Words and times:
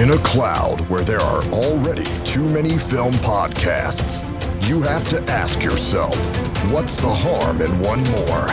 In 0.00 0.12
a 0.12 0.18
cloud 0.20 0.80
where 0.88 1.04
there 1.04 1.20
are 1.20 1.44
already 1.52 2.06
too 2.24 2.42
many 2.42 2.78
film 2.78 3.12
podcasts, 3.16 4.24
you 4.66 4.80
have 4.80 5.06
to 5.10 5.22
ask 5.30 5.62
yourself 5.62 6.16
what's 6.72 6.96
the 6.96 7.06
harm 7.06 7.60
in 7.60 7.78
one 7.80 8.02
more? 8.04 8.46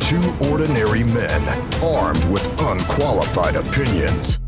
Two 0.00 0.50
ordinary 0.50 1.04
men 1.04 1.46
armed 1.84 2.24
with 2.30 2.42
unqualified 2.62 3.56
opinions. 3.56 4.40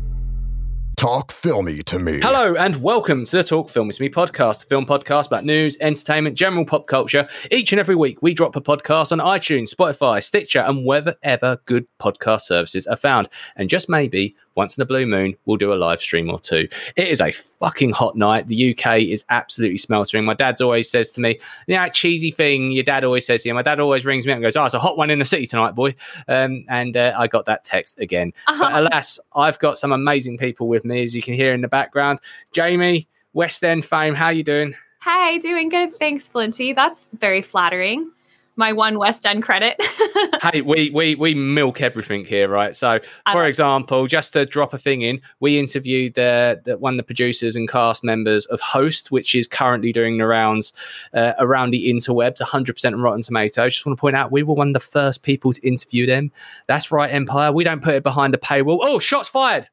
Talk 1.01 1.31
filmy 1.31 1.81
to 1.83 1.97
me. 1.97 2.19
Hello 2.21 2.55
and 2.55 2.75
welcome 2.75 3.25
to 3.25 3.37
the 3.37 3.43
Talk 3.43 3.69
Filmy 3.69 3.87
With 3.87 3.99
Me 3.99 4.07
podcast, 4.07 4.65
a 4.65 4.67
film 4.67 4.85
podcast 4.85 5.27
about 5.27 5.45
news, 5.45 5.75
entertainment, 5.81 6.35
general 6.35 6.63
pop 6.63 6.85
culture. 6.85 7.27
Each 7.49 7.71
and 7.71 7.79
every 7.79 7.95
week, 7.95 8.21
we 8.21 8.35
drop 8.35 8.55
a 8.55 8.61
podcast 8.61 9.11
on 9.11 9.17
iTunes, 9.17 9.73
Spotify, 9.73 10.23
Stitcher, 10.23 10.59
and 10.59 10.85
wherever 10.85 11.57
good 11.65 11.87
podcast 11.99 12.41
services 12.41 12.85
are 12.85 12.95
found. 12.95 13.29
And 13.55 13.67
just 13.67 13.89
maybe 13.89 14.35
once 14.55 14.77
in 14.77 14.81
a 14.81 14.85
blue 14.85 15.05
moon, 15.05 15.35
we'll 15.45 15.57
do 15.57 15.73
a 15.73 15.75
live 15.75 16.01
stream 16.01 16.29
or 16.29 16.39
two. 16.39 16.67
It 16.95 17.07
is 17.07 17.21
a 17.21 17.31
fucking 17.31 17.91
hot 17.91 18.15
night. 18.15 18.47
The 18.47 18.71
UK 18.71 18.99
is 19.01 19.23
absolutely 19.29 19.77
smeltering. 19.77 20.25
My 20.25 20.33
dad's 20.33 20.61
always 20.61 20.89
says 20.89 21.11
to 21.11 21.21
me, 21.21 21.39
you 21.67 21.75
know, 21.75 21.83
that 21.83 21.93
cheesy 21.93 22.31
thing 22.31 22.71
your 22.71 22.83
dad 22.83 23.03
always 23.03 23.25
says 23.25 23.43
to 23.43 23.49
you. 23.49 23.55
My 23.55 23.61
dad 23.61 23.79
always 23.79 24.05
rings 24.05 24.25
me 24.25 24.31
up 24.31 24.37
and 24.37 24.43
goes, 24.43 24.55
Oh, 24.55 24.65
it's 24.65 24.73
a 24.73 24.79
hot 24.79 24.97
one 24.97 25.09
in 25.09 25.19
the 25.19 25.25
city 25.25 25.45
tonight, 25.45 25.75
boy. 25.75 25.95
Um, 26.27 26.65
and 26.69 26.95
uh, 26.97 27.13
I 27.17 27.27
got 27.27 27.45
that 27.45 27.63
text 27.63 27.99
again. 27.99 28.33
Uh-huh. 28.51 28.69
But 28.69 28.73
alas, 28.73 29.17
I've 29.33 29.57
got 29.59 29.77
some 29.77 29.93
amazing 29.93 30.37
people 30.37 30.67
with 30.67 30.83
me, 30.83 31.03
as 31.03 31.15
you 31.15 31.21
can 31.21 31.33
hear 31.33 31.53
in 31.53 31.61
the 31.61 31.69
background. 31.69 32.19
Jamie, 32.51 33.07
West 33.31 33.63
End 33.63 33.85
fame, 33.85 34.13
how 34.13 34.27
you 34.27 34.43
doing? 34.43 34.75
Hi, 34.99 35.37
doing 35.37 35.69
good. 35.69 35.95
Thanks, 35.97 36.27
Flinty. 36.27 36.73
That's 36.73 37.07
very 37.13 37.41
flattering. 37.41 38.11
My 38.55 38.73
one 38.73 38.97
West 38.97 39.25
End 39.25 39.43
credit. 39.43 39.81
hey, 40.41 40.61
we, 40.61 40.89
we 40.91 41.15
we 41.15 41.33
milk 41.33 41.81
everything 41.81 42.25
here, 42.25 42.49
right? 42.49 42.75
So, 42.75 42.99
for 43.31 43.45
example, 43.45 44.07
just 44.07 44.33
to 44.33 44.45
drop 44.45 44.73
a 44.73 44.77
thing 44.77 45.01
in, 45.01 45.21
we 45.39 45.57
interviewed 45.57 46.19
uh, 46.19 46.57
the, 46.63 46.77
one 46.77 46.93
of 46.93 46.97
the 46.97 47.03
producers 47.03 47.55
and 47.55 47.67
cast 47.67 48.03
members 48.03 48.45
of 48.47 48.59
Host, 48.59 49.11
which 49.11 49.33
is 49.35 49.47
currently 49.47 49.91
doing 49.91 50.17
the 50.17 50.27
rounds 50.27 50.73
uh, 51.13 51.33
around 51.39 51.71
the 51.71 51.91
interwebs, 51.91 52.41
100% 52.41 52.85
on 52.85 53.01
Rotten 53.01 53.21
Tomatoes. 53.21 53.73
Just 53.73 53.85
want 53.85 53.97
to 53.97 54.01
point 54.01 54.15
out, 54.15 54.31
we 54.31 54.43
were 54.43 54.53
one 54.53 54.67
of 54.67 54.73
the 54.73 54.79
first 54.79 55.23
people 55.23 55.53
to 55.53 55.67
interview 55.67 56.05
them. 56.05 56.31
That's 56.67 56.91
right, 56.91 57.11
Empire. 57.11 57.51
We 57.51 57.63
don't 57.63 57.81
put 57.81 57.95
it 57.95 58.03
behind 58.03 58.35
a 58.35 58.37
paywall. 58.37 58.79
Oh, 58.81 58.99
shots 58.99 59.29
fired! 59.29 59.69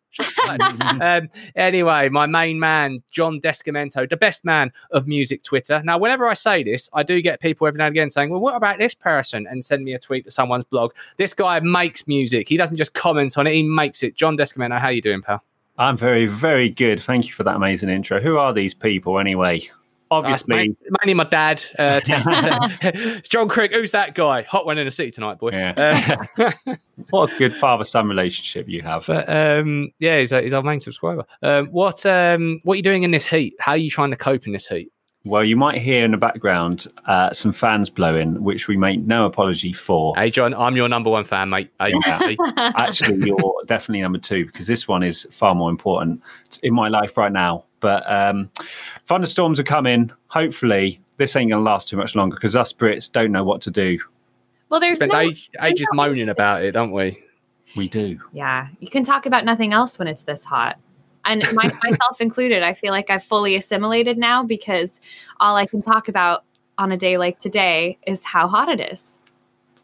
Um, 1.01 1.28
anyway, 1.55 2.09
my 2.09 2.27
main 2.27 2.59
man, 2.59 3.03
John 3.11 3.41
Descamento, 3.41 4.09
the 4.09 4.17
best 4.17 4.45
man 4.45 4.73
of 4.91 5.06
music 5.06 5.42
Twitter. 5.42 5.83
Now, 5.84 5.98
whenever 5.98 6.27
I 6.27 6.34
say 6.34 6.62
this, 6.62 6.89
I 6.92 7.03
do 7.03 7.20
get 7.20 7.41
people 7.41 7.67
every 7.67 7.78
now 7.78 7.87
and 7.87 7.92
again 7.92 8.11
saying, 8.11 8.31
well, 8.31 8.41
what 8.41 8.56
about 8.56 8.78
this 8.78 8.95
person? 8.95 9.47
And 9.48 9.65
send 9.65 9.84
me 9.84 9.95
a 9.95 9.98
tweet 9.98 10.25
to 10.25 10.31
someone's 10.31 10.65
blog. 10.65 10.92
This 11.17 11.34
guy 11.34 11.61
makes 11.61 12.06
music. 12.06 12.48
He 12.48 12.56
doesn't 12.56 12.77
just 12.77 12.95
comment 12.95 13.37
on 13.39 13.47
it, 13.47 13.55
he 13.55 13.62
makes 13.62 14.03
it. 14.03 14.17
John 14.17 14.37
Descamento, 14.37 14.78
how 14.78 14.87
are 14.89 14.92
you 14.92 15.03
doing, 15.03 15.23
pal? 15.23 15.42
I'm 15.78 15.97
very, 15.97 16.27
very 16.27 16.70
good. 16.70 17.00
Thank 17.00 17.27
you 17.27 17.33
for 17.33 17.45
that 17.45 17.55
amazing 17.55 17.89
intro. 17.89 18.20
Who 18.20 18.37
are 18.37 18.53
these 18.53 18.75
people 18.75 19.19
anyway? 19.19 19.69
Obviously, 20.11 20.69
ma- 20.69 20.98
mainly 21.03 21.14
my 21.14 21.25
dad. 21.25 21.64
Uh, 21.78 22.01
John 23.28 23.48
Crick, 23.48 23.73
who's 23.73 23.91
that 23.92 24.15
guy? 24.15 24.42
Hot 24.42 24.67
one 24.67 24.78
in 24.78 24.84
the 24.84 24.91
city 24.91 25.11
tonight, 25.11 25.39
boy. 25.39 25.50
Yeah. 25.50 26.17
Uh, 26.39 26.75
what 27.11 27.33
a 27.33 27.39
good 27.39 27.55
father 27.55 27.84
son 27.84 28.09
relationship 28.09 28.69
you 28.69 28.83
have. 28.83 29.06
But 29.06 29.28
um, 29.28 29.91
yeah, 29.98 30.20
he's, 30.20 30.33
a, 30.33 30.42
he's 30.42 30.53
our 30.53 30.62
main 30.62 30.81
subscriber. 30.81 31.25
Um, 31.42 31.67
what 31.67 32.05
um, 32.06 32.61
what 32.65 32.75
are 32.75 32.77
you 32.77 32.83
doing 32.83 33.03
in 33.03 33.11
this 33.11 33.27
heat? 33.27 33.55
How 33.59 33.73
are 33.73 33.78
you 33.78 33.91
trying 33.91 34.11
to 34.11 34.17
cope 34.17 34.47
in 34.47 34.53
this 34.53 34.67
heat? 34.67 34.91
Well, 35.25 35.45
you 35.45 35.56
might 35.56 35.83
hear 35.83 36.05
in 36.05 36.12
the 36.12 36.17
background 36.17 36.87
uh, 37.06 37.33
some 37.33 37.53
fans 37.53 37.91
blowing, 37.91 38.43
which 38.43 38.67
we 38.67 38.78
make 38.78 39.00
no 39.00 39.27
apology 39.27 39.75
for. 39.75 40.17
Hey, 40.17 40.31
John, 40.31 40.55
I'm 40.55 40.75
your 40.75 40.89
number 40.89 41.11
one 41.11 41.25
fan, 41.25 41.50
mate. 41.50 41.70
Hey. 41.81 41.93
Actually, 42.56 43.27
you're 43.27 43.55
definitely 43.67 44.00
number 44.00 44.19
two 44.19 44.47
because 44.47 44.67
this 44.67 44.89
one 44.89 45.03
is 45.03 45.27
far 45.31 45.55
more 45.55 45.69
important 45.69 46.22
in 46.62 46.72
my 46.72 46.89
life 46.89 47.17
right 47.19 47.33
now. 47.33 47.65
But 47.81 48.11
um, 48.11 48.51
thunderstorms 49.07 49.61
are 49.61 49.65
coming. 49.65 50.11
Hopefully, 50.29 51.01
this 51.17 51.37
ain't 51.37 51.51
going 51.51 51.65
to 51.65 51.71
last 51.71 51.89
too 51.89 51.97
much 51.97 52.15
longer 52.15 52.37
because 52.37 52.56
us 52.56 52.72
Brits 52.72 53.11
don't 53.11 53.33
know 53.33 53.44
what 53.44 53.61
to 53.62 53.71
do. 53.71 53.99
well, 54.69 54.81
there's 54.81 54.97
spent 54.97 55.12
no, 55.12 55.21
age, 55.21 55.50
ages 55.62 55.87
no- 55.93 55.97
moaning 55.97 56.28
about 56.28 56.65
it, 56.65 56.72
don't 56.72 56.93
we? 56.93 57.22
We 57.77 57.88
do. 57.88 58.19
Yeah, 58.33 58.69
you 58.81 58.88
can 58.88 59.03
talk 59.03 59.27
about 59.27 59.44
nothing 59.44 59.72
else 59.72 59.99
when 59.99 60.09
it's 60.09 60.22
this 60.22 60.43
hot. 60.43 60.78
And 61.25 61.44
my, 61.53 61.65
myself 61.83 62.21
included, 62.21 62.62
I 62.62 62.72
feel 62.72 62.93
like 62.93 63.11
I've 63.11 63.25
fully 63.25 63.56
assimilated 63.56 64.17
now 64.17 64.43
because 64.43 65.00
all 65.41 65.56
I 65.56 65.67
can 65.67 65.83
talk 65.83 66.09
about 66.09 66.44
on 66.78 66.93
a 66.93 66.97
day 66.97 67.19
like 67.19 67.38
today 67.38 67.99
is 68.06 68.25
how 68.25 68.49
hot 68.49 68.69
it 68.69 68.81
is. 68.81 69.19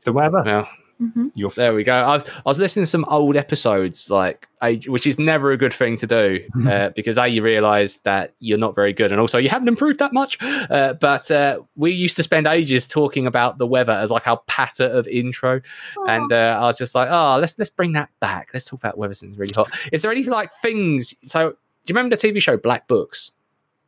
The 0.04 0.12
weather. 0.12 0.43
Yeah, 0.47 0.66
Mhm. 1.00 1.32
You're 1.34 1.50
there 1.50 1.75
we 1.75 1.82
go. 1.84 1.93
I 1.94 2.16
was, 2.16 2.25
I 2.28 2.43
was 2.44 2.59
listening 2.59 2.84
to 2.84 2.91
some 2.91 3.05
old 3.09 3.37
episodes, 3.37 4.10
like 4.10 4.47
age, 4.62 4.88
which 4.88 5.06
is 5.06 5.19
never 5.19 5.50
a 5.50 5.56
good 5.56 5.75
thing 5.75 5.97
to 5.97 6.06
do 6.06 6.41
uh, 6.66 6.91
because 6.91 7.19
a 7.19 7.27
you 7.27 7.43
realise 7.43 7.99
that 7.99 8.34
you're 8.38 8.59
not 8.59 8.75
very 8.75 8.93
good, 8.93 9.10
and 9.10 9.21
also 9.21 9.38
you 9.38 9.49
haven't 9.49 9.69
improved 9.69 9.99
that 9.99 10.12
much. 10.12 10.38
Uh, 10.43 10.94
but 10.94 11.31
uh, 11.31 11.59
we 11.77 11.91
used 11.93 12.16
to 12.16 12.22
spend 12.22 12.47
ages 12.47 12.87
talking 12.87 13.27
about 13.27 13.59
the 13.59 13.66
weather 13.66 13.93
as 13.93 14.10
like 14.10 14.27
our 14.27 14.41
patter 14.47 14.87
of 14.87 15.09
intro, 15.09 15.60
and 16.06 16.33
uh, 16.33 16.59
I 16.60 16.62
was 16.66 16.78
just 16.78 16.94
like, 16.94 17.09
oh, 17.10 17.38
let's 17.41 17.59
let's 17.59 17.71
bring 17.71 17.93
that 17.94 18.10
back. 18.21 18.50
Let's 18.54 18.66
talk 18.66 18.81
about 18.81 18.97
weather 18.97 19.15
since 19.15 19.31
it's 19.31 19.38
really 19.38 19.54
hot. 19.54 19.71
Is 19.93 20.03
there 20.03 20.12
any 20.12 20.22
like 20.22 20.53
things? 20.62 21.15
So 21.25 21.50
do 21.50 21.56
you 21.87 21.94
remember 21.94 22.16
the 22.16 22.28
TV 22.28 22.41
show 22.41 22.56
Black 22.56 22.87
Books? 22.88 23.33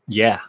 yeah. 0.08 0.40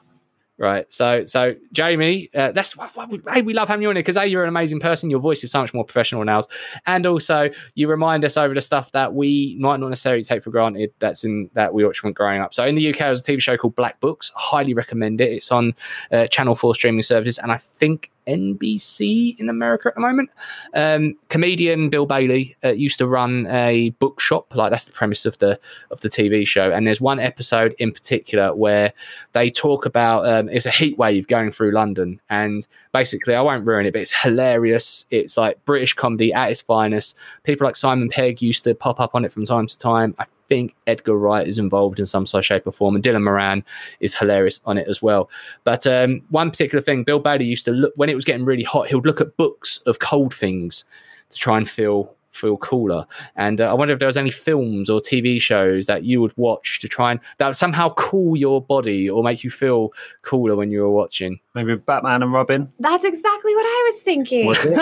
Right. 0.60 0.92
So, 0.92 1.24
so 1.26 1.54
Jamie, 1.72 2.32
uh, 2.34 2.52
that's 2.52 2.76
why, 2.76 2.90
why 2.96 3.06
we, 3.06 3.22
hey, 3.32 3.44
we 3.44 3.54
love 3.54 3.68
having 3.68 3.84
you 3.84 3.90
on 3.90 3.96
here 3.96 4.02
because 4.02 4.18
a 4.18 4.26
you're 4.26 4.42
an 4.42 4.50
amazing 4.50 4.80
person. 4.80 5.08
Your 5.12 5.20
voice 5.20 5.44
is 5.44 5.52
so 5.52 5.62
much 5.62 5.72
more 5.72 5.86
professional 5.86 6.26
now. 6.26 6.42
and 6.88 7.06
also 7.06 7.52
you 7.76 7.88
remind 7.88 8.26
us 8.26 8.38
over 8.38 8.56
the 8.56 8.62
stuff 8.62 8.92
that 8.94 9.14
we 9.14 9.56
might 9.60 9.80
not 9.80 9.90
necessarily 9.90 10.24
take 10.24 10.42
for 10.42 10.50
granted. 10.50 10.92
That's 10.98 11.24
in 11.24 11.52
that 11.54 11.76
we 11.76 11.86
watched 11.86 12.04
when 12.04 12.14
growing 12.14 12.42
up. 12.42 12.56
So, 12.56 12.66
in 12.66 12.74
the 12.74 12.90
UK, 12.90 12.98
there's 12.98 13.28
a 13.28 13.32
TV 13.32 13.40
show 13.40 13.56
called 13.56 13.76
Black 13.76 14.00
Books. 14.00 14.32
Highly 14.36 14.74
recommend 14.74 15.22
it. 15.22 15.32
It's 15.32 15.52
on 15.52 15.76
uh, 16.12 16.26
Channel 16.26 16.56
Four 16.56 16.74
streaming 16.74 17.04
services, 17.04 17.38
and 17.38 17.52
I 17.52 17.58
think 17.58 18.10
NBC 18.28 19.40
in 19.40 19.50
America 19.50 19.90
at 19.90 19.96
the 19.96 20.02
moment. 20.02 20.30
Um, 20.74 21.16
comedian 21.30 21.90
Bill 21.90 22.06
Bailey 22.06 22.56
uh, 22.64 22.70
used 22.70 22.98
to 23.00 23.08
run 23.08 23.48
a 23.48 23.92
bookshop. 23.92 24.54
Like 24.56 24.72
that's 24.72 24.86
the 24.86 24.92
premise 24.92 25.26
of 25.26 25.38
the 25.38 25.60
of 25.92 26.02
the 26.02 26.10
TV 26.10 26.48
show. 26.48 26.72
And 26.72 26.86
there's 26.86 27.02
one 27.02 27.20
episode 27.20 27.76
in 27.80 27.92
particular 27.92 28.54
where 28.54 28.94
they 29.34 29.50
talk 29.50 29.86
about 29.86 30.26
um, 30.26 30.50
it's 30.50 30.66
a 30.66 30.72
heat 30.72 30.98
wave 30.98 31.28
going 31.28 31.52
through 31.52 31.72
London, 31.72 32.20
and 32.30 32.68
basically 32.94 33.36
I 33.36 33.42
won't 33.42 33.66
ruin 33.66 33.86
it, 33.86 33.94
but 33.94 34.02
it's 34.02 34.12
hilarious. 34.12 35.06
It's 35.10 35.38
like 35.38 35.64
British 35.66 35.94
comedy 35.94 36.34
at 36.34 36.52
its 36.52 36.62
finest. 36.62 37.18
People 37.44 37.66
like 37.66 37.76
Simon 37.76 38.10
Pegg 38.10 38.42
used 38.42 38.64
to 38.66 38.76
pop 38.76 39.00
up 39.00 39.16
on 39.16 39.26
it 39.26 39.32
from 39.32 39.46
time 39.46 39.68
to 39.68 39.78
time. 39.78 40.16
I 40.20 40.26
think 40.48 40.76
Edgar 40.88 41.18
Wright 41.18 41.48
is 41.48 41.58
involved 41.58 42.00
in 42.00 42.06
some 42.06 42.26
sort 42.26 42.40
of 42.40 42.46
shape 42.46 42.68
or 42.68 42.72
form, 42.72 42.96
and 42.96 43.04
Dylan 43.04 43.24
Moran 43.24 43.64
is 44.00 44.16
hilarious 44.16 44.60
on 44.66 44.78
it 44.78 44.88
as 44.88 45.02
well. 45.02 45.30
But 45.64 45.86
um, 45.88 46.22
one 46.30 46.50
particular 46.50 46.82
thing, 46.82 47.04
Bill 47.04 47.20
Bailey 47.20 47.46
used 47.46 47.66
to 47.66 47.72
look 47.72 47.94
when 47.96 48.10
it 48.10 48.16
was 48.16 48.26
getting 48.26 48.46
really 48.46 48.64
hot. 48.64 48.88
He 48.88 48.96
would 48.96 49.06
look 49.06 49.22
at 49.22 49.38
books 49.38 49.80
of 49.86 50.00
cold 50.00 50.34
things 50.34 50.86
to 51.30 51.38
try 51.38 51.58
and 51.58 51.70
feel 51.70 52.16
feel 52.38 52.58
cooler. 52.58 53.06
And 53.36 53.60
uh, 53.60 53.70
I 53.70 53.74
wonder 53.74 53.94
if 53.94 54.00
there 54.00 54.08
was 54.08 54.18
any 54.18 54.30
films 54.30 54.90
or 54.90 55.00
TV 55.00 55.42
shows 55.42 55.88
that 55.88 56.04
you 56.04 56.22
would 56.22 56.34
watch 56.38 56.80
to 56.80 56.88
try 56.88 57.12
and 57.12 57.20
that 57.38 57.48
would 57.48 57.56
somehow 57.56 57.94
cool 57.96 58.38
your 58.38 58.62
body 58.62 59.10
or 59.10 59.24
make 59.24 59.44
you 59.44 59.50
feel 59.50 59.92
cooler 60.22 60.56
when 60.56 60.72
you 60.72 60.82
were 60.82 60.92
watching. 60.92 61.40
Maybe 61.56 61.76
Batman 61.76 62.24
and 62.24 62.32
Robin. 62.32 62.72
That's 62.80 63.04
exactly 63.04 63.56
what 63.56 63.66
I 63.66 63.92
was 63.92 64.02
thinking. 64.04 64.46
Was 64.46 64.64
it? 64.64 64.78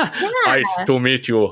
Nice 0.46 0.80
to 0.86 1.00
meet 1.00 1.28
you. 1.28 1.52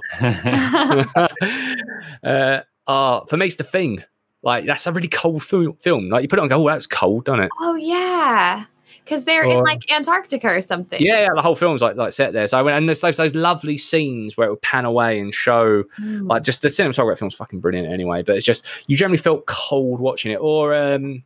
uh, 2.23 2.59
uh, 2.87 3.21
for 3.25 3.37
me, 3.37 3.47
it's 3.47 3.55
the 3.55 3.63
thing. 3.63 4.03
Like 4.41 4.65
that's 4.65 4.85
a 4.87 4.91
really 4.91 5.07
cold 5.07 5.43
fil- 5.43 5.77
film. 5.79 6.09
Like 6.09 6.21
you 6.23 6.27
put 6.27 6.37
it 6.39 6.41
on, 6.41 6.47
go, 6.49 6.67
oh, 6.67 6.71
that's 6.71 6.87
cold, 6.87 7.25
doesn't 7.25 7.45
it? 7.45 7.51
oh 7.61 7.75
yeah, 7.75 8.65
because 9.05 9.23
they're 9.23 9.43
in 9.43 9.63
like 9.63 9.89
Antarctica 9.89 10.47
or 10.49 10.59
something. 10.59 11.01
Yeah, 11.01 11.21
yeah, 11.21 11.29
the 11.33 11.41
whole 11.41 11.55
film's 11.55 11.81
like 11.81 11.95
like 11.95 12.11
set 12.11 12.33
there. 12.33 12.45
So 12.47 12.59
I 12.59 12.61
went, 12.61 12.77
and 12.77 12.89
there's 12.89 12.99
those, 12.99 13.15
those 13.15 13.35
lovely 13.35 13.77
scenes 13.77 14.35
where 14.35 14.47
it 14.47 14.49
would 14.49 14.61
pan 14.61 14.83
away 14.85 15.19
and 15.19 15.33
show 15.33 15.83
Mm. 16.01 16.29
like 16.29 16.43
just 16.43 16.61
the 16.61 16.67
cinematography 16.67 17.19
film's 17.19 17.35
fucking 17.35 17.61
brilliant 17.61 17.87
anyway. 17.87 18.21
But 18.21 18.35
it's 18.35 18.45
just 18.45 18.65
you 18.87 18.97
generally 18.97 19.17
felt 19.17 19.45
cold 19.45 20.01
watching 20.01 20.31
it. 20.33 20.39
Or 20.41 20.75
um, 20.75 21.23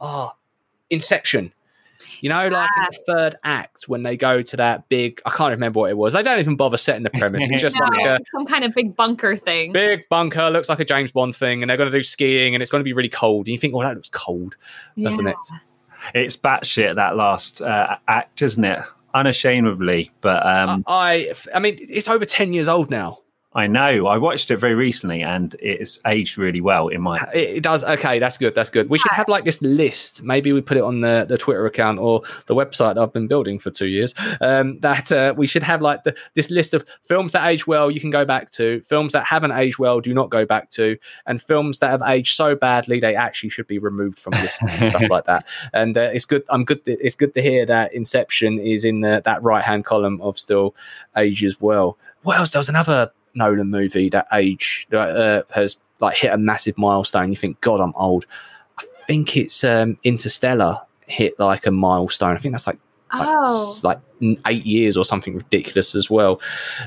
oh, 0.00 0.32
Inception. 0.90 1.52
You 2.20 2.28
know, 2.28 2.48
like 2.48 2.68
in 2.76 2.82
the 2.90 2.98
third 3.12 3.34
act 3.44 3.84
when 3.88 4.02
they 4.02 4.16
go 4.16 4.42
to 4.42 4.56
that 4.56 4.88
big, 4.88 5.20
I 5.26 5.30
can't 5.30 5.50
remember 5.50 5.80
what 5.80 5.90
it 5.90 5.96
was. 5.96 6.12
They 6.12 6.22
don't 6.22 6.38
even 6.38 6.56
bother 6.56 6.76
setting 6.76 7.02
the 7.02 7.10
premise. 7.10 7.48
It's 7.50 7.60
just 7.60 7.76
No, 7.80 7.84
like 7.86 8.06
a 8.06 8.18
some 8.34 8.46
kind 8.46 8.64
of 8.64 8.74
big 8.74 8.94
bunker 8.96 9.36
thing. 9.36 9.72
big 9.72 10.08
bunker, 10.08 10.50
looks 10.50 10.68
like 10.68 10.80
a 10.80 10.84
James 10.84 11.12
Bond 11.12 11.34
thing, 11.36 11.62
and 11.62 11.70
they're 11.70 11.76
going 11.76 11.90
to 11.90 11.96
do 11.96 12.02
skiing, 12.02 12.54
and 12.54 12.62
it's 12.62 12.70
going 12.70 12.80
to 12.80 12.84
be 12.84 12.92
really 12.92 13.08
cold. 13.08 13.46
And 13.46 13.52
you 13.52 13.58
think, 13.58 13.74
oh, 13.74 13.82
that 13.82 13.94
looks 13.94 14.10
cold, 14.10 14.56
doesn't 15.00 15.24
Yeah. 15.26 15.32
it? 15.32 15.36
It's 16.26 16.36
batshit 16.36 16.96
that 16.96 17.16
last 17.16 17.62
uh, 17.62 17.96
act, 18.08 18.42
isn't 18.42 18.64
it? 18.64 18.80
Unashamedly, 19.14 20.10
but 20.20 20.44
um, 20.46 20.84
I, 20.86 21.32
I 21.54 21.58
mean, 21.58 21.76
it's 21.80 22.08
over 22.08 22.24
ten 22.24 22.52
years 22.52 22.68
old 22.68 22.90
now. 22.90 23.18
I 23.54 23.66
know. 23.66 24.06
I 24.06 24.16
watched 24.16 24.50
it 24.50 24.56
very 24.56 24.74
recently, 24.74 25.22
and 25.22 25.54
it's 25.60 25.98
aged 26.06 26.38
really 26.38 26.62
well 26.62 26.88
in 26.88 27.02
my. 27.02 27.22
It, 27.34 27.56
it 27.56 27.62
does. 27.62 27.84
Okay, 27.84 28.18
that's 28.18 28.38
good. 28.38 28.54
That's 28.54 28.70
good. 28.70 28.88
We 28.88 28.98
should 28.98 29.12
have 29.12 29.28
like 29.28 29.44
this 29.44 29.60
list. 29.60 30.22
Maybe 30.22 30.52
we 30.52 30.62
put 30.62 30.78
it 30.78 30.82
on 30.82 31.02
the, 31.02 31.26
the 31.28 31.36
Twitter 31.36 31.66
account 31.66 31.98
or 31.98 32.22
the 32.46 32.54
website 32.54 32.96
I've 32.96 33.12
been 33.12 33.28
building 33.28 33.58
for 33.58 33.70
two 33.70 33.86
years. 33.86 34.14
Um, 34.40 34.78
that 34.78 35.12
uh, 35.12 35.34
we 35.36 35.46
should 35.46 35.62
have 35.62 35.82
like 35.82 36.04
the, 36.04 36.16
this 36.34 36.50
list 36.50 36.72
of 36.72 36.86
films 37.04 37.32
that 37.32 37.46
age 37.46 37.66
well 37.66 37.90
you 37.90 38.00
can 38.00 38.10
go 38.10 38.24
back 38.24 38.50
to, 38.50 38.80
films 38.82 39.12
that 39.12 39.24
haven't 39.24 39.52
aged 39.52 39.78
well 39.78 40.00
do 40.00 40.14
not 40.14 40.30
go 40.30 40.46
back 40.46 40.70
to, 40.70 40.96
and 41.26 41.42
films 41.42 41.78
that 41.80 41.90
have 41.90 42.02
aged 42.02 42.34
so 42.34 42.54
badly 42.54 43.00
they 43.00 43.14
actually 43.14 43.50
should 43.50 43.66
be 43.66 43.78
removed 43.78 44.18
from 44.18 44.32
lists 44.32 44.62
and 44.62 44.88
stuff 44.88 45.10
like 45.10 45.24
that. 45.26 45.46
And 45.74 45.96
uh, 45.98 46.10
it's 46.12 46.24
good. 46.24 46.44
I'm 46.48 46.64
good. 46.64 46.80
It's 46.86 47.14
good 47.14 47.34
to 47.34 47.42
hear 47.42 47.66
that 47.66 47.92
Inception 47.92 48.58
is 48.58 48.84
in 48.84 49.00
the, 49.00 49.20
that 49.24 49.42
right 49.42 49.64
hand 49.64 49.84
column 49.84 50.20
of 50.22 50.38
still 50.38 50.74
age 51.16 51.44
as 51.44 51.60
well. 51.60 51.98
What 52.22 52.38
else? 52.38 52.52
There 52.52 52.60
was 52.60 52.68
another 52.68 53.10
Nolan 53.34 53.70
movie 53.70 54.08
that 54.10 54.26
age 54.32 54.86
uh, 54.92 55.42
has 55.50 55.76
like 56.00 56.16
hit 56.16 56.32
a 56.32 56.38
massive 56.38 56.76
milestone. 56.78 57.30
You 57.30 57.36
think, 57.36 57.60
God, 57.60 57.80
I'm 57.80 57.94
old. 57.96 58.26
I 58.78 58.84
think 59.06 59.36
it's 59.36 59.64
um, 59.64 59.98
Interstellar 60.04 60.80
hit 61.06 61.38
like 61.38 61.66
a 61.66 61.70
milestone. 61.70 62.36
I 62.36 62.38
think 62.38 62.52
that's 62.52 62.66
like 62.66 62.78
like, 63.12 63.28
Oh, 63.28 63.80
like 63.82 63.98
eight 64.46 64.64
years 64.64 64.96
or 64.96 65.04
something 65.04 65.36
ridiculous 65.36 65.94
as 65.94 66.08
well. 66.08 66.40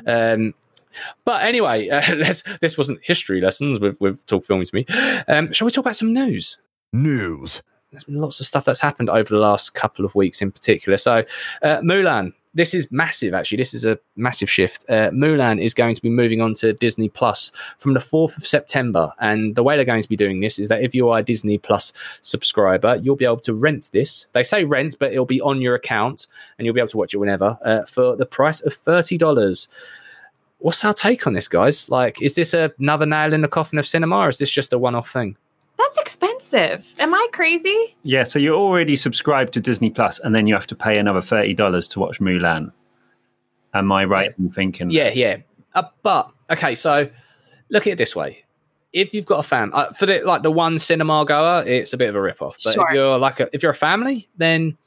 Um, 0.07 0.53
but 1.24 1.44
anyway, 1.44 1.89
uh, 1.89 2.01
this 2.15 2.44
this 2.62 2.77
wasn't 2.77 3.00
history 3.03 3.41
lessons 3.41 3.80
with 3.80 4.00
with 4.00 4.25
talk 4.25 4.45
films 4.45 4.74
me. 4.74 4.86
Um, 5.27 5.51
shall 5.53 5.65
we 5.65 5.71
talk 5.71 5.86
about 5.86 5.95
some 5.95 6.13
news? 6.13 6.57
News. 6.94 7.62
There's 7.91 8.03
been 8.03 8.19
lots 8.19 8.39
of 8.39 8.45
stuff 8.45 8.65
that's 8.65 8.81
happened 8.81 9.09
over 9.09 9.30
the 9.30 9.39
last 9.39 9.74
couple 9.74 10.03
of 10.03 10.13
weeks 10.15 10.41
in 10.41 10.51
particular. 10.51 10.98
So, 10.98 11.24
uh, 11.62 11.77
Mulan, 11.77 12.33
this 12.55 12.73
is 12.73 12.91
massive, 12.91 13.33
actually. 13.33 13.57
This 13.57 13.73
is 13.73 13.83
a 13.85 13.99
massive 14.15 14.49
shift. 14.49 14.85
Uh, 14.89 15.11
Mulan 15.11 15.61
is 15.61 15.73
going 15.73 15.93
to 15.93 16.01
be 16.01 16.09
moving 16.09 16.41
on 16.41 16.53
to 16.55 16.73
Disney 16.73 17.09
Plus 17.09 17.51
from 17.77 17.93
the 17.93 17.99
4th 17.99 18.37
of 18.37 18.47
September. 18.47 19.11
And 19.19 19.55
the 19.55 19.61
way 19.61 19.75
they're 19.75 19.85
going 19.85 20.01
to 20.01 20.09
be 20.09 20.15
doing 20.15 20.39
this 20.39 20.57
is 20.57 20.69
that 20.69 20.81
if 20.81 20.95
you 20.95 21.09
are 21.09 21.19
a 21.19 21.23
Disney 21.23 21.57
Plus 21.57 21.91
subscriber, 22.21 22.95
you'll 22.95 23.17
be 23.17 23.25
able 23.25 23.41
to 23.41 23.53
rent 23.53 23.89
this. 23.91 24.27
They 24.31 24.41
say 24.41 24.63
rent, 24.63 24.95
but 24.99 25.11
it'll 25.11 25.25
be 25.25 25.41
on 25.41 25.61
your 25.61 25.75
account 25.75 26.27
and 26.57 26.65
you'll 26.65 26.73
be 26.73 26.79
able 26.79 26.89
to 26.89 26.97
watch 26.97 27.13
it 27.13 27.17
whenever 27.17 27.57
uh, 27.63 27.83
for 27.83 28.15
the 28.15 28.25
price 28.25 28.61
of 28.61 28.73
$30. 28.81 29.67
What's 30.59 30.83
our 30.85 30.93
take 30.93 31.27
on 31.27 31.33
this, 31.33 31.49
guys? 31.49 31.89
Like, 31.89 32.21
is 32.21 32.35
this 32.35 32.53
another 32.53 33.05
nail 33.05 33.33
in 33.33 33.41
the 33.41 33.49
coffin 33.49 33.77
of 33.77 33.85
cinema 33.85 34.15
or 34.15 34.29
is 34.29 34.37
this 34.37 34.49
just 34.49 34.71
a 34.71 34.79
one 34.79 34.95
off 34.95 35.11
thing? 35.11 35.35
That's 35.85 35.97
expensive. 35.99 36.93
Am 36.99 37.13
I 37.13 37.27
crazy? 37.31 37.95
Yeah, 38.03 38.23
so 38.23 38.39
you're 38.39 38.55
already 38.55 38.95
subscribed 38.95 39.53
to 39.53 39.59
Disney 39.59 39.89
Plus, 39.89 40.19
and 40.19 40.33
then 40.33 40.47
you 40.47 40.53
have 40.53 40.67
to 40.67 40.75
pay 40.75 40.97
another 40.97 41.21
thirty 41.21 41.53
dollars 41.53 41.87
to 41.89 41.99
watch 41.99 42.19
Mulan. 42.19 42.71
Am 43.73 43.91
I 43.91 44.05
right 44.05 44.33
in 44.37 44.51
thinking? 44.51 44.89
Yeah, 44.89 45.11
yeah. 45.13 45.37
Uh, 45.73 45.83
but 46.03 46.29
okay, 46.49 46.75
so 46.75 47.09
look 47.69 47.87
at 47.87 47.93
it 47.93 47.97
this 47.97 48.15
way: 48.15 48.43
if 48.93 49.13
you've 49.13 49.25
got 49.25 49.39
a 49.39 49.43
fam 49.43 49.71
uh, 49.73 49.91
for 49.93 50.05
the 50.05 50.21
like 50.23 50.43
the 50.43 50.51
one 50.51 50.79
cinema 50.79 51.25
goer, 51.25 51.63
it's 51.65 51.93
a 51.93 51.97
bit 51.97 52.09
of 52.09 52.15
a 52.15 52.21
rip 52.21 52.41
off. 52.41 52.57
But 52.63 52.73
Sure. 52.73 52.88
if 52.89 52.95
you're 52.95 53.17
like 53.17 53.39
a, 53.39 53.49
if 53.53 53.61
you're 53.61 53.71
a 53.71 53.75
family, 53.75 54.27
then 54.38 54.77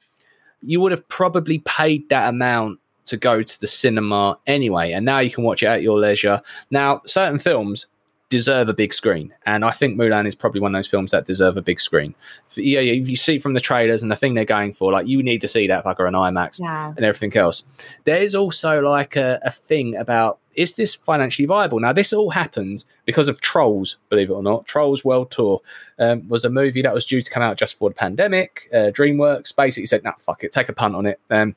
you 0.62 0.80
would 0.80 0.92
have 0.92 1.06
probably 1.08 1.58
paid 1.60 2.08
that 2.08 2.28
amount 2.28 2.80
to 3.04 3.16
go 3.16 3.42
to 3.42 3.60
the 3.60 3.66
cinema 3.66 4.38
anyway, 4.46 4.92
and 4.92 5.04
now 5.04 5.18
you 5.18 5.30
can 5.30 5.44
watch 5.44 5.62
it 5.62 5.66
at 5.66 5.82
your 5.82 5.98
leisure. 5.98 6.42
Now, 6.70 7.00
certain 7.06 7.38
films 7.38 7.86
deserve 8.30 8.68
a 8.68 8.74
big 8.74 8.92
screen, 8.92 9.32
and 9.46 9.64
I 9.64 9.70
think 9.70 9.96
Mulan 9.98 10.26
is 10.26 10.34
probably 10.34 10.60
one 10.60 10.74
of 10.74 10.78
those 10.78 10.86
films 10.86 11.12
that 11.12 11.24
deserve 11.24 11.56
a 11.56 11.62
big 11.62 11.80
screen. 11.80 12.14
Yeah, 12.56 12.80
if 12.80 13.08
you 13.08 13.16
see 13.16 13.38
from 13.38 13.54
the 13.54 13.60
trailers 13.60 14.02
and 14.02 14.12
the 14.12 14.16
thing 14.16 14.34
they're 14.34 14.44
going 14.44 14.72
for, 14.74 14.92
like 14.92 15.06
you 15.06 15.22
need 15.22 15.40
to 15.40 15.48
see 15.48 15.66
that 15.68 15.84
fucker 15.84 16.06
on 16.06 16.12
IMAX 16.12 16.60
Yeah. 16.60 16.92
and 16.96 17.04
everything 17.04 17.34
else. 17.40 17.62
There's 18.04 18.34
also 18.34 18.80
like 18.82 19.16
a, 19.16 19.38
a 19.42 19.50
thing 19.50 19.96
about 19.96 20.38
is 20.54 20.74
this 20.74 20.94
financially 20.94 21.46
viable? 21.46 21.78
Now, 21.78 21.92
this 21.92 22.12
all 22.12 22.30
happened 22.30 22.82
because 23.04 23.28
of 23.28 23.40
Trolls, 23.40 23.96
believe 24.10 24.28
it 24.28 24.32
or 24.32 24.42
not. 24.42 24.66
Trolls 24.66 25.04
World 25.04 25.30
Tour 25.30 25.60
um, 26.00 26.28
was 26.28 26.44
a 26.44 26.50
movie 26.50 26.82
that 26.82 26.92
was 26.92 27.06
due 27.06 27.22
to 27.22 27.30
come 27.30 27.44
out 27.44 27.56
just 27.56 27.74
before 27.74 27.90
the 27.90 27.94
pandemic. 27.94 28.68
Uh, 28.72 28.90
DreamWorks 28.90 29.54
basically 29.54 29.86
said, 29.86 30.02
nah, 30.02 30.14
fuck 30.18 30.42
it, 30.42 30.50
take 30.50 30.68
a 30.68 30.72
punt 30.72 30.96
on 30.96 31.06
it. 31.06 31.20
Um, 31.30 31.54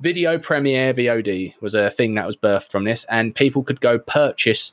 video 0.00 0.38
premiere 0.38 0.94
VOD 0.94 1.54
was 1.60 1.74
a 1.74 1.90
thing 1.90 2.14
that 2.14 2.26
was 2.26 2.36
birthed 2.36 2.70
from 2.70 2.84
this, 2.84 3.04
and 3.10 3.34
people 3.34 3.62
could 3.62 3.80
go 3.82 3.98
purchase 3.98 4.72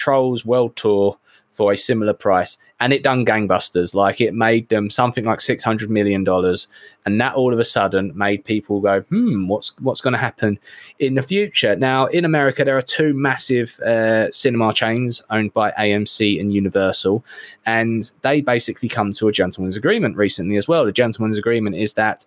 Trolls 0.00 0.44
World 0.44 0.74
Tour 0.76 1.16
for 1.52 1.72
a 1.72 1.76
similar 1.76 2.14
price, 2.14 2.56
and 2.80 2.90
it 2.90 3.02
done 3.02 3.26
gangbusters. 3.26 3.92
Like 3.94 4.18
it 4.22 4.32
made 4.32 4.66
them 4.70 4.88
something 4.88 5.26
like 5.26 5.42
six 5.42 5.62
hundred 5.62 5.90
million 5.90 6.24
dollars, 6.24 6.68
and 7.04 7.20
that 7.20 7.34
all 7.34 7.52
of 7.52 7.58
a 7.58 7.66
sudden 7.66 8.16
made 8.16 8.46
people 8.46 8.80
go, 8.80 9.02
"Hmm, 9.02 9.46
what's 9.46 9.78
what's 9.80 10.00
going 10.00 10.14
to 10.14 10.18
happen 10.18 10.58
in 11.00 11.16
the 11.16 11.22
future?" 11.22 11.76
Now, 11.76 12.06
in 12.06 12.24
America, 12.24 12.64
there 12.64 12.78
are 12.78 12.82
two 12.82 13.12
massive 13.12 13.78
uh, 13.80 14.30
cinema 14.30 14.72
chains 14.72 15.22
owned 15.28 15.52
by 15.52 15.72
AMC 15.72 16.40
and 16.40 16.50
Universal, 16.50 17.22
and 17.66 18.10
they 18.22 18.40
basically 18.40 18.88
come 18.88 19.12
to 19.12 19.28
a 19.28 19.32
gentleman's 19.32 19.76
agreement 19.76 20.16
recently 20.16 20.56
as 20.56 20.66
well. 20.66 20.86
The 20.86 20.92
gentleman's 20.92 21.36
agreement 21.36 21.76
is 21.76 21.92
that 21.94 22.24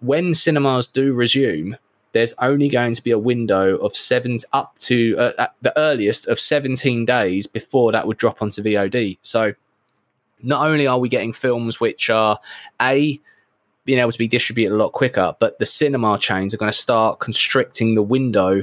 when 0.00 0.34
cinemas 0.34 0.88
do 0.88 1.14
resume, 1.14 1.78
there's 2.12 2.34
only 2.38 2.68
going 2.68 2.94
to 2.94 3.02
be 3.02 3.10
a 3.10 3.18
window 3.18 3.76
of 3.78 3.96
seven 3.96 4.38
up 4.52 4.78
to 4.78 5.16
uh, 5.18 5.48
the 5.62 5.76
earliest 5.78 6.26
of 6.26 6.38
17 6.38 7.04
days 7.04 7.46
before 7.46 7.92
that 7.92 8.06
would 8.06 8.18
drop 8.18 8.42
onto 8.42 8.62
VOD. 8.62 9.18
So 9.22 9.54
not 10.42 10.66
only 10.66 10.86
are 10.86 10.98
we 10.98 11.08
getting 11.08 11.32
films 11.32 11.80
which 11.80 12.10
are 12.10 12.38
a 12.80 13.20
being 13.84 13.98
able 13.98 14.12
to 14.12 14.18
be 14.18 14.28
distributed 14.28 14.74
a 14.74 14.76
lot 14.76 14.92
quicker, 14.92 15.34
but 15.40 15.58
the 15.58 15.66
cinema 15.66 16.16
chains 16.18 16.54
are 16.54 16.56
going 16.56 16.70
to 16.70 16.78
start 16.78 17.18
constricting 17.18 17.94
the 17.94 18.02
window 18.02 18.62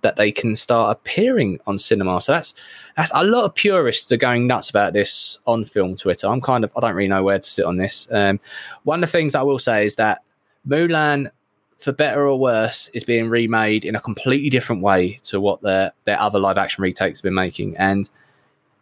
that 0.00 0.16
they 0.16 0.30
can 0.30 0.54
start 0.54 0.96
appearing 0.96 1.58
on 1.66 1.78
cinema. 1.78 2.20
So 2.20 2.32
that's 2.32 2.54
that's 2.96 3.12
a 3.14 3.24
lot 3.24 3.44
of 3.44 3.54
purists 3.54 4.10
are 4.12 4.16
going 4.16 4.46
nuts 4.46 4.70
about 4.70 4.92
this 4.92 5.38
on 5.46 5.64
film 5.64 5.96
Twitter. 5.96 6.26
I'm 6.28 6.40
kind 6.40 6.64
of 6.64 6.72
I 6.76 6.80
don't 6.80 6.94
really 6.94 7.08
know 7.08 7.22
where 7.22 7.38
to 7.38 7.48
sit 7.48 7.64
on 7.64 7.76
this. 7.76 8.08
Um, 8.10 8.40
one 8.84 9.02
of 9.02 9.08
the 9.08 9.12
things 9.12 9.34
I 9.34 9.42
will 9.42 9.58
say 9.58 9.84
is 9.84 9.96
that 9.96 10.22
Mulan, 10.68 11.30
for 11.78 11.92
better 11.92 12.26
or 12.26 12.38
worse, 12.38 12.88
is 12.94 13.04
being 13.04 13.28
remade 13.28 13.84
in 13.84 13.96
a 13.96 14.00
completely 14.00 14.50
different 14.50 14.82
way 14.82 15.18
to 15.24 15.40
what 15.40 15.62
their 15.62 15.92
their 16.04 16.20
other 16.20 16.38
live 16.38 16.58
action 16.58 16.82
retakes 16.82 17.18
have 17.18 17.24
been 17.24 17.34
making. 17.34 17.76
And 17.76 18.08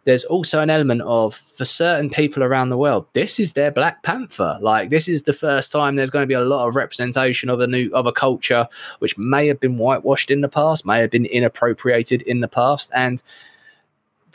there's 0.05 0.23
also 0.23 0.61
an 0.61 0.69
element 0.69 1.01
of 1.01 1.35
for 1.35 1.65
certain 1.65 2.09
people 2.09 2.43
around 2.43 2.69
the 2.69 2.77
world, 2.77 3.07
this 3.13 3.39
is 3.39 3.53
their 3.53 3.71
Black 3.71 4.03
Panther. 4.03 4.57
Like 4.61 4.91
this 4.91 5.07
is 5.07 5.23
the 5.23 5.33
first 5.33 5.71
time 5.71 5.95
there's 5.95 6.11
going 6.11 6.23
to 6.23 6.27
be 6.27 6.35
a 6.35 6.41
lot 6.41 6.67
of 6.67 6.75
representation 6.75 7.49
of 7.49 7.59
a 7.59 7.67
new 7.67 7.89
of 7.91 8.05
a 8.05 8.11
culture 8.11 8.67
which 8.99 9.17
may 9.17 9.47
have 9.47 9.59
been 9.59 9.77
whitewashed 9.77 10.29
in 10.31 10.41
the 10.41 10.49
past, 10.49 10.85
may 10.85 10.99
have 10.99 11.09
been 11.09 11.25
inappropriated 11.25 12.21
in 12.21 12.39
the 12.39 12.47
past, 12.47 12.91
and 12.93 13.21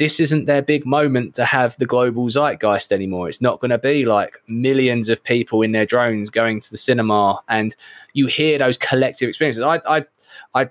this 0.01 0.19
isn't 0.19 0.47
their 0.47 0.63
big 0.63 0.87
moment 0.87 1.35
to 1.35 1.45
have 1.45 1.77
the 1.77 1.85
global 1.85 2.31
zeitgeist 2.31 2.91
anymore. 2.91 3.29
It's 3.29 3.43
not 3.43 3.61
going 3.61 3.71
to 3.71 3.79
be 3.79 4.07
like 4.07 4.43
millions 4.49 5.11
of 5.11 5.23
people 5.23 5.61
in 5.61 5.73
their 5.73 5.85
drones 5.85 6.31
going 6.31 6.59
to 6.59 6.71
the 6.71 6.79
cinema, 6.79 7.39
and 7.49 7.77
you 8.15 8.27
hear 8.27 8.59
those 8.59 8.79
collective 8.79 9.29
experiences. 9.29 9.63
I, 9.63 9.81
I, 9.87 10.05
I. 10.55 10.71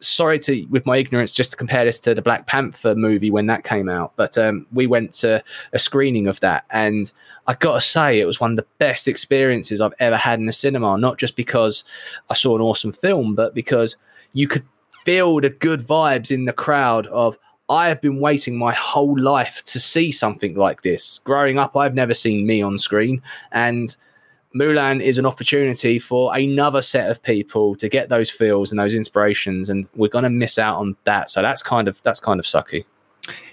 Sorry 0.00 0.38
to, 0.38 0.64
with 0.66 0.86
my 0.86 0.96
ignorance, 0.96 1.32
just 1.32 1.50
to 1.50 1.56
compare 1.56 1.84
this 1.84 1.98
to 1.98 2.14
the 2.14 2.22
Black 2.22 2.46
Panther 2.46 2.94
movie 2.94 3.32
when 3.32 3.46
that 3.46 3.64
came 3.64 3.88
out, 3.88 4.12
but 4.14 4.38
um, 4.38 4.64
we 4.70 4.86
went 4.86 5.12
to 5.14 5.42
a 5.72 5.78
screening 5.80 6.28
of 6.28 6.38
that, 6.38 6.64
and 6.70 7.10
I 7.48 7.54
got 7.54 7.74
to 7.74 7.80
say, 7.80 8.20
it 8.20 8.24
was 8.24 8.38
one 8.38 8.52
of 8.52 8.56
the 8.58 8.66
best 8.78 9.08
experiences 9.08 9.80
I've 9.80 9.98
ever 9.98 10.16
had 10.16 10.38
in 10.38 10.46
the 10.46 10.52
cinema. 10.52 10.96
Not 10.96 11.18
just 11.18 11.34
because 11.34 11.82
I 12.30 12.34
saw 12.34 12.54
an 12.54 12.62
awesome 12.62 12.92
film, 12.92 13.34
but 13.34 13.56
because 13.56 13.96
you 14.34 14.46
could 14.46 14.64
feel 15.04 15.40
the 15.40 15.50
good 15.50 15.80
vibes 15.80 16.30
in 16.30 16.44
the 16.44 16.52
crowd 16.52 17.08
of 17.08 17.36
I 17.68 17.88
have 17.88 18.00
been 18.00 18.20
waiting 18.20 18.56
my 18.56 18.72
whole 18.74 19.18
life 19.18 19.62
to 19.66 19.78
see 19.80 20.10
something 20.10 20.54
like 20.54 20.82
this. 20.82 21.20
Growing 21.24 21.58
up, 21.58 21.76
I've 21.76 21.94
never 21.94 22.14
seen 22.14 22.46
me 22.46 22.62
on 22.62 22.78
screen, 22.78 23.20
and 23.52 23.94
Mulan 24.54 25.02
is 25.02 25.18
an 25.18 25.26
opportunity 25.26 25.98
for 25.98 26.34
another 26.34 26.80
set 26.80 27.10
of 27.10 27.22
people 27.22 27.74
to 27.76 27.88
get 27.88 28.08
those 28.08 28.30
feels 28.30 28.72
and 28.72 28.78
those 28.78 28.94
inspirations, 28.94 29.68
and 29.68 29.86
we're 29.94 30.08
going 30.08 30.24
to 30.24 30.30
miss 30.30 30.58
out 30.58 30.76
on 30.76 30.96
that. 31.04 31.30
So 31.30 31.42
that's 31.42 31.62
kind 31.62 31.88
of 31.88 32.02
that's 32.02 32.20
kind 32.20 32.40
of 32.40 32.46
sucky. 32.46 32.84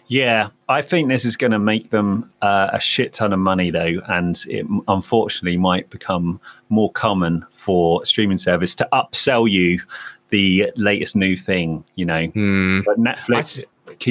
Yeah, 0.07 0.49
I 0.69 0.81
think 0.83 1.09
this 1.09 1.25
is 1.25 1.35
going 1.35 1.51
to 1.51 1.59
make 1.59 1.89
them 1.89 2.31
uh, 2.43 2.69
a 2.71 2.79
shit 2.79 3.11
ton 3.13 3.33
of 3.33 3.39
money, 3.39 3.71
though, 3.71 3.99
and 4.07 4.37
it 4.47 4.65
unfortunately 4.87 5.57
might 5.57 5.89
become 5.89 6.39
more 6.69 6.91
common 6.91 7.43
for 7.51 8.05
streaming 8.05 8.37
service 8.37 8.75
to 8.75 8.87
upsell 8.93 9.49
you 9.49 9.81
the 10.29 10.71
latest 10.77 11.15
new 11.15 11.35
thing. 11.35 11.83
You 11.95 12.05
know, 12.05 12.27
Hmm. 12.27 12.81
but 12.85 12.97
Netflix. 12.99 13.63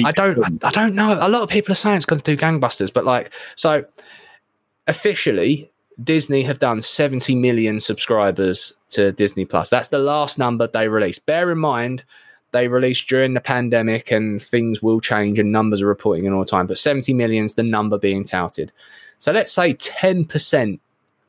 I 0.03 0.11
don't. 0.11 0.63
I, 0.63 0.67
I 0.67 0.71
don't 0.71 0.95
know. 0.95 1.13
A 1.19 1.29
lot 1.29 1.41
of 1.41 1.49
people 1.49 1.71
are 1.71 1.75
saying 1.75 1.97
it's 1.97 2.05
going 2.05 2.21
to 2.21 2.35
do 2.35 2.39
gangbusters, 2.39 2.91
but 2.91 3.05
like, 3.05 3.31
so 3.55 3.85
officially, 4.87 5.71
Disney 6.03 6.43
have 6.43 6.59
done 6.59 6.81
70 6.81 7.35
million 7.35 7.79
subscribers 7.79 8.73
to 8.89 9.11
Disney 9.11 9.45
Plus. 9.45 9.69
That's 9.69 9.89
the 9.89 9.99
last 9.99 10.37
number 10.37 10.67
they 10.67 10.87
released. 10.87 11.25
Bear 11.25 11.51
in 11.51 11.59
mind, 11.59 12.03
they 12.51 12.67
released 12.67 13.07
during 13.07 13.33
the 13.33 13.41
pandemic, 13.41 14.11
and 14.11 14.41
things 14.41 14.81
will 14.81 14.99
change, 14.99 15.39
and 15.39 15.51
numbers 15.51 15.81
are 15.81 15.87
reporting 15.87 16.25
in 16.25 16.33
all 16.33 16.43
the 16.43 16.49
time. 16.49 16.67
But 16.67 16.77
70 16.77 17.13
million 17.13 17.45
is 17.45 17.53
the 17.53 17.63
number 17.63 17.97
being 17.97 18.23
touted. 18.23 18.71
So 19.17 19.31
let's 19.31 19.51
say 19.51 19.73
10% 19.73 20.79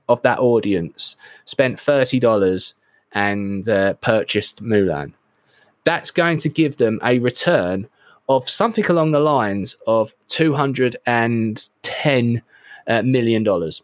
of 0.08 0.22
that 0.22 0.38
audience 0.38 1.16
spent 1.44 1.78
$30 1.78 2.74
and 3.12 3.68
uh, 3.68 3.94
purchased 3.94 4.62
Mulan. 4.62 5.12
That's 5.84 6.10
going 6.10 6.38
to 6.38 6.48
give 6.48 6.76
them 6.76 7.00
a 7.02 7.18
return 7.18 7.88
of 8.28 8.48
something 8.48 8.86
along 8.86 9.12
the 9.12 9.20
lines 9.20 9.76
of 9.86 10.14
two 10.28 10.54
hundred 10.54 10.96
and 11.06 11.68
ten 11.82 12.42
uh, 12.86 13.02
million 13.02 13.42
dollars. 13.42 13.82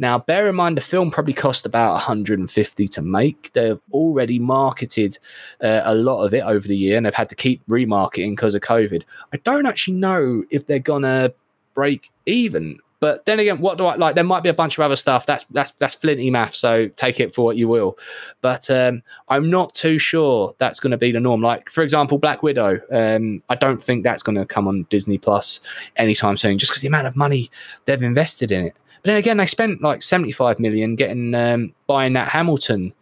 Now, 0.00 0.18
bear 0.18 0.48
in 0.48 0.54
mind 0.54 0.76
the 0.76 0.82
film 0.82 1.10
probably 1.10 1.32
cost 1.32 1.66
about 1.66 1.94
150 1.94 2.86
to 2.86 3.02
make. 3.02 3.52
They've 3.52 3.80
already 3.92 4.38
marketed 4.38 5.18
uh, 5.60 5.82
a 5.84 5.94
lot 5.94 6.24
of 6.24 6.32
it 6.32 6.44
over 6.44 6.68
the 6.68 6.76
year, 6.76 6.96
and 6.96 7.04
they've 7.04 7.12
had 7.12 7.28
to 7.30 7.34
keep 7.34 7.66
remarketing 7.66 8.30
because 8.30 8.54
of 8.54 8.62
COVID. 8.62 9.02
I 9.32 9.38
don't 9.38 9.66
actually 9.66 9.96
know 9.96 10.44
if 10.50 10.66
they're 10.66 10.78
gonna 10.78 11.32
break 11.74 12.10
even. 12.26 12.78
But 13.00 13.26
then 13.26 13.38
again, 13.38 13.60
what 13.60 13.78
do 13.78 13.86
I 13.86 13.94
like? 13.94 14.14
There 14.14 14.24
might 14.24 14.42
be 14.42 14.48
a 14.48 14.54
bunch 14.54 14.76
of 14.76 14.82
other 14.82 14.96
stuff. 14.96 15.24
That's 15.26 15.44
that's 15.50 15.70
that's 15.72 15.94
flinty 15.94 16.30
math. 16.30 16.54
So 16.54 16.88
take 16.88 17.20
it 17.20 17.34
for 17.34 17.44
what 17.44 17.56
you 17.56 17.68
will. 17.68 17.98
But 18.40 18.68
um, 18.70 19.02
I'm 19.28 19.48
not 19.50 19.72
too 19.74 19.98
sure 19.98 20.54
that's 20.58 20.80
going 20.80 20.90
to 20.90 20.96
be 20.96 21.12
the 21.12 21.20
norm. 21.20 21.40
Like 21.40 21.70
for 21.70 21.82
example, 21.82 22.18
Black 22.18 22.42
Widow. 22.42 22.80
Um, 22.90 23.40
I 23.48 23.54
don't 23.54 23.82
think 23.82 24.02
that's 24.02 24.22
going 24.22 24.36
to 24.36 24.44
come 24.44 24.66
on 24.66 24.86
Disney 24.90 25.18
Plus 25.18 25.60
anytime 25.96 26.36
soon, 26.36 26.58
just 26.58 26.72
because 26.72 26.82
the 26.82 26.88
amount 26.88 27.06
of 27.06 27.16
money 27.16 27.50
they've 27.84 28.02
invested 28.02 28.50
in 28.50 28.66
it. 28.66 28.74
But 29.02 29.10
then 29.10 29.16
again, 29.16 29.36
they 29.36 29.46
spent 29.46 29.80
like 29.80 30.02
75 30.02 30.58
million 30.58 30.96
getting 30.96 31.34
um, 31.34 31.72
buying 31.86 32.14
that 32.14 32.28
Hamilton 32.28 32.92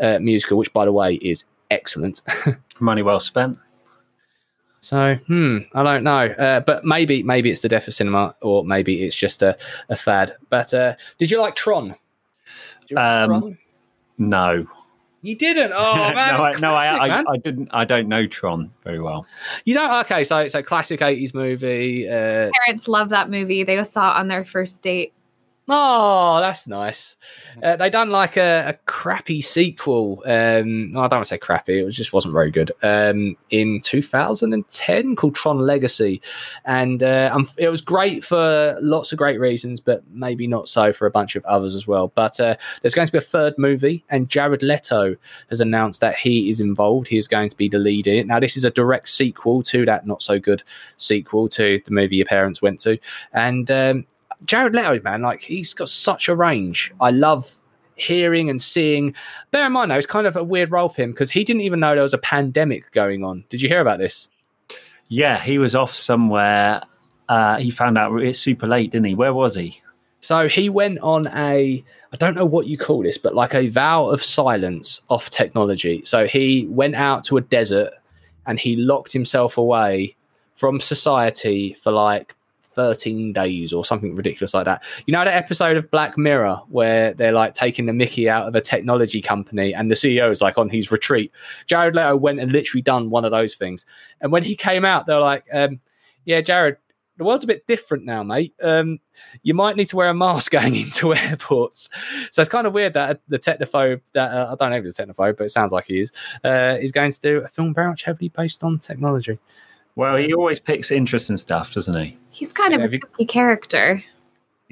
uh, 0.00 0.18
musical, 0.20 0.56
which 0.56 0.72
by 0.72 0.84
the 0.86 0.92
way 0.92 1.14
is 1.16 1.44
excellent. 1.70 2.22
Money 2.80 3.02
well 3.02 3.20
spent. 3.20 3.58
So, 4.84 5.14
hmm, 5.26 5.58
I 5.74 5.82
don't 5.82 6.04
know, 6.04 6.26
uh, 6.26 6.60
but 6.60 6.84
maybe 6.84 7.22
maybe 7.22 7.50
it's 7.50 7.62
the 7.62 7.70
death 7.70 7.88
of 7.88 7.94
cinema, 7.94 8.34
or 8.42 8.64
maybe 8.66 9.02
it's 9.02 9.16
just 9.16 9.40
a, 9.42 9.56
a 9.88 9.96
fad. 9.96 10.36
But 10.50 10.74
uh, 10.74 10.94
did 11.16 11.30
you 11.30 11.40
like 11.40 11.54
Tron? 11.56 11.94
You 12.88 12.96
like 12.96 13.04
Um, 13.06 13.40
Tron? 13.40 13.58
No, 14.18 14.66
You 15.22 15.36
didn't. 15.36 15.72
Oh 15.72 15.94
man, 16.14 16.34
no, 16.34 16.42
I, 16.42 16.50
it's 16.50 16.60
no, 16.60 16.74
I, 16.74 16.78
classic, 16.80 17.00
I, 17.00 17.08
man. 17.08 17.24
I 17.28 17.36
didn't. 17.38 17.68
I 17.72 17.84
don't 17.86 18.08
know 18.08 18.26
Tron 18.26 18.70
very 18.84 19.00
well. 19.00 19.26
You 19.64 19.72
don't. 19.72 19.90
Okay, 20.04 20.22
so 20.22 20.48
so 20.48 20.62
classic 20.62 21.00
eighties 21.00 21.32
movie. 21.32 22.06
Uh, 22.06 22.50
Parents 22.66 22.86
love 22.86 23.08
that 23.08 23.30
movie. 23.30 23.64
They 23.64 23.82
saw 23.84 24.14
it 24.14 24.20
on 24.20 24.28
their 24.28 24.44
first 24.44 24.82
date. 24.82 25.14
Oh, 25.68 26.40
that's 26.40 26.66
nice. 26.66 27.16
Uh, 27.62 27.76
they 27.76 27.88
done 27.88 28.10
like 28.10 28.36
a, 28.36 28.64
a 28.68 28.72
crappy 28.86 29.40
sequel. 29.40 30.22
Um, 30.26 30.96
I 30.96 31.08
don't 31.08 31.12
want 31.12 31.24
to 31.24 31.24
say 31.24 31.38
crappy. 31.38 31.80
It 31.80 31.84
was, 31.84 31.96
just 31.96 32.12
wasn't 32.12 32.34
very 32.34 32.50
good. 32.50 32.72
Um, 32.82 33.36
in 33.50 33.80
2010, 33.80 35.16
called 35.16 35.34
Tron 35.34 35.58
Legacy, 35.58 36.20
and 36.64 37.02
uh, 37.02 37.30
um, 37.32 37.48
it 37.56 37.68
was 37.68 37.80
great 37.80 38.24
for 38.24 38.76
lots 38.80 39.12
of 39.12 39.18
great 39.18 39.40
reasons, 39.40 39.80
but 39.80 40.02
maybe 40.10 40.46
not 40.46 40.68
so 40.68 40.92
for 40.92 41.06
a 41.06 41.10
bunch 41.10 41.36
of 41.36 41.44
others 41.46 41.74
as 41.74 41.86
well. 41.86 42.08
But 42.08 42.38
uh, 42.40 42.56
there's 42.82 42.94
going 42.94 43.06
to 43.06 43.12
be 43.12 43.18
a 43.18 43.22
third 43.22 43.54
movie, 43.56 44.04
and 44.10 44.28
Jared 44.28 44.62
Leto 44.62 45.16
has 45.48 45.60
announced 45.60 46.00
that 46.00 46.18
he 46.18 46.50
is 46.50 46.60
involved. 46.60 47.08
He 47.08 47.18
is 47.18 47.28
going 47.28 47.48
to 47.48 47.56
be 47.56 47.68
the 47.68 47.78
lead 47.78 48.06
in 48.06 48.16
it. 48.16 48.26
Now, 48.26 48.40
this 48.40 48.56
is 48.56 48.64
a 48.64 48.70
direct 48.70 49.08
sequel 49.08 49.62
to 49.64 49.86
that 49.86 50.06
not 50.06 50.22
so 50.22 50.38
good 50.38 50.62
sequel 50.96 51.48
to 51.50 51.80
the 51.84 51.90
movie 51.90 52.16
your 52.16 52.26
parents 52.26 52.60
went 52.60 52.80
to, 52.80 52.98
and 53.32 53.70
um, 53.70 54.06
Jared 54.44 54.74
Leto, 54.74 55.00
man, 55.02 55.22
like 55.22 55.40
he's 55.40 55.74
got 55.74 55.88
such 55.88 56.28
a 56.28 56.36
range. 56.36 56.92
I 57.00 57.10
love 57.10 57.54
hearing 57.96 58.50
and 58.50 58.60
seeing. 58.60 59.14
Bear 59.50 59.66
in 59.66 59.72
mind, 59.72 59.90
though, 59.90 59.96
it's 59.96 60.06
kind 60.06 60.26
of 60.26 60.36
a 60.36 60.44
weird 60.44 60.70
role 60.70 60.88
for 60.88 61.02
him 61.02 61.12
because 61.12 61.30
he 61.30 61.44
didn't 61.44 61.62
even 61.62 61.80
know 61.80 61.94
there 61.94 62.02
was 62.02 62.14
a 62.14 62.18
pandemic 62.18 62.90
going 62.92 63.24
on. 63.24 63.44
Did 63.48 63.62
you 63.62 63.68
hear 63.68 63.80
about 63.80 63.98
this? 63.98 64.28
Yeah, 65.08 65.40
he 65.40 65.58
was 65.58 65.74
off 65.74 65.94
somewhere. 65.94 66.82
Uh, 67.28 67.56
he 67.56 67.70
found 67.70 67.96
out 67.96 68.14
it's 68.22 68.38
super 68.38 68.66
late, 68.66 68.90
didn't 68.90 69.06
he? 69.06 69.14
Where 69.14 69.32
was 69.34 69.54
he? 69.54 69.80
So 70.20 70.48
he 70.48 70.70
went 70.70 71.00
on 71.00 71.26
a, 71.28 71.84
I 72.12 72.16
don't 72.16 72.34
know 72.34 72.46
what 72.46 72.66
you 72.66 72.78
call 72.78 73.02
this, 73.02 73.18
but 73.18 73.34
like 73.34 73.54
a 73.54 73.68
vow 73.68 74.08
of 74.08 74.22
silence 74.22 75.02
off 75.10 75.28
technology. 75.28 76.02
So 76.06 76.26
he 76.26 76.66
went 76.70 76.94
out 76.94 77.24
to 77.24 77.36
a 77.36 77.42
desert 77.42 77.92
and 78.46 78.58
he 78.58 78.76
locked 78.76 79.12
himself 79.12 79.58
away 79.58 80.16
from 80.54 80.80
society 80.80 81.74
for 81.82 81.92
like 81.92 82.34
13 82.74 83.32
days 83.32 83.72
or 83.72 83.84
something 83.84 84.14
ridiculous 84.14 84.54
like 84.54 84.64
that. 84.64 84.82
You 85.06 85.12
know 85.12 85.24
that 85.24 85.34
episode 85.34 85.76
of 85.76 85.90
Black 85.90 86.18
Mirror 86.18 86.60
where 86.68 87.14
they're 87.14 87.32
like 87.32 87.54
taking 87.54 87.86
the 87.86 87.92
Mickey 87.92 88.28
out 88.28 88.48
of 88.48 88.54
a 88.54 88.60
technology 88.60 89.20
company 89.20 89.74
and 89.74 89.90
the 89.90 89.94
CEO 89.94 90.30
is 90.30 90.40
like 90.40 90.58
on 90.58 90.68
his 90.68 90.90
retreat. 90.90 91.32
Jared 91.66 91.94
Leto 91.94 92.16
went 92.16 92.40
and 92.40 92.52
literally 92.52 92.82
done 92.82 93.10
one 93.10 93.24
of 93.24 93.30
those 93.30 93.54
things. 93.54 93.86
And 94.20 94.32
when 94.32 94.42
he 94.42 94.56
came 94.56 94.84
out, 94.84 95.06
they're 95.06 95.20
like, 95.20 95.44
um, 95.52 95.80
yeah, 96.24 96.40
Jared, 96.40 96.76
the 97.16 97.24
world's 97.24 97.44
a 97.44 97.46
bit 97.46 97.66
different 97.66 98.04
now, 98.04 98.22
mate. 98.22 98.54
Um, 98.62 98.98
you 99.42 99.54
might 99.54 99.76
need 99.76 99.88
to 99.88 99.96
wear 99.96 100.08
a 100.08 100.14
mask 100.14 100.50
going 100.52 100.74
into 100.74 101.14
airports. 101.14 101.88
So 102.30 102.42
it's 102.42 102.48
kind 102.48 102.66
of 102.66 102.72
weird 102.72 102.94
that 102.94 103.20
the 103.28 103.38
technophobe, 103.38 104.00
that 104.12 104.32
uh, 104.32 104.52
I 104.52 104.54
don't 104.56 104.70
know 104.70 104.78
if 104.78 104.84
he's 104.84 104.98
a 104.98 105.06
technophobe, 105.06 105.36
but 105.36 105.44
it 105.44 105.50
sounds 105.50 105.72
like 105.72 105.86
he 105.86 106.00
is, 106.00 106.12
uh, 106.44 106.76
is 106.80 106.92
going 106.92 107.12
to 107.12 107.20
do 107.20 107.38
a 107.38 107.48
film 107.48 107.74
very 107.74 107.88
much 107.88 108.02
heavily 108.02 108.28
based 108.28 108.64
on 108.64 108.78
technology. 108.78 109.38
Well, 109.96 110.16
he 110.16 110.34
always 110.34 110.58
picks 110.60 110.90
interesting 110.90 111.36
stuff, 111.36 111.72
doesn't 111.74 111.94
he? 111.96 112.16
He's 112.30 112.52
kind 112.52 112.74
of 112.74 112.80
a 112.80 112.82
have 112.82 112.94
you- 112.94 113.26
character. 113.26 114.02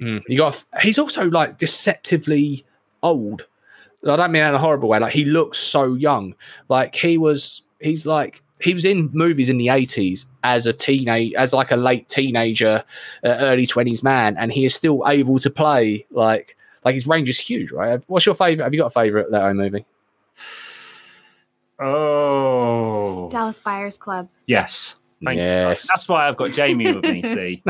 Mm. 0.00 0.22
You 0.26 0.38
got. 0.38 0.64
He's 0.80 0.98
also 0.98 1.30
like 1.30 1.58
deceptively 1.58 2.64
old. 3.02 3.46
I 4.08 4.16
don't 4.16 4.32
mean 4.32 4.42
in 4.42 4.54
a 4.54 4.58
horrible 4.58 4.88
way. 4.88 4.98
Like 4.98 5.12
he 5.12 5.24
looks 5.24 5.58
so 5.58 5.94
young. 5.94 6.34
Like 6.68 6.94
he 6.94 7.18
was. 7.18 7.62
He's 7.80 8.04
like 8.06 8.42
he 8.60 8.74
was 8.74 8.84
in 8.84 9.10
movies 9.12 9.48
in 9.48 9.58
the 9.58 9.68
eighties 9.68 10.24
as 10.42 10.66
a 10.66 10.72
teenage, 10.72 11.34
as 11.34 11.52
like 11.52 11.70
a 11.70 11.76
late 11.76 12.08
teenager, 12.08 12.82
uh, 13.24 13.28
early 13.28 13.66
twenties 13.66 14.02
man, 14.02 14.36
and 14.38 14.52
he 14.52 14.64
is 14.64 14.74
still 14.74 15.04
able 15.06 15.38
to 15.38 15.50
play 15.50 16.04
like 16.10 16.56
like 16.84 16.94
his 16.94 17.06
range 17.06 17.28
is 17.28 17.38
huge, 17.38 17.70
right? 17.70 18.02
What's 18.08 18.26
your 18.26 18.34
favorite? 18.34 18.64
Have 18.64 18.74
you 18.74 18.80
got 18.80 18.86
a 18.86 18.90
favorite 18.90 19.30
Leto 19.30 19.52
movie? 19.54 19.84
Oh, 21.78 23.28
Dallas 23.30 23.58
Buyers 23.58 23.98
Club. 23.98 24.28
yes. 24.46 24.96
Thank 25.24 25.38
yes, 25.38 25.88
That's 25.88 26.08
why 26.08 26.28
I've 26.28 26.36
got 26.36 26.50
Jamie 26.50 26.92
with 26.92 27.04
me. 27.04 27.22
See, 27.34 27.62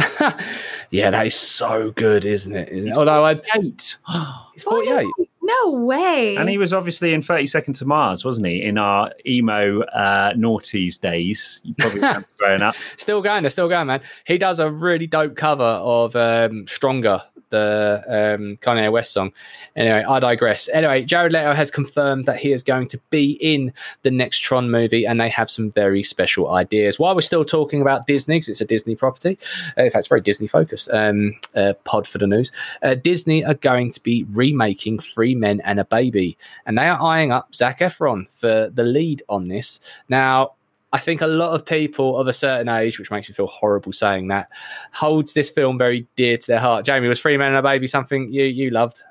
yeah, 0.91 1.11
that 1.11 1.27
is 1.27 1.35
so 1.35 1.91
good, 1.93 2.25
isn't 2.25 2.55
it? 2.55 2.69
Isn't 2.71 2.91
it? 2.93 2.97
Although 2.97 3.25
I, 3.25 3.41
eight, 3.57 3.99
he's 4.55 4.65
forty-eight. 4.65 5.09
No 5.45 5.73
way. 5.73 6.37
and 6.37 6.49
he 6.49 6.57
was 6.57 6.73
obviously 6.73 7.13
in 7.13 7.21
Thirty 7.21 7.47
Seconds 7.47 7.81
to 7.81 7.85
Mars, 7.85 8.25
wasn't 8.25 8.47
he? 8.47 8.63
In 8.63 8.79
our 8.79 9.13
emo 9.27 9.83
uh, 9.83 10.33
noughties 10.35 10.99
days, 10.99 11.61
you 11.65 11.75
probably 11.75 12.01
remember 12.01 12.29
growing 12.39 12.63
up. 12.63 12.75
Still 12.97 13.21
going, 13.21 13.43
they're 13.43 13.51
still 13.51 13.69
going, 13.69 13.89
man. 13.89 14.01
He 14.25 14.39
does 14.39 14.59
a 14.59 14.71
really 14.71 15.07
dope 15.07 15.37
cover 15.37 15.63
of 15.63 16.17
um, 16.17 16.67
Stronger, 16.67 17.23
the 17.53 18.03
um, 18.09 18.57
Kanye 18.57 18.91
West 18.91 19.13
song. 19.13 19.33
Anyway, 19.77 20.03
I 20.09 20.19
digress. 20.19 20.69
Anyway, 20.73 21.05
Jared 21.05 21.33
Leto 21.33 21.55
has 21.55 21.71
confirmed 21.71 22.27
that 22.27 22.41
he 22.41 22.53
is 22.53 22.65
going 22.65 22.89
to 22.89 22.99
be 23.11 23.39
in 23.41 23.73
the 24.03 24.11
next 24.11 24.39
Tron 24.41 24.71
movie, 24.71 25.05
and 25.05 25.21
they 25.21 25.29
have 25.29 25.49
some 25.49 25.71
very 25.71 26.03
special 26.03 26.51
ideas. 26.51 26.99
While 26.99 27.15
we're 27.15 27.21
still 27.21 27.45
talking 27.45 27.81
about 27.81 28.07
Disney, 28.07 28.41
'cause 28.41 28.49
it's 28.49 28.61
a 28.61 28.65
Disney 28.65 28.97
property, 28.97 29.39
uh, 29.79 29.85
in 29.85 29.91
fact, 29.91 30.01
it's 30.01 30.09
very 30.09 30.21
Disney 30.21 30.49
focused, 30.49 30.91
um, 30.93 31.35
uh, 31.55 31.75
pod 31.85 32.09
for 32.09 32.19
the 32.19 32.27
news, 32.27 32.51
uh, 32.83 32.95
Disney 32.95 33.45
are 33.45 33.55
going 33.55 33.93
to 33.93 34.03
be 34.03 34.27
remaking 34.33 34.99
Three 34.99 35.35
Men 35.35 35.61
and 35.65 35.79
a 35.79 35.85
Baby, 35.85 36.37
and 36.67 36.77
they 36.77 36.89
are 36.89 37.01
eyeing 37.01 37.31
up 37.31 37.55
Zac 37.55 37.79
Efron 37.81 38.29
for 38.31 38.71
the 38.75 38.83
lead 38.83 39.23
on 39.29 39.45
this. 39.45 39.79
Now, 40.09 40.53
I 40.93 40.99
think 40.99 41.23
a 41.23 41.27
lot 41.27 41.55
of 41.55 41.65
people 41.65 42.19
of 42.19 42.29
a 42.29 42.33
certain 42.33 42.69
age, 42.69 42.99
which 42.99 43.11
makes 43.11 43.29
me 43.29 43.35
feel 43.35 43.47
horrible 43.47 43.93
saying 43.93 44.29
that, 44.29 44.49
holds 44.93 45.33
this 45.33 45.49
film 45.49 45.79
very 45.79 46.07
dear 46.17 46.37
to 46.37 46.47
their 46.47 46.61
heart. 46.61 46.85
Jamie, 46.85 47.09
was 47.09 47.21
Three 47.21 47.37
Men 47.37 47.49
and 47.49 47.57
a 47.57 47.63
Baby 47.63 47.87
something 47.87 48.33
you 48.33 48.45
you 48.45 48.71
loved? 48.71 49.03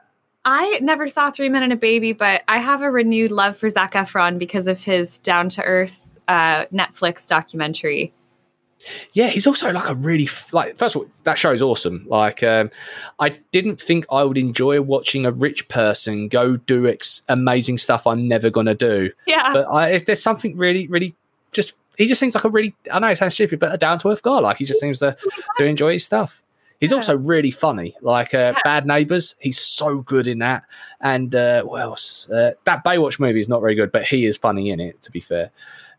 I 0.46 0.80
never 0.82 1.08
saw 1.08 1.32
Three 1.32 1.50
Men 1.50 1.64
and 1.64 1.74
a 1.74 1.78
Baby, 1.78 2.14
but 2.14 2.44
I 2.48 2.60
have 2.60 2.82
a 2.82 2.92
renewed 2.92 3.32
love 3.32 3.58
for 3.58 3.70
Zac 3.70 3.94
Efron 3.94 4.38
because 4.40 4.68
of 4.68 4.84
his 4.84 5.18
down 5.20 5.50
to 5.50 5.64
earth 5.64 6.08
uh, 6.28 6.66
Netflix 6.66 7.28
documentary. 7.28 8.14
Yeah, 9.14 9.28
he's 9.28 9.46
also 9.46 9.72
like 9.72 9.88
a 9.88 9.96
really 9.96 10.28
like. 10.52 10.78
First 10.78 10.96
of 10.96 11.02
all, 11.02 11.08
that 11.24 11.38
show's 11.38 11.62
awesome. 11.62 12.06
Like, 12.08 12.42
um, 12.42 12.72
I 13.20 13.30
didn't 13.52 13.80
think 13.80 14.06
I 14.12 14.24
would 14.24 14.38
enjoy 14.38 14.82
watching 14.82 15.26
a 15.26 15.32
rich 15.32 15.68
person 15.68 16.28
go 16.28 16.58
do 16.58 16.88
ex- 16.88 17.22
amazing 17.30 17.78
stuff 17.78 18.08
I'm 18.08 18.28
never 18.28 18.50
gonna 18.50 18.74
do. 18.74 19.12
Yeah. 19.28 19.54
But 19.54 19.66
I, 19.66 19.92
is 19.92 20.06
there 20.06 20.16
something 20.16 20.58
really, 20.58 20.88
really 20.88 21.16
just? 21.54 21.76
He 21.98 22.08
just 22.08 22.20
seems 22.20 22.34
like 22.36 22.44
a 22.46 22.50
really. 22.50 22.74
I 22.92 23.00
know 23.00 23.08
it 23.10 23.18
sounds 23.18 23.34
stupid, 23.34 23.60
but 23.60 23.74
a 23.74 23.78
down 23.78 23.98
to 24.00 24.10
earth 24.10 24.22
guy. 24.24 24.40
Like 24.40 24.58
he 24.58 24.66
just 24.66 24.80
seems 24.80 25.00
to 25.00 25.16
to 25.58 25.66
enjoy 25.66 25.94
his 25.94 26.06
stuff. 26.06 26.42
He's 26.80 26.90
Yeah. 26.92 26.98
also 26.98 27.16
really 27.16 27.52
funny. 27.52 27.96
Like 28.02 28.34
uh, 28.34 28.54
Yeah. 28.56 28.60
Bad 28.64 28.88
Neighbors, 28.88 29.36
he's 29.40 29.60
so 29.60 30.02
good 30.02 30.26
in 30.26 30.40
that. 30.40 30.64
And 31.00 31.36
uh, 31.36 31.62
what 31.64 31.82
else? 31.82 32.28
Uh, 32.30 32.54
that 32.66 32.84
Baywatch 32.84 33.20
movie 33.20 33.40
is 33.40 33.48
not 33.50 33.62
very 33.62 33.76
good, 33.76 33.92
but 33.92 34.04
he 34.04 34.26
is 34.26 34.36
funny 34.38 34.72
in 34.72 34.80
it. 34.80 35.00
To 35.04 35.12
be 35.12 35.20
fair. 35.20 35.52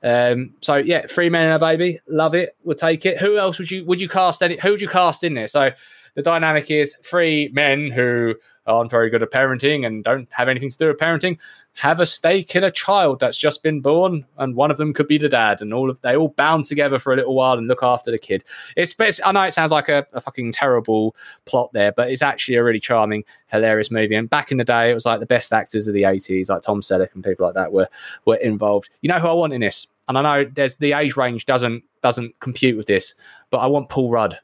Um, 0.03 0.55
so 0.61 0.77
yeah, 0.77 1.07
Three 1.07 1.29
Men 1.29 1.45
and 1.45 1.55
a 1.55 1.59
Baby, 1.61 2.01
love 2.09 2.35
it. 2.35 2.57
We'll 2.65 2.75
take 2.75 3.07
it. 3.07 3.19
Who 3.19 3.39
else 3.39 3.59
would 3.61 3.71
you 3.71 3.85
would 3.85 4.01
you 4.01 4.09
cast? 4.09 4.43
Any? 4.43 4.57
Who 4.57 4.71
would 4.73 4.81
you 4.81 4.89
cast 4.89 5.23
in 5.23 5.35
there? 5.35 5.47
So 5.47 5.71
the 6.15 6.23
dynamic 6.23 6.71
is 6.71 6.97
three 7.05 7.49
men 7.53 7.91
who 7.93 8.35
aren't 8.67 8.91
very 8.91 9.11
good 9.11 9.23
at 9.23 9.31
parenting 9.31 9.87
and 9.87 10.05
don't 10.05 10.29
have 10.33 10.49
anything 10.49 10.71
to 10.71 10.79
do 10.79 10.87
with 10.89 10.99
parenting 10.99 11.39
have 11.75 12.01
a 12.01 12.07
stake 12.07 12.55
in 12.55 12.63
a 12.63 12.71
child 12.71 13.19
that's 13.19 13.39
just 13.39 13.63
been 13.63 13.81
born, 13.81 14.27
and 14.37 14.55
one 14.55 14.71
of 14.71 14.77
them 14.77 14.93
could 14.93 15.07
be 15.07 15.17
the 15.17 15.29
dad, 15.29 15.63
and 15.63 15.73
all 15.73 15.89
of 15.89 15.99
they 16.03 16.15
all 16.15 16.29
bound 16.29 16.65
together 16.65 16.99
for 16.99 17.15
a 17.15 17.17
little 17.17 17.35
while 17.35 17.57
and 17.57 17.67
look 17.67 17.83
after 17.83 18.11
the 18.11 18.19
kid. 18.19 18.45
It's, 18.77 18.95
it's 18.99 19.21
I 19.25 19.33
know 19.33 19.43
it 19.45 19.55
sounds 19.55 19.71
like 19.73 19.89
a, 19.89 20.07
a 20.13 20.21
fucking 20.21 20.53
terrible 20.53 21.17
plot 21.47 21.73
there, 21.73 21.91
but 21.93 22.11
it's 22.11 22.21
actually 22.21 22.57
a 22.57 22.63
really 22.63 22.79
charming, 22.79 23.25
hilarious 23.47 23.91
movie. 23.91 24.15
And 24.17 24.29
back 24.29 24.53
in 24.53 24.59
the 24.59 24.65
day, 24.65 24.91
it 24.91 24.95
was 24.95 25.07
like 25.07 25.21
the 25.21 25.25
best 25.27 25.51
actors 25.51 25.89
of 25.89 25.95
the 25.95 26.03
'80s, 26.03 26.51
like 26.51 26.61
Tom 26.61 26.83
Selleck 26.83 27.15
and 27.15 27.25
people 27.25 27.47
like 27.47 27.55
that, 27.55 27.73
were 27.73 27.89
were 28.27 28.37
involved. 28.37 28.91
You 29.01 29.09
know 29.09 29.19
who 29.19 29.29
I 29.29 29.33
want 29.33 29.55
in 29.55 29.63
this? 29.63 29.87
and 30.09 30.19
I 30.19 30.23
know 30.23 30.51
there's 30.55 30.75
the 30.75 30.93
age 30.93 31.17
range 31.17 31.47
doesn't 31.47 31.85
doesn't 32.03 32.39
compute 32.41 32.77
with 32.77 32.87
this, 32.87 33.15
but 33.49 33.59
I 33.59 33.67
want 33.67 33.89
Paul 33.89 34.11
Rudd 34.11 34.35
in 34.35 34.39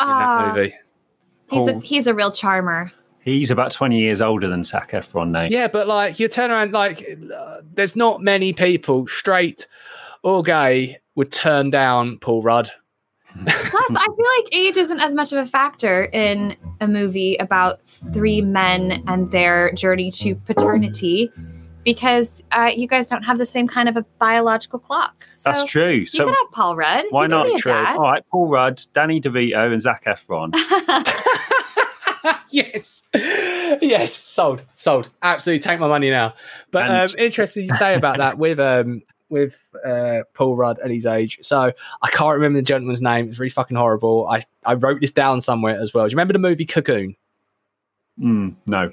Ah, 0.00 0.52
that 0.52 0.54
movie. 0.54 0.74
he's 1.50 1.66
a 1.68 1.78
he's 1.80 2.06
a 2.06 2.12
real 2.12 2.30
charmer. 2.30 2.92
He's 3.28 3.50
about 3.50 3.72
20 3.72 3.98
years 3.98 4.20
older 4.20 4.48
than 4.48 4.64
Zac 4.64 4.92
Efron 4.92 5.30
now. 5.30 5.46
Yeah, 5.50 5.68
but 5.68 5.86
like 5.86 6.18
you 6.18 6.28
turn 6.28 6.50
around, 6.50 6.72
like 6.72 7.08
uh, 7.36 7.58
there's 7.74 7.94
not 7.96 8.22
many 8.22 8.52
people, 8.52 9.06
straight 9.06 9.66
or 10.22 10.42
gay, 10.42 10.98
would 11.14 11.30
turn 11.32 11.70
down 11.70 12.18
Paul 12.18 12.42
Rudd. 12.42 12.70
Plus, 13.44 13.44
I 13.90 14.06
feel 14.16 14.26
like 14.42 14.48
age 14.54 14.76
isn't 14.78 15.00
as 15.00 15.14
much 15.14 15.32
of 15.32 15.38
a 15.38 15.46
factor 15.48 16.04
in 16.12 16.56
a 16.80 16.88
movie 16.88 17.36
about 17.36 17.80
three 18.12 18.40
men 18.40 19.02
and 19.06 19.30
their 19.30 19.70
journey 19.72 20.10
to 20.12 20.34
paternity 20.34 21.30
because 21.84 22.42
uh, 22.52 22.70
you 22.74 22.88
guys 22.88 23.08
don't 23.08 23.22
have 23.22 23.38
the 23.38 23.44
same 23.46 23.68
kind 23.68 23.88
of 23.88 23.96
a 23.96 24.02
biological 24.18 24.78
clock. 24.78 25.26
So 25.30 25.52
That's 25.52 25.70
true. 25.70 25.90
You 25.92 26.06
So 26.06 26.24
could 26.24 26.34
have 26.34 26.52
Paul 26.52 26.74
Rudd. 26.76 27.04
why 27.10 27.26
not? 27.26 27.44
Could 27.46 27.52
be 27.52 27.58
a 27.58 27.62
True. 27.62 27.72
dad. 27.72 27.96
All 27.96 28.02
right, 28.02 28.24
Paul 28.30 28.48
Rudd, 28.48 28.82
Danny 28.94 29.20
DeVito, 29.20 29.72
and 29.72 29.80
Zac 29.82 30.04
Efron. 30.04 30.52
yes, 32.50 33.02
yes, 33.14 34.12
sold, 34.14 34.64
sold. 34.76 35.10
Absolutely, 35.22 35.60
take 35.60 35.80
my 35.80 35.88
money 35.88 36.10
now. 36.10 36.34
But 36.70 36.88
And- 36.88 37.10
um, 37.10 37.16
interesting 37.18 37.64
you 37.68 37.74
say 37.74 37.94
about 37.94 38.18
that 38.18 38.38
with 38.44 38.58
um 38.58 39.02
with 39.30 39.56
uh, 39.84 40.22
Paul 40.32 40.56
Rudd 40.56 40.78
at 40.78 40.90
his 40.90 41.04
age. 41.04 41.38
So 41.42 41.70
I 42.02 42.08
can't 42.10 42.34
remember 42.34 42.58
the 42.58 42.62
gentleman's 42.64 43.02
name. 43.02 43.28
It's 43.28 43.38
really 43.38 43.50
fucking 43.50 43.76
horrible. 43.76 44.26
I 44.26 44.44
I 44.64 44.74
wrote 44.74 45.00
this 45.00 45.12
down 45.12 45.40
somewhere 45.40 45.80
as 45.80 45.92
well. 45.92 46.06
Do 46.06 46.10
you 46.10 46.16
remember 46.16 46.32
the 46.32 46.38
movie 46.38 46.64
Cocoon? 46.66 47.14
Mm, 48.18 48.54
no. 48.66 48.90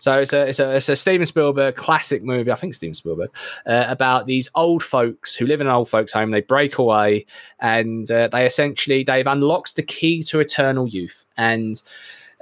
So 0.00 0.20
it's 0.20 0.32
a, 0.32 0.46
it's 0.48 0.58
a 0.60 0.76
it's 0.76 0.88
a 0.88 0.94
Steven 0.96 1.26
Spielberg 1.26 1.74
classic 1.74 2.22
movie. 2.22 2.52
I 2.52 2.54
think 2.54 2.74
Steven 2.74 2.94
Spielberg 2.94 3.30
uh, 3.66 3.86
about 3.88 4.26
these 4.26 4.48
old 4.54 4.82
folks 4.82 5.34
who 5.34 5.46
live 5.46 5.60
in 5.60 5.66
an 5.66 5.72
old 5.72 5.88
folks' 5.88 6.12
home. 6.12 6.30
They 6.30 6.40
break 6.40 6.78
away, 6.78 7.26
and 7.58 8.08
uh, 8.10 8.28
they 8.28 8.46
essentially 8.46 9.02
they've 9.02 9.26
unlocked 9.26 9.74
the 9.74 9.82
key 9.82 10.22
to 10.24 10.38
eternal 10.38 10.86
youth, 10.86 11.24
and 11.36 11.82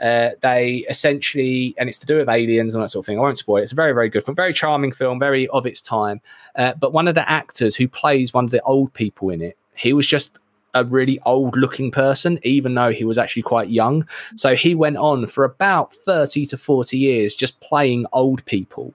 uh, 0.00 0.30
they 0.40 0.84
essentially 0.90 1.74
and 1.78 1.88
it's 1.88 1.98
to 1.98 2.06
do 2.06 2.16
with 2.16 2.28
aliens 2.28 2.74
and 2.74 2.82
that 2.82 2.90
sort 2.90 3.02
of 3.02 3.06
thing. 3.06 3.18
I 3.18 3.22
won't 3.22 3.38
spoil 3.38 3.58
it. 3.58 3.62
It's 3.62 3.72
a 3.72 3.76
very 3.76 3.92
very 3.92 4.08
good 4.08 4.24
film, 4.24 4.34
very 4.34 4.52
charming 4.52 4.92
film, 4.92 5.18
very 5.18 5.48
of 5.48 5.66
its 5.66 5.80
time. 5.80 6.20
Uh, 6.54 6.74
but 6.74 6.92
one 6.92 7.08
of 7.08 7.14
the 7.14 7.28
actors 7.28 7.74
who 7.76 7.88
plays 7.88 8.34
one 8.34 8.44
of 8.44 8.50
the 8.50 8.62
old 8.62 8.92
people 8.94 9.30
in 9.30 9.42
it, 9.42 9.56
he 9.74 9.92
was 9.92 10.06
just 10.06 10.38
a 10.74 10.84
really 10.84 11.18
old 11.24 11.56
looking 11.56 11.90
person, 11.90 12.38
even 12.42 12.74
though 12.74 12.90
he 12.90 13.04
was 13.04 13.16
actually 13.16 13.42
quite 13.42 13.70
young. 13.70 14.06
So 14.36 14.54
he 14.54 14.74
went 14.74 14.98
on 14.98 15.26
for 15.26 15.44
about 15.44 15.94
30 15.94 16.44
to 16.46 16.56
40 16.58 16.98
years 16.98 17.34
just 17.34 17.58
playing 17.60 18.04
old 18.12 18.44
people. 18.44 18.92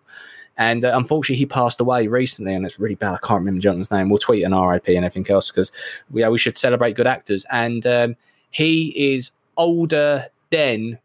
And 0.57 0.85
uh, 0.85 0.91
unfortunately, 0.93 1.37
he 1.37 1.47
passed 1.47 1.81
away 1.81 2.05
recently, 2.05 2.53
and 2.53 2.65
it's 2.65 2.79
really 2.79 2.95
bad. 2.95 3.15
I 3.15 3.25
can't 3.25 3.39
remember 3.39 3.57
the 3.57 3.63
gentleman's 3.63 3.89
name. 3.89 4.09
We'll 4.09 4.19
tweet 4.19 4.43
an 4.43 4.53
RIP 4.53 4.89
and 4.89 5.03
everything 5.03 5.33
else 5.33 5.49
because 5.49 5.71
yeah, 6.13 6.29
we 6.29 6.37
should 6.37 6.55
celebrate 6.55 6.95
good 6.95 7.07
actors. 7.07 7.47
And 7.49 7.85
um, 7.87 8.15
he 8.51 9.15
is 9.15 9.31
older 9.57 10.27
then 10.51 10.99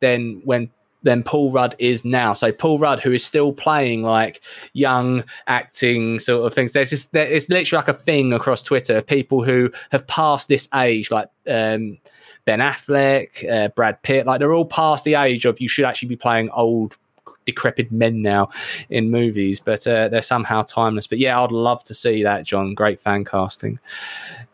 than 0.00 0.40
when 0.44 0.70
than 1.02 1.22
Paul 1.22 1.50
Rudd 1.50 1.74
is 1.78 2.04
now. 2.04 2.32
So 2.32 2.52
Paul 2.52 2.78
Rudd, 2.78 3.00
who 3.00 3.12
is 3.12 3.24
still 3.24 3.52
playing 3.52 4.02
like 4.02 4.40
young 4.72 5.24
acting 5.46 6.18
sort 6.18 6.46
of 6.46 6.54
things. 6.54 6.72
There's 6.72 6.90
just 6.90 7.12
there, 7.12 7.26
it's 7.26 7.48
literally 7.48 7.80
like 7.80 7.88
a 7.88 7.98
thing 7.98 8.32
across 8.32 8.62
Twitter 8.62 8.98
of 8.98 9.06
people 9.06 9.42
who 9.42 9.70
have 9.90 10.06
passed 10.06 10.48
this 10.48 10.68
age, 10.74 11.10
like 11.10 11.28
um, 11.48 11.98
Ben 12.44 12.60
Affleck, 12.60 13.48
uh, 13.50 13.68
Brad 13.68 14.02
Pitt. 14.02 14.26
Like 14.26 14.38
they're 14.38 14.52
all 14.52 14.64
past 14.64 15.04
the 15.04 15.14
age 15.14 15.44
of 15.44 15.60
you 15.60 15.68
should 15.68 15.84
actually 15.84 16.08
be 16.08 16.16
playing 16.16 16.50
old. 16.50 16.96
Decrepit 17.44 17.90
men 17.90 18.22
now 18.22 18.50
in 18.88 19.10
movies, 19.10 19.58
but 19.58 19.84
uh, 19.84 20.06
they're 20.06 20.22
somehow 20.22 20.62
timeless. 20.62 21.08
But 21.08 21.18
yeah, 21.18 21.42
I'd 21.42 21.50
love 21.50 21.82
to 21.84 21.92
see 21.92 22.22
that, 22.22 22.44
John. 22.44 22.72
Great 22.72 23.00
fan 23.00 23.24
casting. 23.24 23.80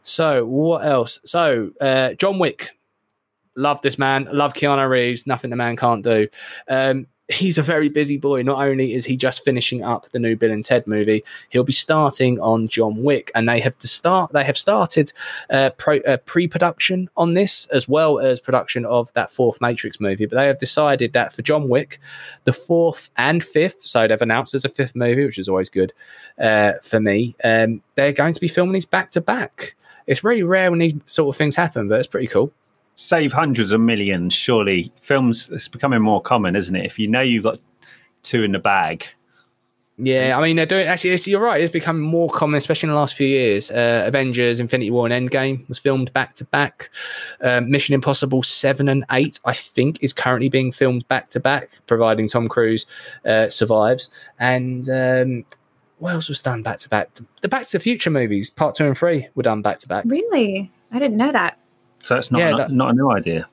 So, 0.05 0.47
what 0.47 0.87
else? 0.87 1.21
So, 1.23 1.71
uh, 1.83 2.15
John 2.15 2.39
Wick 2.39 2.78
love 3.59 3.83
this 3.83 3.99
man. 3.99 4.29
Love 4.33 4.55
Keanu 4.55 4.89
Reeves. 4.89 5.27
Nothing 5.27 5.51
the 5.51 5.57
man 5.57 5.77
can't 5.77 6.03
do. 6.03 6.29
Um, 6.69 7.07
he's 7.29 7.59
a 7.59 7.63
very 7.63 7.91
busy 7.91 8.17
boy. 8.17 8.43
Not 8.43 8.67
only 8.67 8.95
is 8.95 9.05
he 9.05 9.17
just 9.17 9.45
finishing 9.45 9.85
up 9.85 10.09
the 10.11 10.19
new 10.19 10.35
Bill 10.35 10.51
and 10.51 10.65
Ted 10.65 10.87
movie, 10.87 11.23
he'll 11.51 11.65
be 11.65 11.73
starting 11.73 12.41
on 12.41 12.69
John 12.69 13.03
Wick, 13.03 13.31
and 13.35 13.49
they 13.49 13.61
have 13.61 13.77
to 13.79 13.89
start. 13.89 14.33
They 14.33 14.45
have 14.45 14.57
started 14.57 15.13
uh, 15.51 15.71
pro, 15.77 15.99
uh, 15.99 16.17
pre-production 16.19 17.11
on 17.17 17.35
this 17.35 17.67
as 17.67 17.87
well 17.87 18.19
as 18.19 18.41
production 18.41 18.87
of 18.87 19.13
that 19.13 19.31
fourth 19.31 19.61
Matrix 19.61 20.01
movie. 20.01 20.27
But 20.27 20.37
they 20.37 20.47
have 20.47 20.59
decided 20.59 21.13
that 21.13 21.33
for 21.33 21.43
John 21.43 21.69
Wick, 21.69 22.01
the 22.45 22.53
fourth 22.53 23.11
and 23.17 23.45
fifth, 23.45 23.87
so 23.87 24.09
they've 24.09 24.23
announced 24.23 24.53
there's 24.53 24.65
a 24.65 24.71
fifth 24.71 24.97
movie, 24.97 25.25
which 25.25 25.39
is 25.39 25.49
always 25.49 25.69
good 25.69 25.93
uh, 26.39 26.73
for 26.83 27.01
me. 27.01 27.37
Um, 27.45 27.83
they're 27.95 28.13
going 28.13 28.33
to 28.35 28.41
be 28.41 28.49
filming 28.49 28.73
these 28.73 28.87
back 28.87 29.11
to 29.13 29.21
back. 29.21 29.75
It's 30.07 30.25
really 30.25 30.43
rare 30.43 30.71
when 30.71 30.79
these 30.79 30.95
sort 31.05 31.35
of 31.35 31.37
things 31.37 31.55
happen, 31.55 31.89
but 31.89 31.99
it's 31.99 32.07
pretty 32.07 32.29
cool. 32.29 32.51
Save 33.01 33.33
hundreds 33.33 33.71
of 33.71 33.81
millions, 33.81 34.35
surely. 34.35 34.93
Films, 35.03 35.49
it's 35.53 35.69
becoming 35.69 36.03
more 36.03 36.21
common, 36.21 36.57
isn't 36.57 36.75
it? 36.75 36.85
If 36.85 36.99
you 36.99 37.07
know 37.07 37.21
you've 37.21 37.45
got 37.45 37.61
two 38.25 38.43
in 38.43 38.51
the 38.51 38.59
bag. 38.59 39.07
Yeah, 39.99 40.37
I 40.37 40.43
mean 40.43 40.57
they're 40.57 40.67
doing. 40.67 40.89
Actually, 40.89 41.11
it's, 41.11 41.25
you're 41.25 41.41
right. 41.41 41.61
It's 41.61 41.71
becoming 41.73 42.03
more 42.03 42.29
common, 42.29 42.59
especially 42.59 42.89
in 42.89 42.95
the 42.95 42.99
last 42.99 43.15
few 43.15 43.29
years. 43.29 43.71
Uh, 43.71 44.03
Avengers: 44.05 44.59
Infinity 44.59 44.91
War 44.91 45.09
and 45.09 45.31
Endgame 45.31 45.69
was 45.69 45.79
filmed 45.79 46.13
back 46.13 46.35
to 46.35 46.45
back. 46.47 46.91
Um, 47.41 47.71
Mission 47.71 47.95
Impossible 47.95 48.43
Seven 48.43 48.89
and 48.89 49.05
Eight, 49.13 49.39
I 49.45 49.55
think, 49.55 50.03
is 50.03 50.13
currently 50.13 50.49
being 50.49 50.73
filmed 50.73 51.07
back 51.07 51.31
to 51.31 51.39
back, 51.39 51.71
providing 51.87 52.27
Tom 52.27 52.49
Cruise 52.49 52.85
uh, 53.25 53.49
survives. 53.49 54.11
And 54.41 54.91
um, 54.91 55.45
what 55.99 56.15
else 56.15 56.29
was 56.29 56.41
done 56.41 56.65
back 56.65 56.81
to 56.81 56.89
back? 56.89 57.11
The 57.43 57.49
Back 57.49 57.65
to 57.67 57.79
the 57.79 57.81
Future 57.81 58.11
movies, 58.11 58.51
Part 58.51 58.75
Two 58.75 58.87
and 58.87 58.99
Three, 58.99 59.29
were 59.37 59.45
done 59.45 59.63
back 59.63 59.79
to 59.79 59.87
back. 59.87 60.03
Really? 60.05 60.73
I 60.91 60.99
didn't 60.99 61.17
know 61.17 61.31
that. 61.31 61.61
So 62.03 62.17
it's 62.17 62.31
not, 62.31 62.39
Yeah, 62.41 62.51
not, 62.51 62.59
that- 62.59 62.71
not 62.73 62.91
a 62.91 62.95
new 62.95 63.11
idea. 63.11 63.49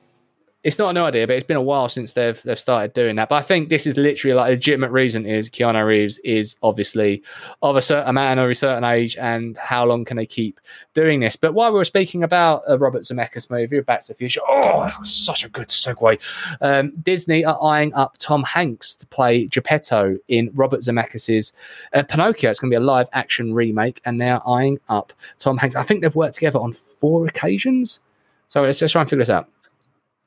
It's 0.64 0.80
not 0.80 0.88
a 0.90 0.92
new 0.94 1.02
idea, 1.02 1.28
but 1.28 1.36
it's 1.36 1.46
been 1.46 1.56
a 1.56 1.62
while 1.62 1.88
since 1.88 2.14
they've 2.14 2.42
they've 2.42 2.58
started 2.58 2.92
doing 2.92 3.14
that. 3.16 3.28
But 3.28 3.36
I 3.36 3.42
think 3.42 3.68
this 3.68 3.86
is 3.86 3.96
literally 3.96 4.34
like 4.34 4.48
a 4.48 4.50
legitimate 4.50 4.90
reason 4.90 5.24
is 5.24 5.48
Keanu 5.48 5.86
Reeves 5.86 6.18
is 6.24 6.56
obviously 6.60 7.22
of 7.62 7.76
a 7.76 7.80
certain 7.80 8.12
man 8.16 8.40
or 8.40 8.50
a 8.50 8.54
certain 8.54 8.82
age, 8.82 9.16
and 9.16 9.56
how 9.58 9.86
long 9.86 10.04
can 10.04 10.16
they 10.16 10.26
keep 10.26 10.58
doing 10.92 11.20
this? 11.20 11.36
But 11.36 11.54
while 11.54 11.70
we 11.70 11.76
were 11.78 11.84
speaking 11.84 12.24
about 12.24 12.64
a 12.66 12.76
Robert 12.78 13.02
Zemeckis 13.02 13.48
movie, 13.48 13.78
Back 13.78 14.00
to 14.00 14.08
the 14.08 14.14
Future, 14.14 14.40
oh, 14.44 14.90
such 15.04 15.44
a 15.44 15.48
good 15.48 15.68
segue. 15.68 16.20
Um, 16.60 16.90
Disney 17.00 17.44
are 17.44 17.62
eyeing 17.62 17.94
up 17.94 18.16
Tom 18.18 18.42
Hanks 18.42 18.96
to 18.96 19.06
play 19.06 19.46
Geppetto 19.46 20.16
in 20.26 20.50
Robert 20.54 20.80
Zemeckis's 20.80 21.52
uh, 21.92 22.02
Pinocchio. 22.02 22.50
It's 22.50 22.58
going 22.58 22.72
to 22.72 22.76
be 22.76 22.82
a 22.82 22.84
live 22.84 23.08
action 23.12 23.54
remake, 23.54 24.00
and 24.04 24.20
they're 24.20 24.40
eyeing 24.48 24.80
up 24.88 25.12
Tom 25.38 25.58
Hanks. 25.58 25.76
I 25.76 25.84
think 25.84 26.02
they've 26.02 26.16
worked 26.16 26.34
together 26.34 26.58
on 26.58 26.72
four 26.72 27.28
occasions. 27.28 28.00
So 28.48 28.62
let's 28.62 28.78
just 28.78 28.92
try 28.92 29.00
and 29.02 29.10
figure 29.10 29.22
this 29.22 29.30
out. 29.30 29.48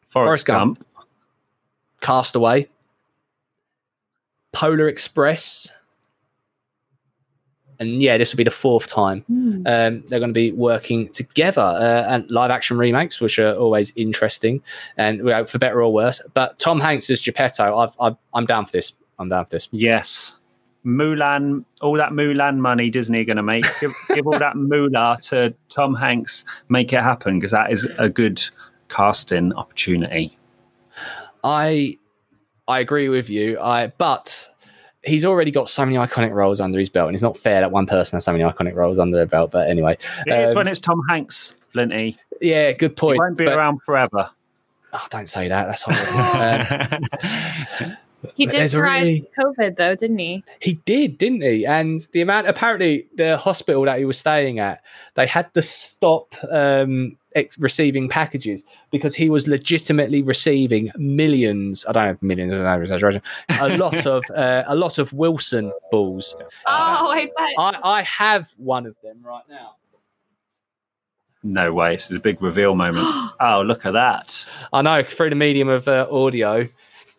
Forrest, 0.09 0.45
Forrest 0.45 0.45
Gump. 0.45 0.79
Gump. 0.79 0.87
Castaway, 2.01 2.67
Polar 4.53 4.87
Express, 4.87 5.69
and 7.79 8.01
yeah, 8.01 8.17
this 8.17 8.31
will 8.33 8.37
be 8.37 8.43
the 8.43 8.51
fourth 8.51 8.87
time 8.87 9.21
Hmm. 9.27 9.61
um, 9.65 10.03
they're 10.07 10.19
going 10.19 10.29
to 10.29 10.33
be 10.33 10.51
working 10.51 11.07
together 11.09 11.61
uh, 11.61 12.05
and 12.07 12.29
live 12.29 12.51
action 12.51 12.77
remakes, 12.77 13.21
which 13.21 13.37
are 13.39 13.53
always 13.53 13.91
interesting 13.95 14.61
and 14.97 15.23
well, 15.23 15.45
for 15.45 15.59
better 15.59 15.81
or 15.81 15.91
worse. 15.93 16.21
But 16.33 16.57
Tom 16.57 16.79
Hanks 16.79 17.09
as 17.09 17.21
Geppetto, 17.21 17.77
I've, 17.77 17.91
I've, 17.99 18.15
I'm 18.33 18.45
down 18.45 18.65
for 18.65 18.71
this. 18.73 18.93
I'm 19.17 19.29
down 19.29 19.45
for 19.45 19.51
this. 19.51 19.67
Yes. 19.71 20.35
Mulan, 20.89 21.63
all 21.81 21.93
that 21.95 22.11
Mulan 22.11 22.57
money 22.57 22.89
Disney 22.89 23.21
are 23.21 23.25
going 23.25 23.37
to 23.37 23.43
make, 23.43 23.65
give, 23.79 23.93
give 24.15 24.25
all 24.27 24.39
that 24.39 24.55
moolah 24.55 25.17
to 25.23 25.53
Tom 25.69 25.93
Hanks, 25.95 26.43
make 26.69 26.91
it 26.93 27.01
happen 27.01 27.37
because 27.39 27.51
that 27.51 27.71
is 27.71 27.85
a 27.99 28.09
good 28.09 28.41
casting 28.89 29.53
opportunity. 29.53 30.37
I 31.43 31.97
I 32.67 32.79
agree 32.79 33.09
with 33.09 33.29
you. 33.29 33.59
I 33.59 33.87
but 33.97 34.49
he's 35.03 35.23
already 35.23 35.51
got 35.51 35.69
so 35.69 35.85
many 35.85 35.97
iconic 35.97 36.33
roles 36.33 36.59
under 36.59 36.77
his 36.79 36.89
belt, 36.89 37.07
and 37.07 37.15
it's 37.15 37.23
not 37.23 37.37
fair 37.37 37.61
that 37.61 37.71
one 37.71 37.85
person 37.85 38.17
has 38.17 38.25
so 38.25 38.31
many 38.33 38.43
iconic 38.43 38.75
roles 38.75 38.99
under 38.99 39.15
their 39.15 39.25
belt. 39.25 39.51
But 39.51 39.69
anyway, 39.69 39.97
It 40.27 40.33
is 40.33 40.49
Um, 40.51 40.55
when 40.57 40.67
it's 40.67 40.79
Tom 40.81 41.01
Hanks, 41.09 41.55
Flinty. 41.73 42.17
yeah, 42.41 42.71
good 42.73 42.95
point. 42.97 43.15
He 43.15 43.19
won't 43.19 43.37
be 43.37 43.45
but- 43.45 43.53
around 43.57 43.79
forever. 43.85 44.29
Oh, 44.91 45.05
don't 45.11 45.29
say 45.29 45.47
that. 45.47 45.67
That's 45.67 45.83
horrible. 45.83 46.99
Um, 47.85 47.97
He 48.33 48.45
did 48.45 48.59
there's 48.59 48.73
a 48.73 48.77
survive 48.77 49.03
really- 49.03 49.29
COVID 49.37 49.77
though, 49.77 49.95
didn't 49.95 50.17
he? 50.17 50.43
He 50.59 50.73
did, 50.85 51.17
didn't 51.17 51.41
he? 51.41 51.65
And 51.65 52.05
the 52.11 52.21
amount, 52.21 52.47
apparently, 52.47 53.07
the 53.15 53.37
hospital 53.37 53.83
that 53.85 53.99
he 53.99 54.05
was 54.05 54.17
staying 54.17 54.59
at, 54.59 54.81
they 55.15 55.25
had 55.25 55.53
to 55.53 55.61
stop 55.61 56.35
um, 56.51 57.17
ex- 57.35 57.57
receiving 57.57 58.09
packages 58.09 58.63
because 58.91 59.15
he 59.15 59.29
was 59.29 59.47
legitimately 59.47 60.21
receiving 60.21 60.91
millions. 60.97 61.85
I 61.87 61.91
don't 61.93 62.07
have 62.07 62.23
millions, 62.23 62.53
I 62.53 62.57
don't 62.57 62.65
have 62.65 62.81
exaggeration. 62.81 63.21
A 63.61 63.77
lot 63.77 64.05
of 64.05 64.23
uh, 64.35 64.63
a 64.67 64.75
lot 64.75 64.97
of 64.97 65.13
Wilson 65.13 65.71
balls. 65.91 66.35
Oh, 66.67 67.11
I 67.11 67.25
bet. 67.37 67.53
I, 67.57 67.79
I 67.83 68.01
have 68.03 68.51
one 68.57 68.85
of 68.85 68.95
them 69.01 69.19
right 69.23 69.43
now. 69.49 69.75
No 71.41 71.71
way. 71.71 71.93
This 71.93 72.09
is 72.11 72.17
a 72.17 72.19
big 72.19 72.41
reveal 72.41 72.75
moment. 72.75 73.05
oh, 73.39 73.63
look 73.65 73.85
at 73.85 73.93
that. 73.93 74.45
I 74.73 74.81
know 74.81 75.03
through 75.03 75.29
the 75.29 75.35
medium 75.35 75.69
of 75.69 75.87
uh, 75.87 76.05
audio, 76.11 76.67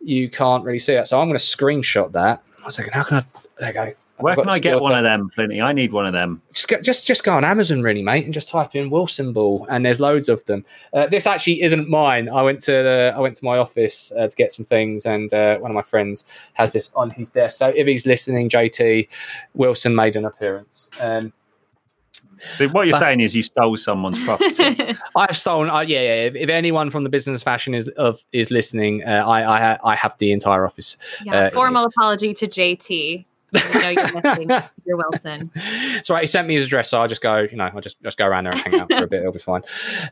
you 0.00 0.28
can't 0.28 0.64
really 0.64 0.78
see 0.78 0.94
that. 0.94 1.08
So 1.08 1.20
I'm 1.20 1.28
going 1.28 1.38
to 1.38 1.44
screenshot 1.44 2.12
that. 2.12 2.42
One 2.62 2.70
second. 2.70 2.92
How 2.92 3.02
can 3.02 3.18
I? 3.18 3.24
There 3.58 3.68
you 3.68 3.74
go. 3.74 3.92
Where 4.20 4.36
can 4.36 4.48
I 4.48 4.58
get 4.58 4.80
one 4.80 4.96
of 4.96 5.02
them, 5.02 5.30
Flinty? 5.34 5.60
I 5.60 5.72
need 5.72 5.92
one 5.92 6.06
of 6.06 6.12
them. 6.12 6.42
just 6.52 6.68
go, 6.68 6.80
just 6.80 7.06
just 7.06 7.24
go 7.24 7.32
on 7.32 7.44
Amazon, 7.44 7.82
really, 7.82 8.02
mate, 8.02 8.24
and 8.24 8.34
just 8.34 8.48
type 8.48 8.74
in 8.74 8.90
Wilson 8.90 9.32
Ball, 9.32 9.66
and 9.70 9.84
there's 9.84 10.00
loads 10.00 10.28
of 10.28 10.44
them. 10.44 10.64
Uh, 10.92 11.06
this 11.06 11.26
actually 11.26 11.62
isn't 11.62 11.88
mine. 11.88 12.28
I 12.28 12.42
went 12.42 12.60
to 12.60 12.72
the, 12.72 13.12
I 13.16 13.18
went 13.20 13.34
to 13.36 13.44
my 13.44 13.56
office 13.56 14.12
uh, 14.18 14.28
to 14.28 14.36
get 14.36 14.52
some 14.52 14.64
things, 14.64 15.06
and 15.06 15.32
uh, 15.32 15.58
one 15.58 15.70
of 15.70 15.74
my 15.74 15.82
friends 15.82 16.24
has 16.54 16.72
this 16.72 16.90
on 16.94 17.10
his 17.10 17.30
desk. 17.30 17.58
So 17.58 17.68
if 17.68 17.86
he's 17.86 18.06
listening, 18.06 18.48
JT 18.48 19.08
Wilson 19.54 19.94
made 19.94 20.16
an 20.16 20.24
appearance. 20.24 20.90
Um, 21.00 21.32
So 22.57 22.68
what 22.68 22.87
you're 22.87 22.92
But- 22.92 23.00
saying 23.00 23.20
is 23.20 23.35
you 23.35 23.42
stole 23.42 23.76
someone's 23.76 24.22
property. 24.24 24.96
I've 25.16 25.37
stolen. 25.37 25.70
Uh, 25.70 25.81
yeah, 25.81 26.00
yeah. 26.00 26.14
If, 26.26 26.35
if 26.37 26.48
anyone 26.48 26.90
from 26.90 27.05
the 27.05 27.11
business 27.11 27.42
fashion 27.42 27.74
is 27.74 27.88
of 27.96 28.24
is 28.33 28.50
listening, 28.50 29.05
uh, 29.05 29.24
I 29.26 29.57
I 29.57 29.61
ha- 29.61 29.79
I 29.85 29.94
have 29.96 30.16
the 30.18 30.33
entire 30.33 30.64
office. 30.66 30.96
yeah, 31.24 31.46
Uh, 31.46 31.50
formal 31.50 31.85
apology 31.85 32.33
to 32.35 32.46
JT. 32.46 33.24
I 33.54 33.82
know 33.82 33.88
you're 33.88 34.22
missing 34.22 34.50
your 34.86 34.96
Wilson. 34.96 35.50
So 36.02 36.16
he 36.16 36.26
sent 36.26 36.48
me 36.48 36.54
his 36.54 36.66
address, 36.66 36.90
so 36.90 37.00
I'll 37.00 37.08
just 37.08 37.22
go, 37.22 37.38
you 37.38 37.56
know, 37.56 37.70
I'll 37.74 37.80
just 37.80 38.02
just 38.02 38.18
go 38.18 38.26
around 38.26 38.44
there 38.44 38.52
and 38.52 38.62
hang 38.62 38.80
out 38.80 38.90
for 38.90 39.04
a 39.04 39.06
bit. 39.06 39.20
It'll 39.20 39.32
be 39.32 39.38
fine. 39.38 39.62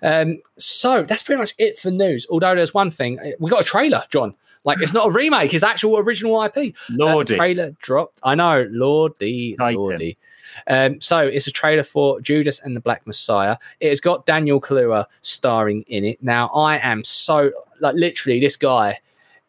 Um, 0.02 0.40
so 0.58 1.02
that's 1.02 1.22
pretty 1.22 1.40
much 1.40 1.54
it 1.58 1.78
for 1.78 1.90
news. 1.90 2.26
Although 2.30 2.54
there's 2.54 2.74
one 2.74 2.90
thing, 2.90 3.18
uh, 3.20 3.30
we 3.38 3.50
got 3.50 3.60
a 3.60 3.64
trailer, 3.64 4.04
John. 4.10 4.34
Like 4.64 4.80
it's 4.80 4.92
not 4.92 5.06
a 5.06 5.10
remake; 5.10 5.54
it's 5.54 5.62
actual 5.64 5.98
original 5.98 6.42
IP. 6.42 6.56
Uh, 6.56 6.70
Lordy. 6.90 7.36
trailer 7.36 7.70
dropped. 7.80 8.20
I 8.24 8.34
know, 8.34 8.66
Lordy, 8.70 9.56
Titan. 9.56 9.76
Lordy. 9.76 10.18
Um, 10.66 11.00
so 11.00 11.20
it's 11.20 11.46
a 11.46 11.52
trailer 11.52 11.82
for 11.82 12.20
Judas 12.20 12.60
and 12.60 12.76
the 12.76 12.80
Black 12.80 13.06
Messiah. 13.06 13.56
It 13.80 13.90
has 13.90 14.00
got 14.00 14.26
Daniel 14.26 14.60
Kaluuya 14.60 15.06
starring 15.22 15.82
in 15.88 16.04
it. 16.04 16.22
Now 16.22 16.48
I 16.48 16.78
am 16.78 17.04
so 17.04 17.50
like 17.80 17.94
literally 17.94 18.40
this 18.40 18.56
guy. 18.56 18.98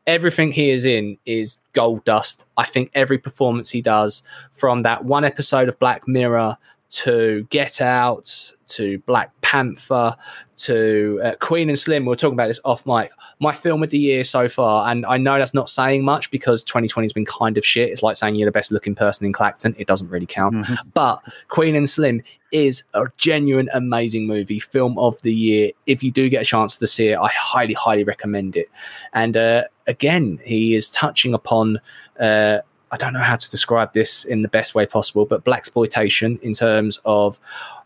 Everything 0.09 0.51
he 0.51 0.71
is 0.71 0.85
in 0.85 1.19
is 1.27 1.59
gold 1.73 2.03
dust. 2.03 2.45
I 2.57 2.65
think 2.65 2.89
every 2.95 3.19
performance 3.19 3.69
he 3.69 3.79
does, 3.79 4.23
from 4.53 4.81
that 4.81 5.05
one 5.05 5.23
episode 5.23 5.69
of 5.69 5.77
Black 5.77 6.07
Mirror 6.07 6.57
to 6.89 7.45
Get 7.51 7.79
Out 7.79 8.53
to 8.65 8.97
Black 9.05 9.29
Panther 9.41 10.15
to 10.57 11.21
uh, 11.23 11.35
Queen 11.39 11.69
and 11.69 11.77
Slim, 11.77 12.05
we 12.05 12.09
were 12.09 12.15
talking 12.15 12.33
about 12.33 12.47
this 12.47 12.59
off 12.65 12.83
mic. 12.87 13.11
My 13.39 13.51
film 13.51 13.83
of 13.83 13.91
the 13.91 13.99
year 13.99 14.23
so 14.23 14.49
far, 14.49 14.89
and 14.89 15.05
I 15.05 15.17
know 15.17 15.37
that's 15.37 15.53
not 15.53 15.69
saying 15.69 16.03
much 16.03 16.31
because 16.31 16.63
2020 16.63 17.05
has 17.05 17.13
been 17.13 17.25
kind 17.25 17.57
of 17.59 17.65
shit. 17.65 17.89
It's 17.89 18.01
like 18.01 18.15
saying 18.15 18.33
you're 18.33 18.47
the 18.47 18.51
best 18.51 18.71
looking 18.71 18.95
person 18.95 19.27
in 19.27 19.33
Clacton. 19.33 19.75
It 19.77 19.85
doesn't 19.85 20.09
really 20.09 20.25
count. 20.25 20.55
Mhm. 20.55 20.77
But 20.95 21.21
Queen 21.49 21.75
and 21.75 21.87
Slim 21.87 22.23
is 22.51 22.81
a 22.95 23.05
genuine, 23.17 23.69
amazing 23.73 24.25
movie, 24.25 24.59
film 24.59 24.97
of 24.97 25.21
the 25.21 25.33
year. 25.33 25.71
If 25.85 26.01
you 26.01 26.11
do 26.11 26.27
get 26.27 26.41
a 26.41 26.45
chance 26.45 26.77
to 26.77 26.87
see 26.87 27.09
it, 27.09 27.17
I 27.19 27.27
highly, 27.27 27.75
highly 27.75 28.03
recommend 28.03 28.55
it. 28.55 28.69
And 29.13 29.37
uh, 29.37 29.65
again, 29.89 30.39
he 30.45 30.75
is 30.75 30.89
touching 30.89 31.33
upon. 31.33 31.81
Uh, 32.19 32.59
I 32.91 32.97
don't 32.97 33.13
know 33.13 33.19
how 33.19 33.35
to 33.35 33.49
describe 33.49 33.93
this 33.93 34.23
in 34.23 34.41
the 34.41 34.47
best 34.47 34.73
way 34.73 34.85
possible, 34.85 35.25
but 35.25 35.43
black 35.43 35.59
exploitation 35.59 36.39
in 36.41 36.53
terms 36.53 36.99
of 37.05 37.39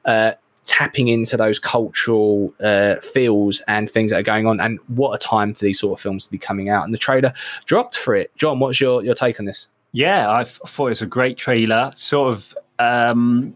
uh, 0.05 0.33
tapping 0.65 1.07
into 1.07 1.35
those 1.35 1.59
cultural 1.59 2.53
uh, 2.63 2.95
feels 2.97 3.61
and 3.67 3.89
things 3.89 4.11
that 4.11 4.19
are 4.19 4.23
going 4.23 4.47
on. 4.47 4.59
And 4.59 4.79
what 4.87 5.13
a 5.13 5.17
time 5.17 5.53
for 5.53 5.65
these 5.65 5.79
sort 5.79 5.99
of 5.99 6.01
films 6.01 6.25
to 6.25 6.31
be 6.31 6.37
coming 6.37 6.69
out. 6.69 6.85
And 6.85 6.93
the 6.93 6.97
trailer 6.97 7.33
dropped 7.65 7.97
for 7.97 8.15
it. 8.15 8.31
John, 8.37 8.59
what's 8.59 8.79
your, 8.79 9.03
your 9.03 9.13
take 9.13 9.39
on 9.39 9.45
this? 9.45 9.67
Yeah, 9.91 10.31
I 10.31 10.43
thought 10.43 10.87
it 10.87 10.89
was 10.89 11.01
a 11.01 11.07
great 11.07 11.37
trailer. 11.37 11.91
Sort 11.95 12.33
of, 12.33 12.57
um, 12.79 13.53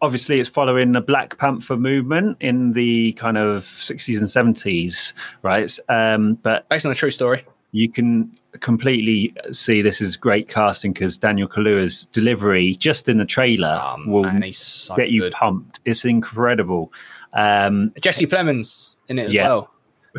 obviously, 0.00 0.40
it's 0.40 0.48
following 0.48 0.92
the 0.92 1.00
Black 1.00 1.38
Panther 1.38 1.76
movement 1.76 2.38
in 2.40 2.72
the 2.72 3.12
kind 3.12 3.36
of 3.36 3.64
60s 3.64 4.18
and 4.18 4.56
70s, 4.56 5.12
right? 5.42 5.78
Um, 5.88 6.34
but 6.36 6.68
Based 6.68 6.86
on 6.86 6.92
a 6.92 6.94
true 6.96 7.10
story. 7.10 7.44
You 7.76 7.90
can 7.90 8.30
completely 8.60 9.34
see 9.52 9.82
this 9.82 10.00
is 10.00 10.16
great 10.16 10.48
casting 10.48 10.92
because 10.92 11.18
Daniel 11.18 11.46
Kaluuya's 11.48 12.06
delivery 12.06 12.76
just 12.76 13.08
in 13.08 13.18
the 13.18 13.24
trailer 13.26 13.78
Um, 13.82 14.06
will 14.10 14.28
he's 14.28 14.58
so 14.58 14.96
get 14.96 15.10
you 15.10 15.22
good. 15.22 15.32
pumped. 15.32 15.80
It's 15.84 16.04
incredible. 16.04 16.92
Um, 17.34 17.92
Jesse 18.00 18.26
Plemons 18.26 18.94
in 19.08 19.18
it 19.18 19.28
as 19.28 19.34
Yeah. 19.34 19.48
well. 19.48 19.70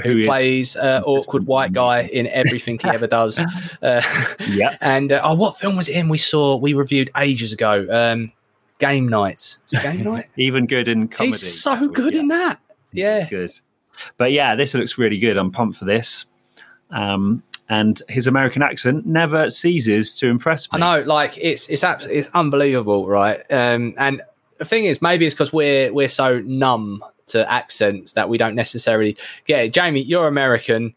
who 0.03 0.25
plays 0.27 0.75
uh, 0.75 1.01
awkward 1.07 1.47
white 1.47 1.73
guy 1.73 2.03
in 2.03 2.27
everything 2.27 2.77
he 2.79 2.87
ever 2.87 3.07
does. 3.07 3.39
Uh, 3.81 4.01
Yeah. 4.47 4.77
And 4.81 5.11
uh, 5.11 5.21
oh, 5.23 5.33
what 5.33 5.57
film 5.57 5.75
was 5.75 5.89
it 5.89 5.95
in? 5.95 6.07
We 6.09 6.19
saw 6.19 6.55
we 6.57 6.73
reviewed 6.75 7.09
ages 7.17 7.51
ago. 7.51 7.87
Um, 7.89 8.31
Game 8.77 9.07
Night. 9.07 9.39
Is 9.65 9.73
it 9.73 9.81
Game 9.81 10.03
Night? 10.11 10.25
Even 10.35 10.67
good 10.67 10.87
in 10.87 11.07
comedy. 11.07 11.29
He's 11.31 11.59
so 11.61 11.87
good 11.89 12.13
in 12.13 12.27
that. 12.27 12.59
Yeah. 12.93 13.27
good. 13.27 13.49
But 14.17 14.31
yeah, 14.31 14.53
this 14.55 14.75
looks 14.75 14.99
really 14.99 15.17
good. 15.17 15.35
I'm 15.37 15.51
pumped 15.51 15.79
for 15.79 15.85
this. 15.85 16.27
Um, 16.91 17.41
and 17.69 18.01
his 18.07 18.27
American 18.27 18.61
accent 18.61 19.05
never 19.05 19.49
ceases 19.49 20.17
to 20.19 20.27
impress 20.27 20.67
I 20.71 20.77
know, 20.77 21.01
like 21.01 21.37
it's 21.37 21.67
it's 21.69 21.83
abs- 21.83 22.05
it's 22.05 22.29
unbelievable, 22.33 23.07
right? 23.07 23.39
Um, 23.51 23.93
and 23.97 24.21
the 24.57 24.65
thing 24.65 24.85
is, 24.85 25.01
maybe 25.01 25.25
it's 25.25 25.35
because 25.35 25.53
we're 25.53 25.93
we're 25.93 26.09
so 26.09 26.39
numb 26.39 27.03
to 27.27 27.49
accents 27.51 28.13
that 28.13 28.29
we 28.29 28.37
don't 28.37 28.55
necessarily 28.55 29.17
get 29.45 29.65
it. 29.65 29.73
Jamie, 29.73 30.01
you're 30.01 30.27
American. 30.27 30.93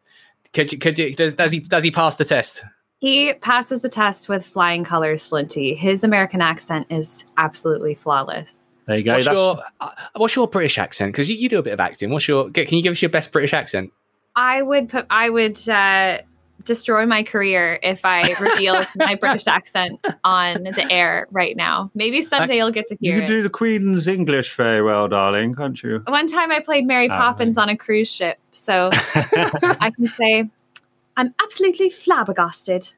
Could 0.52 0.72
you 0.72 0.78
could 0.78 0.98
you 0.98 1.14
does, 1.14 1.34
does 1.34 1.52
he 1.52 1.60
does 1.60 1.82
he 1.82 1.90
pass 1.90 2.16
the 2.16 2.24
test? 2.24 2.62
He 2.98 3.32
passes 3.34 3.80
the 3.80 3.88
test 3.88 4.28
with 4.28 4.46
flying 4.46 4.84
colors, 4.84 5.26
Flinty. 5.26 5.74
His 5.74 6.04
American 6.04 6.42
accent 6.42 6.86
is 6.90 7.24
absolutely 7.38 7.94
flawless. 7.94 8.66
There 8.86 8.98
you 8.98 9.04
go. 9.04 9.14
What's 9.14 9.24
That's, 9.24 9.38
your 9.38 9.62
uh, 9.80 9.90
what's 10.16 10.36
your 10.36 10.48
British 10.48 10.76
accent? 10.76 11.12
Because 11.12 11.28
you, 11.28 11.36
you 11.36 11.48
do 11.48 11.58
a 11.58 11.62
bit 11.62 11.72
of 11.72 11.80
acting. 11.80 12.10
What's 12.10 12.28
your? 12.28 12.50
Can 12.50 12.76
you 12.76 12.82
give 12.82 12.92
us 12.92 13.00
your 13.00 13.08
best 13.08 13.32
British 13.32 13.54
accent? 13.54 13.92
I 14.36 14.62
would 14.62 14.88
put 14.88 15.06
I 15.10 15.30
would 15.30 15.68
uh, 15.68 16.18
destroy 16.64 17.06
my 17.06 17.22
career 17.22 17.78
if 17.82 18.04
I 18.04 18.34
reveal 18.40 18.82
my 18.96 19.14
British 19.14 19.46
accent 19.46 20.00
on 20.24 20.64
the 20.64 20.86
air 20.90 21.26
right 21.30 21.56
now. 21.56 21.90
Maybe 21.94 22.22
someday 22.22 22.56
you'll 22.58 22.70
get 22.70 22.86
to 22.88 22.96
you 23.00 23.12
hear 23.12 23.20
can 23.20 23.24
it. 23.24 23.28
do 23.28 23.42
the 23.42 23.50
Queen's 23.50 24.06
English 24.06 24.54
very 24.56 24.82
well, 24.82 25.08
darling, 25.08 25.54
can't 25.54 25.80
you? 25.82 26.02
One 26.06 26.26
time 26.26 26.50
I 26.50 26.60
played 26.60 26.86
Mary 26.86 27.08
Ah, 27.10 27.16
Poppins 27.16 27.56
on 27.58 27.68
a 27.68 27.76
cruise 27.76 28.12
ship, 28.12 28.38
so 28.52 28.90
I 28.92 29.90
can 29.94 30.06
say 30.06 30.48
I'm 31.16 31.34
absolutely 31.42 31.90
flabbergasted. 31.90 32.92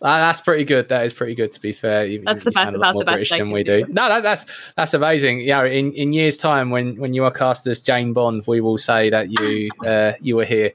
That's 0.00 0.40
pretty 0.40 0.64
good. 0.64 0.88
That 0.88 1.04
is 1.04 1.12
pretty 1.12 1.34
good. 1.34 1.52
To 1.52 1.60
be 1.60 1.72
fair, 1.72 2.06
you, 2.06 2.22
That's 2.24 2.38
you 2.44 2.44
the 2.44 2.50
best- 2.52 2.74
about 2.74 2.98
the 2.98 3.04
best 3.04 3.14
British 3.14 3.30
than 3.30 3.50
we 3.50 3.62
do. 3.62 3.84
do. 3.84 3.92
No, 3.92 4.08
that, 4.08 4.22
that's 4.22 4.46
that's 4.74 4.94
amazing. 4.94 5.40
You 5.40 5.48
know, 5.48 5.66
in, 5.66 5.92
in 5.92 6.12
years' 6.12 6.38
time, 6.38 6.70
when 6.70 6.96
when 6.96 7.12
you 7.12 7.24
are 7.24 7.30
cast 7.30 7.66
as 7.66 7.80
Jane 7.80 8.12
Bond, 8.12 8.44
we 8.46 8.60
will 8.60 8.78
say 8.78 9.10
that 9.10 9.30
you 9.30 9.70
uh, 9.86 10.12
you 10.20 10.36
were 10.36 10.46
here. 10.46 10.72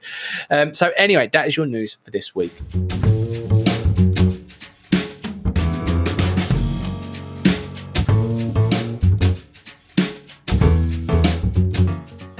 Um, 0.50 0.74
so 0.74 0.92
anyway, 0.96 1.28
that 1.32 1.48
is 1.48 1.56
your 1.56 1.66
news 1.66 1.96
for 2.04 2.10
this 2.10 2.34
week. 2.34 2.52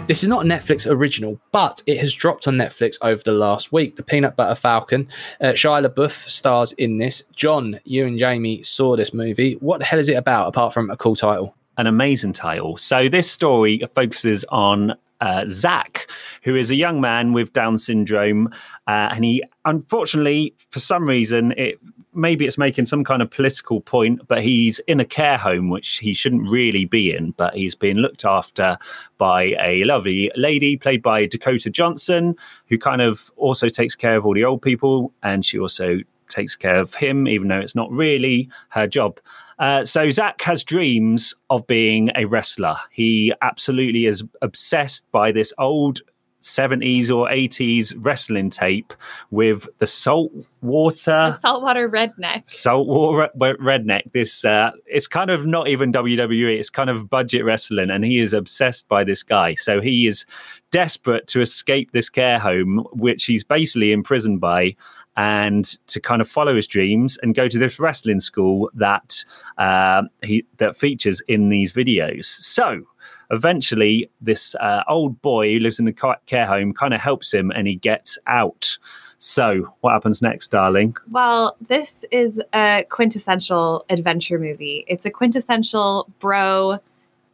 This 0.07 0.23
is 0.23 0.29
not 0.29 0.45
a 0.45 0.49
Netflix 0.49 0.89
original, 0.89 1.41
but 1.51 1.83
it 1.87 1.99
has 1.99 2.15
dropped 2.15 2.47
on 2.47 2.55
Netflix 2.55 2.97
over 3.03 3.21
the 3.25 3.33
last 3.33 3.73
week. 3.73 3.97
The 3.97 4.05
Peanut 4.05 4.37
Butter 4.37 4.55
Falcon. 4.55 5.09
Uh, 5.41 5.47
Shia 5.47 5.85
LaBeouf 5.85 6.29
stars 6.29 6.71
in 6.73 6.99
this. 6.99 7.25
John, 7.35 7.81
you 7.83 8.07
and 8.07 8.17
Jamie 8.17 8.63
saw 8.63 8.95
this 8.95 9.13
movie. 9.13 9.55
What 9.55 9.79
the 9.79 9.85
hell 9.85 9.99
is 9.99 10.09
it 10.09 10.15
about, 10.15 10.47
apart 10.47 10.73
from 10.73 10.91
a 10.91 10.97
cool 10.97 11.17
title? 11.17 11.57
an 11.79 11.87
amazing 11.87 12.33
title. 12.33 12.77
So 12.79 13.09
this 13.09 13.31
story 13.31 13.83
focuses 13.95 14.45
on 14.49 14.95
uh, 15.21 15.45
Zach, 15.47 16.11
who 16.43 16.55
is 16.57 16.71
a 16.71 16.75
young 16.75 17.01
man 17.01 17.33
with 17.33 17.53
Down 17.53 17.79
syndrome, 17.79 18.49
uh, 18.87 19.11
and 19.13 19.25
he 19.25 19.43
unfortunately, 19.65 20.55
for 20.71 20.81
some 20.81 21.09
reason, 21.09 21.53
it 21.57 21.79
maybe 22.17 22.47
it's 22.47 22.59
making 22.59 22.87
some 22.87 23.05
kind 23.05 23.21
of 23.21 23.31
political 23.31 23.81
point, 23.81 24.27
but 24.27 24.43
he's 24.43 24.79
in 24.81 24.99
a 24.99 25.05
care 25.05 25.37
home 25.37 25.69
which 25.69 25.99
he 25.99 26.15
shouldn't 26.15 26.49
really 26.49 26.87
be 26.87 27.15
in, 27.15 27.33
but 27.33 27.55
he's 27.55 27.75
being 27.75 27.97
looked 27.97 28.25
after 28.25 28.79
by 29.19 29.55
a 29.61 29.85
lovely 29.85 30.31
lady 30.35 30.77
played 30.77 31.03
by 31.03 31.27
Dakota 31.27 31.69
Johnson, 31.69 32.35
who 32.69 32.79
kind 32.79 33.03
of 33.03 33.31
also 33.37 33.69
takes 33.69 33.95
care 33.95 34.17
of 34.17 34.25
all 34.25 34.35
the 34.35 34.45
old 34.45 34.63
people, 34.63 35.13
and 35.23 35.45
she 35.45 35.59
also 35.59 35.99
takes 36.29 36.57
care 36.57 36.77
of 36.77 36.95
him, 36.95 37.29
even 37.29 37.49
though 37.49 37.61
it's 37.61 37.75
not 37.75 37.91
really 37.91 38.49
her 38.71 38.87
job. 38.87 39.21
Uh, 39.59 39.85
so 39.85 40.11
Zach 40.11 40.41
has 40.43 40.63
dreams 40.63 41.35
of 41.49 41.67
being 41.67 42.11
a 42.15 42.27
wrestler. 42.27 42.77
He 42.91 43.33
absolutely 43.41 44.07
is 44.07 44.23
obsessed 44.43 45.11
by 45.13 45.33
this 45.33 45.53
old 45.59 46.01
70s 46.47 47.11
or 47.11 47.29
80s 47.29 47.93
wrestling 47.99 48.51
tape 48.51 48.95
with 49.31 49.67
the 49.79 49.87
salt 49.87 50.31
water 50.63 51.31
The 51.31 51.33
saltwater 51.33 51.89
redneck. 51.89 52.49
saltwater 52.49 53.29
redneck. 53.39 54.13
This 54.13 54.45
uh, 54.45 54.71
it's 54.87 55.09
kind 55.09 55.31
of 55.31 55.45
not 55.45 55.69
even 55.69 55.93
WWE. 55.93 56.57
It's 56.59 56.71
kind 56.71 56.89
of 56.89 57.11
budget 57.11 57.45
wrestling, 57.45 57.91
and 57.91 58.05
he 58.05 58.19
is 58.21 58.33
obsessed 58.33 58.89
by 58.89 59.03
this 59.03 59.23
guy. 59.25 59.55
So 59.55 59.81
he 59.81 60.07
is 60.07 60.25
desperate 60.71 61.27
to 61.29 61.41
escape 61.41 61.91
this 61.93 62.09
care 62.09 62.39
home, 62.39 62.87
which 62.93 63.25
he's 63.25 63.43
basically 63.43 63.91
imprisoned 63.93 64.41
by, 64.41 64.77
and 65.17 65.65
to 65.89 66.01
kind 66.01 66.21
of 66.21 66.29
follow 66.29 66.55
his 66.55 66.67
dreams 66.69 67.19
and 67.23 67.35
go 67.35 67.49
to 67.49 67.59
this 67.59 67.81
wrestling 67.81 68.21
school 68.21 68.71
that 68.75 69.25
uh, 69.59 70.03
he 70.23 70.45
that 70.59 70.77
features 70.77 71.21
in 71.27 71.49
these 71.49 71.73
videos. 71.73 72.27
So. 72.27 72.83
Eventually, 73.31 74.11
this 74.21 74.55
uh, 74.57 74.83
old 74.89 75.21
boy 75.23 75.53
who 75.53 75.61
lives 75.61 75.79
in 75.79 75.85
the 75.85 76.17
care 76.27 76.47
home 76.47 76.73
kind 76.73 76.95
of 76.95 77.01
helps 77.01 77.33
him 77.33 77.51
and 77.51 77.67
he 77.67 77.77
gets 77.77 78.19
out. 78.27 78.79
So, 79.19 79.75
what 79.81 79.93
happens 79.93 80.21
next, 80.23 80.51
darling? 80.51 80.97
Well, 81.11 81.57
this 81.61 82.05
is 82.11 82.41
a 82.53 82.85
quintessential 82.91 83.85
adventure 83.89 84.39
movie. 84.39 84.85
It's 84.89 85.07
a 85.07 85.11
quintessential 85.11 86.09
bro 86.19 86.79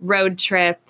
road 0.00 0.38
trip 0.38 0.81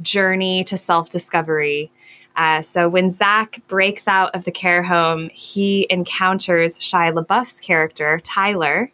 journey 0.00 0.64
to 0.64 0.76
self 0.76 1.10
discovery. 1.10 1.90
Uh, 2.36 2.62
so 2.62 2.88
when 2.88 3.10
Zach 3.10 3.60
breaks 3.68 4.08
out 4.08 4.34
of 4.34 4.44
the 4.44 4.50
care 4.50 4.82
home, 4.82 5.30
he 5.34 5.86
encounters 5.90 6.78
Shia 6.78 7.12
LaBeouf's 7.12 7.60
character, 7.60 8.20
Tyler, 8.24 8.90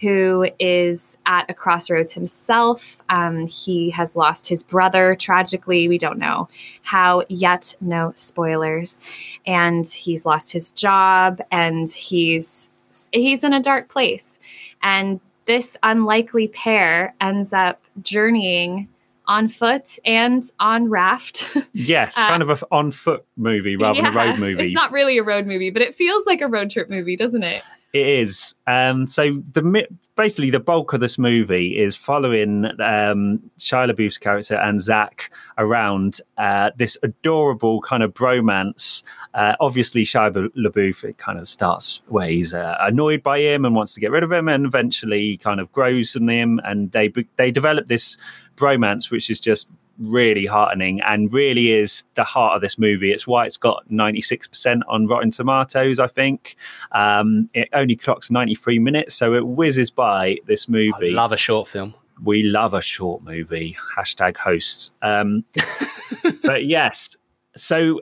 who 0.00 0.48
is 0.58 1.18
at 1.26 1.50
a 1.50 1.54
crossroads 1.54 2.12
himself. 2.12 3.02
Um, 3.08 3.46
he 3.46 3.90
has 3.90 4.16
lost 4.16 4.48
his 4.48 4.62
brother 4.62 5.14
tragically. 5.16 5.88
We 5.88 5.98
don't 5.98 6.18
know 6.18 6.48
how 6.82 7.24
yet, 7.28 7.74
no 7.80 8.12
spoilers. 8.14 9.04
And 9.46 9.86
he's 9.86 10.26
lost 10.26 10.52
his 10.52 10.70
job 10.70 11.40
and 11.50 11.88
he's 11.88 12.70
he's 13.12 13.44
in 13.44 13.52
a 13.52 13.60
dark 13.60 13.88
place. 13.88 14.38
And 14.82 15.20
this 15.44 15.76
unlikely 15.82 16.48
pair 16.48 17.14
ends 17.20 17.52
up 17.52 17.82
journeying 18.02 18.88
on 19.26 19.48
foot 19.48 19.98
and 20.04 20.42
on 20.58 20.90
raft. 20.90 21.56
Yes, 21.72 22.18
uh, 22.18 22.28
kind 22.28 22.42
of 22.42 22.50
a 22.50 22.58
on 22.72 22.90
foot 22.90 23.24
movie 23.36 23.76
rather 23.76 24.00
yeah, 24.00 24.10
than 24.10 24.12
a 24.12 24.26
road 24.26 24.38
movie. 24.40 24.64
It's 24.66 24.74
not 24.74 24.90
really 24.90 25.18
a 25.18 25.22
road 25.22 25.46
movie, 25.46 25.70
but 25.70 25.82
it 25.82 25.94
feels 25.94 26.26
like 26.26 26.40
a 26.40 26.48
road 26.48 26.68
trip 26.70 26.90
movie, 26.90 27.16
doesn't 27.16 27.44
it? 27.44 27.62
It 27.92 28.06
is. 28.06 28.54
Um, 28.68 29.04
so 29.04 29.42
the 29.52 29.86
basically 30.14 30.50
the 30.50 30.60
bulk 30.60 30.92
of 30.92 31.00
this 31.00 31.18
movie 31.18 31.78
is 31.78 31.96
following 31.96 32.66
um, 32.80 33.42
Shia 33.58 33.90
LaBeouf's 33.90 34.18
character 34.18 34.54
and 34.54 34.80
Zach 34.80 35.32
around 35.58 36.20
uh, 36.38 36.70
this 36.76 36.96
adorable 37.02 37.80
kind 37.80 38.02
of 38.02 38.14
bromance. 38.14 39.02
Uh, 39.34 39.54
obviously, 39.58 40.02
Shia 40.02 40.50
LaBeouf 40.56 41.02
it 41.02 41.18
kind 41.18 41.38
of 41.40 41.48
starts 41.48 42.02
where 42.06 42.28
he's 42.28 42.54
uh, 42.54 42.76
annoyed 42.80 43.24
by 43.24 43.40
him 43.40 43.64
and 43.64 43.74
wants 43.74 43.94
to 43.94 44.00
get 44.00 44.12
rid 44.12 44.22
of 44.22 44.30
him, 44.30 44.46
and 44.48 44.66
eventually 44.66 45.36
kind 45.38 45.58
of 45.58 45.72
grows 45.72 46.14
in 46.14 46.28
him, 46.28 46.60
and 46.64 46.92
they 46.92 47.12
they 47.36 47.50
develop 47.50 47.86
this 47.86 48.16
bromance, 48.60 49.10
which 49.10 49.30
is 49.30 49.40
just 49.40 49.68
really 50.00 50.46
heartening 50.46 51.00
and 51.02 51.32
really 51.32 51.72
is 51.72 52.04
the 52.14 52.24
heart 52.24 52.56
of 52.56 52.62
this 52.62 52.78
movie. 52.78 53.12
It's 53.12 53.26
why 53.26 53.46
it's 53.46 53.56
got 53.56 53.88
96% 53.90 54.80
on 54.88 55.06
Rotten 55.06 55.30
Tomatoes, 55.30 55.98
I 55.98 56.06
think. 56.06 56.56
Um, 56.92 57.48
it 57.54 57.68
only 57.72 57.96
clocks 57.96 58.30
93 58.30 58.78
minutes, 58.78 59.14
so 59.14 59.34
it 59.34 59.46
whizzes 59.46 59.90
by 59.90 60.38
this 60.46 60.68
movie. 60.68 61.10
I 61.10 61.14
love 61.14 61.32
a 61.32 61.36
short 61.36 61.68
film. 61.68 61.94
We 62.22 62.42
love 62.42 62.74
a 62.74 62.82
short 62.82 63.22
movie. 63.22 63.76
Hashtag 63.96 64.36
hosts. 64.36 64.90
Um, 65.02 65.44
but 66.42 66.66
yes, 66.66 67.16
so 67.56 68.00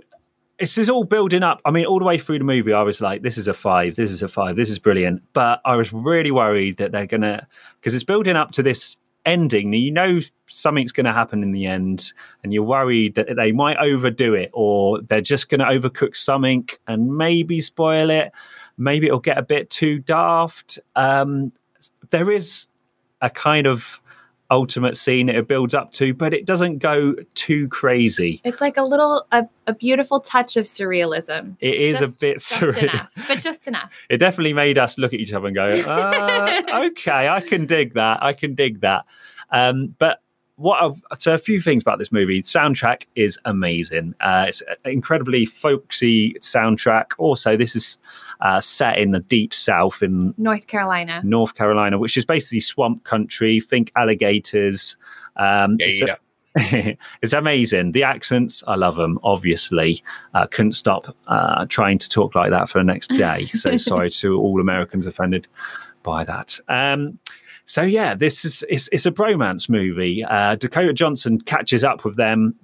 this 0.59 0.77
is 0.77 0.89
all 0.89 1.05
building 1.05 1.43
up. 1.43 1.61
I 1.65 1.71
mean, 1.71 1.87
all 1.87 1.99
the 1.99 2.05
way 2.05 2.19
through 2.19 2.39
the 2.39 2.45
movie, 2.45 2.73
I 2.73 2.83
was 2.83 3.01
like, 3.01 3.23
this 3.23 3.39
is 3.39 3.47
a 3.47 3.55
five, 3.55 3.95
this 3.97 4.11
is 4.11 4.23
a 4.23 4.29
five, 4.29 4.57
this 4.57 4.71
is 4.71 4.79
brilliant. 4.79 5.23
But 5.33 5.61
I 5.65 5.77
was 5.77 5.93
really 5.93 6.31
worried 6.31 6.79
that 6.79 6.91
they're 6.91 7.07
going 7.07 7.21
to, 7.21 7.47
because 7.81 7.95
it's 7.95 8.05
building 8.05 8.37
up 8.37 8.51
to 8.53 8.63
this 8.63 8.97
ending. 9.29 9.73
You 9.73 9.91
know 9.91 10.21
something's 10.47 10.93
going 10.93 11.07
to 11.07 11.13
happen 11.13 11.43
in 11.43 11.53
the 11.53 11.67
end, 11.67 12.13
and 12.43 12.53
you're 12.53 12.63
worried 12.63 13.15
that 13.15 13.29
they 13.37 13.53
might 13.53 13.77
overdo 13.77 14.35
it 14.35 14.51
or 14.53 15.01
they're 15.03 15.21
just 15.21 15.49
going 15.49 15.61
to 15.61 15.67
overcook 15.67 16.17
something 16.17 16.69
and 16.87 17.17
maybe 17.17 17.61
spoil 17.61 18.11
it. 18.11 18.33
Maybe 18.77 19.07
it'll 19.07 19.21
get 19.21 19.39
a 19.39 19.43
bit 19.43 19.71
too 19.71 19.99
daft. 19.99 20.79
Um, 20.97 21.53
there 22.11 22.31
is 22.31 22.67
a 23.21 23.31
kind 23.31 23.67
of 23.67 24.01
ultimate 24.51 24.97
scene 24.97 25.29
it 25.29 25.47
builds 25.47 25.75
up 25.75 25.93
to, 25.93 26.15
but 26.15 26.33
it 26.33 26.47
doesn't 26.47 26.79
go 26.79 27.15
too 27.35 27.69
crazy. 27.69 28.41
It's 28.45 28.61
like 28.61 28.77
a 28.77 28.83
little, 28.83 29.27
a, 29.33 29.47
a 29.67 29.75
beautiful 29.75 30.21
touch 30.21 30.57
of 30.57 30.65
surrealism. 30.65 31.57
It 31.61 31.75
is 31.75 31.99
just, 31.99 32.23
a 32.23 32.27
bit 32.27 32.39
surreal, 32.39 32.83
enough, 32.85 33.13
but 33.29 33.41
just 33.41 33.69
enough. 33.69 33.93
it 34.11 34.19
definitely 34.19 34.55
made 34.55 34.79
us 34.79 34.99
look 34.99 35.13
at 35.13 35.21
each 35.21 35.33
other 35.33 35.49
and 35.49 35.57
go, 35.57 35.69
uh, 35.87 36.87
"Okay, 36.87 37.29
I 37.29 37.41
can 37.41 37.67
dig 37.67 37.95
that. 37.95 38.23
I 38.23 38.33
can 38.33 38.55
dig 38.55 38.81
that." 38.81 39.05
Um, 39.51 39.95
but 39.99 40.21
what 40.59 40.83
I've, 40.83 41.21
so 41.21 41.33
a 41.33 41.39
few 41.39 41.61
things 41.61 41.83
about 41.83 41.99
this 41.99 42.11
movie. 42.11 42.43
Soundtrack 42.43 43.07
is 43.15 43.39
amazing. 43.45 44.15
Uh, 44.21 44.47
it's 44.49 44.61
an 44.61 44.77
incredibly 44.93 45.47
folksy 45.47 46.35
soundtrack. 46.41 47.13
Also 47.17 47.57
this 47.57 47.77
is 47.77 47.99
uh, 48.41 48.59
set 48.59 48.99
in 48.99 49.13
the 49.13 49.21
deep 49.21 49.55
south 49.55 50.03
in 50.03 50.35
north 50.37 50.67
carolina. 50.67 51.21
North 51.25 51.55
carolina 51.55 51.99
which 51.99 52.17
is 52.17 52.25
basically 52.25 52.61
swamp 52.61 53.05
country. 53.05 53.61
Think 53.61 53.93
alligators. 53.97 54.97
Um, 55.37 55.77
it's, 55.79 56.03
a, 56.03 56.19
it's, 57.23 57.33
amazing. 57.33 57.93
The 57.93 58.03
accents 58.03 58.65
i 58.67 58.75
love 58.75 58.97
them 58.97 59.21
obviously. 59.23 60.03
Uh, 60.35 60.49
couldn't 60.49 60.73
stop 60.73 61.17
uh, 61.29 61.67
trying 61.67 61.99
to 61.99 62.09
talk 62.09 62.35
like 62.35 62.51
that 62.51 62.69
for 62.69 62.79
the 62.79 62.85
next 62.85 63.09
day. 63.09 63.47
So 63.47 63.77
sorry 63.77 64.11
to 64.11 64.37
all 64.37 64.61
americans 64.61 65.07
offended 65.07 65.47
by 66.03 66.25
that. 66.25 66.59
Um, 66.69 67.21
so 67.69 67.83
yeah, 67.83 68.15
this 68.15 68.47
is 68.47 68.65
it's, 68.71 68.89
it's 68.93 69.05
a 69.05 69.11
bromance 69.11 69.69
movie. 69.69 70.25
Uh, 70.25 70.55
Dakota 70.55 70.95
Johnson 70.95 71.39
catches 71.39 71.85
up 71.85 72.03
with 72.03 72.17
them 72.17 72.55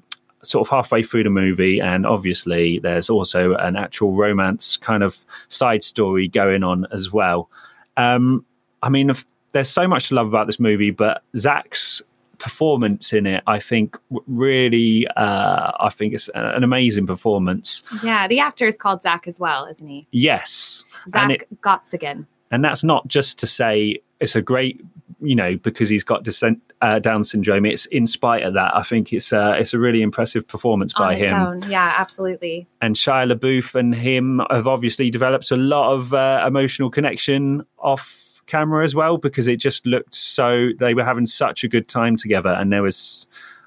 sort 0.40 0.66
of 0.66 0.70
halfway 0.70 1.02
through 1.02 1.24
the 1.24 1.30
movie, 1.30 1.78
and 1.78 2.06
obviously 2.06 2.78
there's 2.78 3.10
also 3.10 3.52
an 3.56 3.76
actual 3.76 4.14
romance 4.14 4.78
kind 4.78 5.02
of 5.02 5.22
side 5.48 5.82
story 5.82 6.26
going 6.26 6.64
on 6.64 6.86
as 6.90 7.12
well. 7.12 7.50
Um, 7.98 8.46
I 8.82 8.88
mean, 8.88 9.10
there's 9.52 9.68
so 9.68 9.86
much 9.86 10.08
to 10.08 10.14
love 10.14 10.26
about 10.26 10.46
this 10.46 10.58
movie, 10.58 10.90
but 10.90 11.22
Zach's 11.36 12.00
performance 12.38 13.12
in 13.12 13.26
it, 13.26 13.44
I 13.46 13.58
think, 13.58 13.98
really, 14.26 15.06
uh, 15.08 15.72
I 15.80 15.90
think 15.90 16.14
it's 16.14 16.30
an 16.34 16.64
amazing 16.64 17.06
performance. 17.06 17.82
Yeah, 18.02 18.26
the 18.26 18.38
actor 18.38 18.66
is 18.66 18.78
called 18.78 19.02
Zach 19.02 19.28
as 19.28 19.38
well, 19.38 19.66
isn't 19.66 19.86
he? 19.86 20.06
Yes, 20.12 20.82
Zach 21.10 21.30
it, 21.30 21.60
Gottsagen. 21.60 22.24
And 22.50 22.64
that's 22.64 22.84
not 22.84 23.06
just 23.06 23.38
to 23.40 23.46
say 23.46 24.00
it's 24.24 24.34
a 24.34 24.42
great 24.42 24.80
you 25.24 25.34
know, 25.34 25.56
because 25.56 25.88
he's 25.88 26.04
got 26.04 26.22
descent, 26.22 26.60
uh, 26.82 26.98
Down 26.98 27.24
syndrome. 27.24 27.64
It's 27.64 27.86
in 27.86 28.06
spite 28.06 28.42
of 28.42 28.54
that, 28.54 28.74
I 28.76 28.82
think 28.82 29.12
it's 29.12 29.32
uh, 29.32 29.54
it's 29.58 29.74
a 29.74 29.78
really 29.78 30.02
impressive 30.02 30.46
performance 30.46 30.92
by 30.92 31.14
him. 31.14 31.34
Own. 31.34 31.70
Yeah, 31.70 31.94
absolutely. 31.96 32.66
And 32.80 32.94
Shia 32.94 33.32
LaBeouf 33.32 33.74
and 33.74 33.94
him 33.94 34.42
have 34.50 34.66
obviously 34.66 35.10
developed 35.10 35.50
a 35.50 35.56
lot 35.56 35.92
of 35.92 36.14
uh, 36.14 36.44
emotional 36.46 36.90
connection 36.90 37.64
off 37.78 38.42
camera 38.46 38.84
as 38.84 38.94
well 38.94 39.16
because 39.16 39.48
it 39.48 39.56
just 39.56 39.86
looked 39.86 40.14
so 40.14 40.68
they 40.78 40.92
were 40.92 41.04
having 41.04 41.26
such 41.26 41.64
a 41.64 41.68
good 41.68 41.88
time 41.88 42.16
together, 42.16 42.50
and 42.50 42.72
there 42.72 42.82
was. 42.82 43.26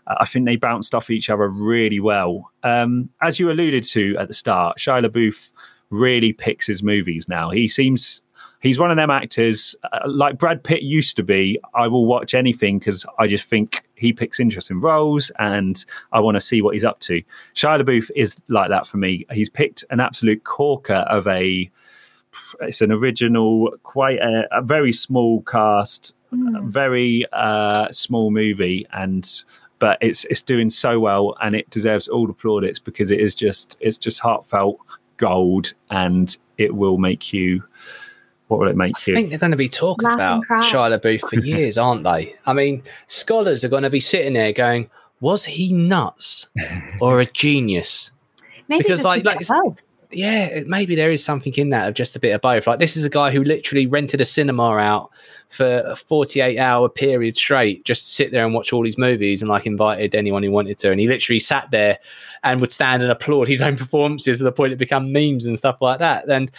I 0.10 0.26
think 0.26 0.46
they 0.46 0.56
bounced 0.56 0.96
off 0.96 1.10
each 1.10 1.30
other 1.30 1.50
really 1.50 2.00
well. 2.00 2.50
Um, 2.63 3.10
as 3.22 3.41
you 3.41 3.52
alluded 3.52 3.84
to 3.86 4.15
at 4.17 4.30
the 4.30 4.34
start, 4.34 4.78
Shia 4.78 5.06
LaBeouf 5.06 5.52
really 5.89 6.32
picks 6.32 6.65
his 6.65 6.82
movies 6.82 7.28
now. 7.28 7.50
He 7.50 7.67
seems 7.67 8.22
he's 8.67 8.77
one 8.77 8.91
of 8.91 8.97
them 8.97 9.10
actors 9.10 9.75
uh, 9.91 9.99
like 10.06 10.38
Brad 10.38 10.63
Pitt 10.63 10.82
used 10.82 11.15
to 11.15 11.23
be. 11.23 11.60
I 11.73 11.88
will 11.88 12.06
watch 12.06 12.34
anything 12.34 12.80
because 12.80 13.06
I 13.17 13.25
just 13.25 13.45
think 13.45 13.84
he 13.95 14.12
picks 14.12 14.39
interesting 14.39 14.82
roles 14.82 15.32
and 15.39 15.84
I 16.12 16.19
want 16.19 16.36
to 16.36 16.41
see 16.41 16.62
what 16.62 16.73
he's 16.73 16.84
up 16.84 16.99
to. 17.01 17.23
Shia 17.56 17.82
LaBeouf 17.82 18.12
is 18.15 18.36
like 18.49 18.69
that 18.69 18.86
for 18.86 18.97
me. 18.97 19.25
He's 19.32 19.49
picked 19.49 19.86
an 19.89 19.99
absolute 19.99 20.43
corker 20.43 21.06
of 21.10 21.27
a. 21.27 21.69
It's 22.60 22.82
an 22.82 22.91
original, 22.91 23.71
quite 23.82 24.19
a, 24.19 24.47
a 24.51 24.62
very 24.62 24.91
small 24.91 25.41
cast, 25.41 26.15
mm. 26.32 26.63
very 26.65 27.25
uh, 27.32 27.89
small 27.89 28.30
movie, 28.32 28.86
and 28.91 29.27
but 29.80 29.97
it's 30.01 30.25
it's 30.25 30.41
doing 30.41 30.69
so 30.69 30.99
well 30.99 31.36
and 31.41 31.56
it 31.56 31.69
deserves 31.69 32.08
all 32.08 32.27
the 32.27 32.34
plaudits 32.34 32.80
because 32.80 33.12
it 33.12 33.19
is 33.19 33.34
just 33.34 33.77
it's 33.80 33.97
just 33.97 34.19
heartfelt 34.19 34.77
gold 35.15 35.73
and 35.89 36.38
it 36.58 36.75
will 36.75 36.97
make 36.97 37.34
you 37.34 37.63
what 38.47 38.60
will 38.60 38.67
it 38.67 38.77
make 38.77 38.95
I 38.95 38.99
you? 39.05 39.13
I 39.13 39.15
think 39.17 39.29
they're 39.29 39.39
going 39.39 39.51
to 39.51 39.57
be 39.57 39.69
talking 39.69 40.07
Laugh 40.07 40.17
about 40.17 40.63
Shia 40.63 40.97
LaBeouf 40.97 41.29
for 41.29 41.39
years, 41.39 41.77
aren't 41.77 42.03
they? 42.03 42.36
I 42.45 42.53
mean, 42.53 42.83
scholars 43.07 43.63
are 43.63 43.69
going 43.69 43.83
to 43.83 43.89
be 43.89 43.99
sitting 43.99 44.33
there 44.33 44.53
going, 44.53 44.89
"Was 45.19 45.45
he 45.45 45.73
nuts 45.73 46.47
or 47.01 47.19
a 47.19 47.25
genius?" 47.25 48.12
Maybe 48.69 48.83
because 48.83 49.03
like, 49.03 49.23
like 49.23 49.41
yeah, 50.12 50.62
maybe 50.65 50.95
there 50.95 51.12
is 51.12 51.23
something 51.23 51.53
in 51.55 51.69
that 51.69 51.89
of 51.89 51.93
just 51.93 52.15
a 52.15 52.19
bit 52.19 52.31
of 52.31 52.41
both. 52.41 52.67
Like 52.67 52.79
this 52.79 52.95
is 52.95 53.03
a 53.03 53.10
guy 53.10 53.31
who 53.31 53.43
literally 53.43 53.88
rented 53.88 54.21
a 54.21 54.25
cinema 54.25 54.77
out 54.77 55.10
for 55.49 55.79
a 55.79 55.95
48 55.95 56.57
hour 56.57 56.88
period 56.88 57.36
straight, 57.36 57.83
just 57.83 58.05
to 58.05 58.12
sit 58.12 58.31
there 58.31 58.45
and 58.45 58.53
watch 58.53 58.71
all 58.71 58.83
these 58.83 58.97
movies 58.97 59.41
and 59.41 59.49
like 59.49 59.65
invited 59.65 60.15
anyone 60.15 60.43
who 60.43 60.51
wanted 60.51 60.77
to. 60.79 60.91
And 60.91 60.99
he 60.99 61.07
literally 61.07 61.39
sat 61.39 61.71
there 61.71 61.99
and 62.43 62.62
would 62.62 62.71
stand 62.71 63.03
and 63.03 63.12
applaud 63.12 63.47
his 63.47 63.62
own 63.62 63.75
performances 63.75 64.38
to 64.38 64.43
the 64.43 64.51
point 64.51 64.73
it 64.73 64.77
become 64.77 65.12
memes 65.12 65.45
and 65.45 65.57
stuff 65.57 65.77
like 65.81 65.99
that. 65.99 66.29
And 66.29 66.51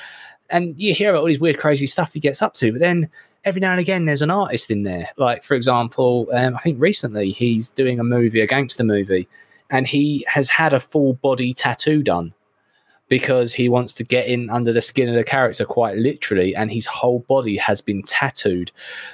and 0.50 0.74
you 0.80 0.94
hear 0.94 1.10
about 1.10 1.20
all 1.20 1.26
these 1.26 1.40
weird, 1.40 1.58
crazy 1.58 1.86
stuff 1.86 2.12
he 2.12 2.20
gets 2.20 2.42
up 2.42 2.54
to, 2.54 2.72
but 2.72 2.80
then 2.80 3.08
every 3.44 3.60
now 3.60 3.70
and 3.70 3.80
again 3.80 4.04
there's 4.04 4.22
an 4.22 4.30
artist 4.30 4.70
in 4.70 4.82
there. 4.82 5.08
Like 5.16 5.42
for 5.42 5.54
example, 5.54 6.28
um, 6.32 6.56
I 6.56 6.60
think 6.60 6.80
recently 6.80 7.30
he's 7.30 7.70
doing 7.70 8.00
a 8.00 8.04
movie, 8.04 8.40
a 8.40 8.46
gangster 8.46 8.84
movie, 8.84 9.28
and 9.70 9.86
he 9.86 10.24
has 10.28 10.48
had 10.48 10.72
a 10.72 10.80
full 10.80 11.14
body 11.14 11.54
tattoo 11.54 12.02
done 12.02 12.34
because 13.08 13.54
he 13.54 13.68
wants 13.68 13.94
to 13.94 14.04
get 14.04 14.26
in 14.26 14.50
under 14.50 14.72
the 14.72 14.82
skin 14.82 15.08
of 15.08 15.14
the 15.14 15.24
character 15.24 15.64
quite 15.64 15.96
literally, 15.96 16.54
and 16.54 16.70
his 16.70 16.86
whole 16.86 17.20
body 17.20 17.56
has 17.56 17.80
been 17.80 18.02
tattooed 18.02 18.70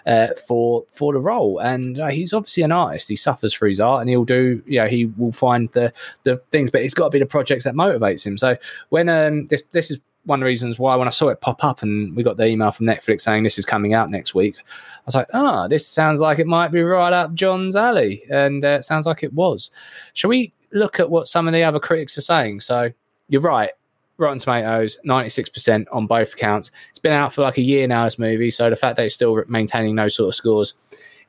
uh, 0.07 0.29
for 0.49 0.85
for 0.89 1.13
the 1.13 1.21
role. 1.21 1.59
And 1.61 2.01
uh, 2.01 2.09
he's 2.09 2.33
obviously 2.33 2.63
an 2.65 2.73
artist; 2.73 3.09
he 3.09 3.17
suffers 3.17 3.53
for 3.53 3.69
his 3.69 3.81
art, 3.81 4.01
and 4.01 4.11
he'll 4.11 4.25
do, 4.25 4.63
you 4.67 4.81
know, 4.81 4.89
he 4.89 5.07
will 5.07 5.33
find 5.33 5.71
the 5.73 5.93
the 6.25 6.39
things, 6.51 6.71
but 6.71 6.83
it's 6.83 6.95
got 6.95 7.05
to 7.05 7.11
be 7.11 7.19
the 7.19 7.27
projects 7.27 7.65
that 7.65 7.75
motivates 7.75 8.27
him. 8.27 8.37
So 8.37 8.57
when 8.89 9.09
um, 9.09 9.47
this 9.47 9.63
this 9.73 9.91
is 9.91 10.01
one 10.25 10.41
of 10.41 10.41
the 10.41 10.47
reasons 10.47 10.79
why 10.79 10.97
when 10.97 11.09
I 11.09 11.11
saw 11.11 11.29
it 11.29 11.41
pop 11.41 11.63
up 11.63 11.83
and 11.83 12.15
we 12.17 12.23
got 12.23 12.37
the 12.37 12.47
email 12.47 12.71
from 12.71 12.87
Netflix 12.87 13.23
saying 13.23 13.43
this 13.43 13.59
is 13.59 13.67
coming 13.67 13.95
out 13.95 14.11
next 14.11 14.35
week, 14.35 14.57
I 14.59 15.03
was 15.07 15.15
like, 15.15 15.29
ah, 15.35 15.65
oh, 15.65 15.69
this 15.69 15.87
sounds 15.87 16.21
like 16.21 16.39
it 16.39 16.47
might 16.47 16.69
be 16.69 16.83
right 16.83 17.13
up 17.13 17.35
John's 17.35 17.77
alley. 17.77 18.25
And 18.31 18.65
uh, 18.65 18.69
it 18.69 18.85
sounds 18.85 19.07
like 19.07 19.23
it 19.23 19.33
was. 19.33 19.71
Shall 20.15 20.31
we 20.31 20.53
look 20.73 20.99
at 20.99 21.11
what 21.11 21.29
some 21.29 21.47
of 21.47 21.53
the 21.53 21.63
other 21.63 21.79
critics 21.79 22.17
are 22.17 22.23
saying? 22.23 22.61
So 22.61 22.91
you're 23.29 23.43
right. 23.43 23.71
Rotten 24.17 24.39
Tomatoes, 24.39 24.99
96% 25.05 25.87
on 25.91 26.07
both 26.07 26.35
accounts. 26.35 26.71
It's 26.91 26.99
been 27.01 27.13
out 27.13 27.33
for 27.33 27.43
like 27.43 27.59
a 27.59 27.63
year 27.63 27.87
now, 27.89 28.05
this 28.05 28.19
movie. 28.19 28.51
So 28.51 28.71
the 28.71 28.77
fact 28.77 28.97
that 28.97 29.07
it's 29.07 29.15
still 29.15 29.43
maintaining 29.49 29.97
those 29.97 30.15
sort 30.15 30.29
of 30.29 30.35
scores 30.35 30.75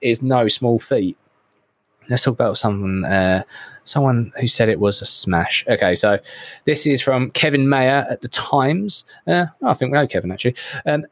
is 0.02 0.22
no 0.22 0.48
small 0.48 0.80
feat. 0.80 1.18
Let's 2.10 2.24
talk 2.24 2.34
about 2.34 2.58
someone 2.58 3.06
uh, 3.06 3.44
someone 3.84 4.34
who 4.40 4.48
said 4.48 4.70
it 4.70 4.80
was 4.80 5.02
a 5.02 5.06
smash. 5.06 5.66
Okay, 5.68 5.96
so 5.96 6.20
this 6.66 6.86
is 6.86 7.02
from 7.02 7.32
Kevin 7.32 7.68
Maher 7.68 8.06
at 8.10 8.22
the 8.22 8.28
Times. 8.28 9.04
Uh, 9.28 9.46
oh, 9.62 9.70
I 9.70 9.74
think 9.74 9.92
we 9.92 9.98
know 9.98 10.08
Kevin 10.08 10.32
actually. 10.32 10.56
Um, 10.86 11.06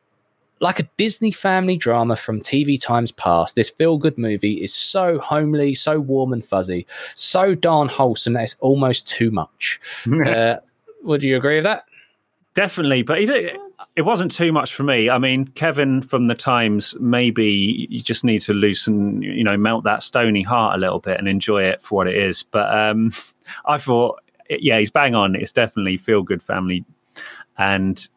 like 0.60 0.80
a 0.80 0.90
Disney 0.98 1.32
family 1.32 1.76
drama 1.76 2.16
from 2.16 2.40
TV 2.40 2.82
times 2.82 3.12
past, 3.12 3.56
this 3.56 3.70
feel 3.70 3.98
good 3.98 4.18
movie 4.18 4.64
is 4.64 4.74
so 4.74 5.20
homely, 5.20 5.76
so 5.76 6.00
warm 6.00 6.32
and 6.32 6.44
fuzzy, 6.44 6.88
so 7.16 7.54
darn 7.54 7.90
wholesome 7.90 8.34
that 8.34 8.44
it's 8.44 8.56
almost 8.62 9.06
too 9.06 9.30
much. 9.30 9.80
uh, 10.26 10.56
would 11.04 11.22
you 11.22 11.36
agree 11.36 11.56
with 11.56 11.66
that? 11.66 11.84
Definitely, 12.56 13.02
but 13.02 13.18
it 13.20 14.04
wasn't 14.04 14.32
too 14.32 14.52
much 14.52 14.76
for 14.76 14.84
me. 14.84 15.10
I 15.10 15.18
mean, 15.18 15.48
Kevin 15.48 16.02
from 16.02 16.26
the 16.26 16.36
Times, 16.36 16.96
maybe 17.00 17.88
you 17.90 18.00
just 18.00 18.24
need 18.24 18.42
to 18.42 18.54
loosen, 18.54 19.22
you 19.22 19.44
know, 19.44 19.58
melt 19.58 19.84
that 19.86 20.04
stony 20.04 20.44
heart 20.44 20.76
a 20.76 20.80
little 20.80 21.00
bit 21.00 21.18
and 21.18 21.28
enjoy 21.28 21.64
it 21.64 21.82
for 21.82 21.96
what 21.96 22.08
it 22.08 22.16
is. 22.16 22.44
But 22.44 22.76
um, 22.76 23.12
I 23.66 23.78
thought, 23.78 24.22
yeah, 24.50 24.80
he's 24.80 24.92
bang 24.92 25.16
on. 25.16 25.36
It's 25.36 25.52
definitely 25.52 25.98
feel 25.98 26.22
good 26.22 26.44
family 26.44 26.86
and 27.58 28.08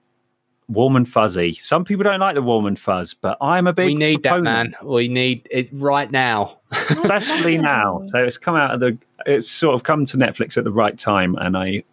warm 0.69 0.97
and 0.97 1.09
fuzzy. 1.09 1.55
Some 1.55 1.85
people 1.85 2.05
don't 2.05 2.21
like 2.21 2.35
the 2.35 2.43
warm 2.43 2.67
and 2.67 2.79
fuzz, 2.79 3.15
but 3.15 3.39
I'm 3.41 3.67
a 3.67 3.73
big. 3.73 3.87
We 3.87 3.95
need 3.95 4.23
proponent. 4.23 4.73
that, 4.73 4.83
man. 4.83 4.93
We 4.93 5.09
need 5.09 5.49
it 5.51 5.69
right 5.73 6.11
now, 6.11 6.59
especially 6.91 7.57
now. 7.59 8.03
So 8.07 8.19
it's 8.19 8.39
come 8.39 8.57
out 8.57 8.75
of 8.75 8.81
the. 8.81 8.99
It's 9.25 9.51
sort 9.51 9.75
of 9.75 9.83
come 9.83 10.05
to 10.07 10.17
Netflix 10.17 10.57
at 10.57 10.65
the 10.65 10.73
right 10.73 10.97
time, 10.97 11.37
and 11.37 11.57
I 11.57 11.85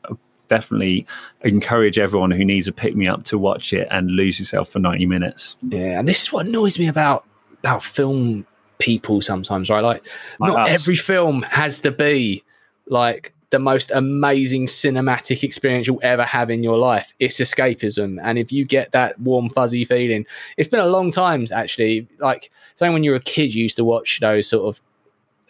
definitely 0.47 1.06
encourage 1.43 1.97
everyone 1.97 2.32
who 2.32 2.45
needs 2.45 2.67
a 2.67 2.71
pick 2.71 2.95
me 2.95 3.08
up 3.08 3.23
to 3.25 3.38
watch 3.38 3.73
it 3.73 3.88
and 3.91 4.12
lose 4.12 4.39
yourself 4.39 4.69
for 4.69 4.79
90 4.79 5.06
minutes. 5.06 5.56
Yeah, 5.69 5.99
and 5.99 6.08
this 6.08 6.23
is 6.23 6.32
what 6.32 6.47
annoys 6.47 6.77
me 6.77 6.88
about 6.88 7.25
about 7.60 7.84
film 7.84 8.45
people 8.79 9.21
sometimes, 9.21 9.69
right? 9.69 9.82
Like, 9.82 10.06
like 10.39 10.51
not 10.51 10.67
us. 10.67 10.82
every 10.82 10.95
film 10.95 11.43
has 11.43 11.79
to 11.82 11.91
be 11.91 12.43
like 12.88 13.34
the 13.51 13.60
most 13.60 13.91
amazing 13.91 14.65
cinematic 14.65 15.43
experience 15.43 15.88
you'll 15.88 15.99
ever 16.01 16.25
have 16.25 16.49
in 16.49 16.63
your 16.63 16.77
life. 16.77 17.13
It's 17.19 17.39
escapism. 17.39 18.19
And 18.21 18.38
if 18.38 18.51
you 18.51 18.65
get 18.65 18.91
that 18.91 19.19
warm, 19.19 19.49
fuzzy 19.49 19.86
feeling, 19.86 20.25
it's 20.58 20.67
been 20.67 20.79
a 20.79 20.88
long 20.88 21.12
time 21.12 21.45
actually. 21.53 22.08
Like, 22.19 22.51
saying 22.75 22.93
when 22.93 23.03
you 23.03 23.12
were 23.12 23.17
a 23.17 23.21
kid, 23.21 23.53
you 23.53 23.63
used 23.63 23.77
to 23.77 23.84
watch 23.84 24.19
those 24.19 24.47
sort 24.47 24.67
of 24.67 24.82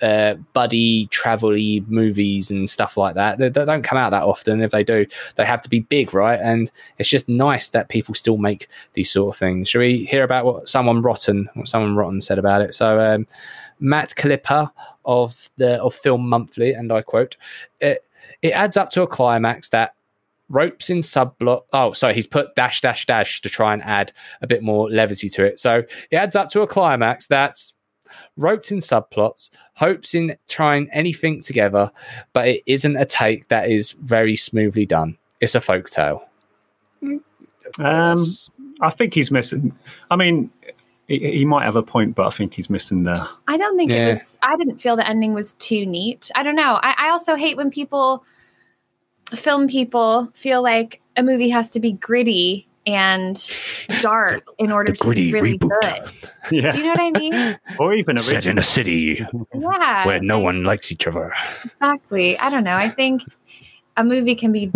uh, 0.01 0.35
buddy 0.53 1.07
travel 1.07 1.51
movies 1.87 2.51
and 2.51 2.69
stuff 2.69 2.97
like 2.97 3.15
that. 3.15 3.37
They, 3.37 3.49
they, 3.49 3.65
don't 3.65 3.83
come 3.83 3.97
out 3.97 4.11
that 4.11 4.23
often. 4.23 4.61
If 4.61 4.71
they 4.71 4.83
do, 4.83 5.05
they 5.35 5.45
have 5.45 5.61
to 5.61 5.69
be 5.69 5.81
big, 5.81 6.13
right? 6.13 6.39
And 6.41 6.71
it's 6.97 7.09
just 7.09 7.29
nice 7.29 7.69
that 7.69 7.89
people 7.89 8.13
still 8.13 8.37
make 8.37 8.67
these 8.93 9.11
sort 9.11 9.33
of 9.33 9.39
things. 9.39 9.69
Should 9.69 9.79
we 9.79 10.05
hear 10.05 10.23
about 10.23 10.45
what 10.45 10.69
someone 10.69 11.01
rotten, 11.01 11.49
what 11.53 11.67
someone 11.67 11.95
rotten 11.95 12.21
said 12.21 12.39
about 12.39 12.61
it? 12.61 12.73
So 12.73 12.99
um, 12.99 13.27
Matt 13.79 14.15
Clipper 14.15 14.69
of 15.05 15.49
the 15.57 15.81
of 15.81 15.93
Film 15.93 16.27
Monthly, 16.27 16.73
and 16.73 16.91
I 16.91 17.01
quote, 17.01 17.37
it, 17.79 18.03
it 18.41 18.51
adds 18.51 18.77
up 18.77 18.89
to 18.91 19.01
a 19.01 19.07
climax 19.07 19.69
that 19.69 19.93
ropes 20.49 20.89
in 20.89 20.99
subplot. 20.99 21.61
Oh, 21.73 21.93
sorry, 21.93 22.13
he's 22.13 22.27
put 22.27 22.55
dash 22.55 22.81
dash 22.81 23.05
dash 23.05 23.41
to 23.41 23.49
try 23.49 23.73
and 23.73 23.83
add 23.83 24.11
a 24.41 24.47
bit 24.47 24.63
more 24.63 24.89
levity 24.89 25.29
to 25.29 25.43
it. 25.45 25.59
So 25.59 25.83
it 26.11 26.15
adds 26.15 26.35
up 26.35 26.49
to 26.49 26.61
a 26.61 26.67
climax 26.67 27.27
that's 27.27 27.72
roped 28.37 28.71
in 28.71 28.79
subplots, 28.79 29.49
hopes 29.73 30.13
in 30.13 30.35
trying 30.47 30.89
anything 30.91 31.41
together, 31.41 31.91
but 32.33 32.47
it 32.47 32.61
isn't 32.65 32.97
a 32.97 33.05
take 33.05 33.47
that 33.49 33.69
is 33.69 33.91
very 33.93 34.35
smoothly 34.35 34.85
done. 34.85 35.17
It's 35.41 35.55
a 35.55 35.61
folk 35.61 35.89
tale. 35.89 36.23
Um, 37.79 38.25
I 38.81 38.89
think 38.89 39.13
he's 39.13 39.31
missing. 39.31 39.75
I 40.09 40.15
mean, 40.15 40.49
he, 41.07 41.19
he, 41.19 41.45
might 41.45 41.65
have 41.65 41.75
a 41.75 41.83
point, 41.83 42.15
but 42.15 42.27
I 42.27 42.29
think 42.29 42.53
he's 42.53 42.69
missing 42.69 43.03
the. 43.03 43.27
I 43.47 43.57
don't 43.57 43.77
think 43.77 43.91
yeah. 43.91 44.05
it 44.05 44.07
was. 44.07 44.39
I 44.41 44.55
didn't 44.55 44.79
feel 44.79 44.95
the 44.95 45.07
ending 45.07 45.33
was 45.33 45.53
too 45.55 45.85
neat. 45.85 46.31
I 46.35 46.43
don't 46.43 46.55
know. 46.55 46.79
I, 46.81 46.95
I 46.97 47.09
also 47.09 47.35
hate 47.35 47.57
when 47.57 47.71
people, 47.71 48.23
film 49.31 49.67
people, 49.67 50.29
feel 50.33 50.61
like 50.61 51.01
a 51.17 51.23
movie 51.23 51.49
has 51.49 51.71
to 51.71 51.79
be 51.79 51.93
gritty 51.93 52.67
and 52.85 53.37
dark 54.01 54.43
in 54.57 54.71
order 54.71 54.93
to 54.93 55.09
be 55.11 55.31
really 55.31 55.57
reboot. 55.57 55.81
good. 55.81 56.29
Yeah. 56.51 56.73
Do 56.73 56.77
you 56.79 56.83
know 56.83 56.89
what 56.89 56.99
I 56.99 57.11
mean? 57.11 57.59
or 57.79 57.93
even 57.93 58.17
set 58.17 58.45
in 58.45 58.57
a 58.57 58.61
city 58.61 59.25
yeah, 59.55 60.05
where 60.05 60.19
no 60.19 60.39
one 60.39 60.65
likes 60.65 60.91
each 60.91 61.07
other. 61.07 61.33
Exactly. 61.63 62.37
I 62.37 62.49
don't 62.49 62.65
know. 62.65 62.75
I 62.75 62.89
think 62.89 63.21
a 63.95 64.03
movie 64.03 64.35
can 64.35 64.51
be 64.51 64.69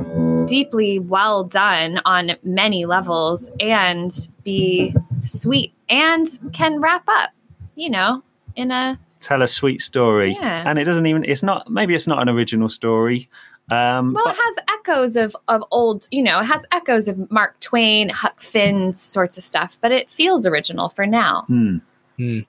deeply 0.46 1.00
well 1.00 1.44
done 1.44 2.00
on 2.06 2.38
many 2.44 2.86
levels 2.86 3.50
and 3.60 4.30
be 4.46 4.96
sweet 5.24 5.74
and 5.90 6.28
can 6.54 6.80
wrap 6.80 7.04
up, 7.10 7.32
you 7.76 7.90
know, 7.90 8.24
in 8.56 8.72
a 8.72 8.98
tell 9.20 9.42
a 9.42 9.48
sweet 9.48 9.82
story. 9.82 10.38
Yeah. 10.40 10.64
And 10.66 10.80
it 10.80 10.86
doesn't 10.86 11.06
even 11.06 11.26
it's 11.26 11.44
not 11.44 11.70
maybe 11.70 11.96
it's 11.96 12.08
not 12.08 12.22
an 12.22 12.30
original 12.30 12.70
story. 12.70 13.30
Um, 13.72 14.14
well, 14.14 14.24
but- 14.26 14.36
it 14.36 14.40
has 14.42 14.56
echoes 14.80 15.16
of 15.18 15.36
of 15.48 15.64
old, 15.72 16.08
you 16.12 16.24
know, 16.24 16.40
it 16.40 16.46
has 16.46 16.66
echoes 16.72 17.08
of 17.08 17.30
Mark 17.30 17.60
Twain, 17.60 18.10
Huck 18.10 18.40
Finn 18.40 18.94
sorts 18.94 19.38
of 19.38 19.44
stuff, 19.44 19.78
but 19.82 19.92
it 19.92 20.10
feels 20.10 20.46
original 20.46 20.90
for 20.90 21.06
now. 21.06 21.44
Hmm. 21.48 21.78
Hmm. 22.18 22.40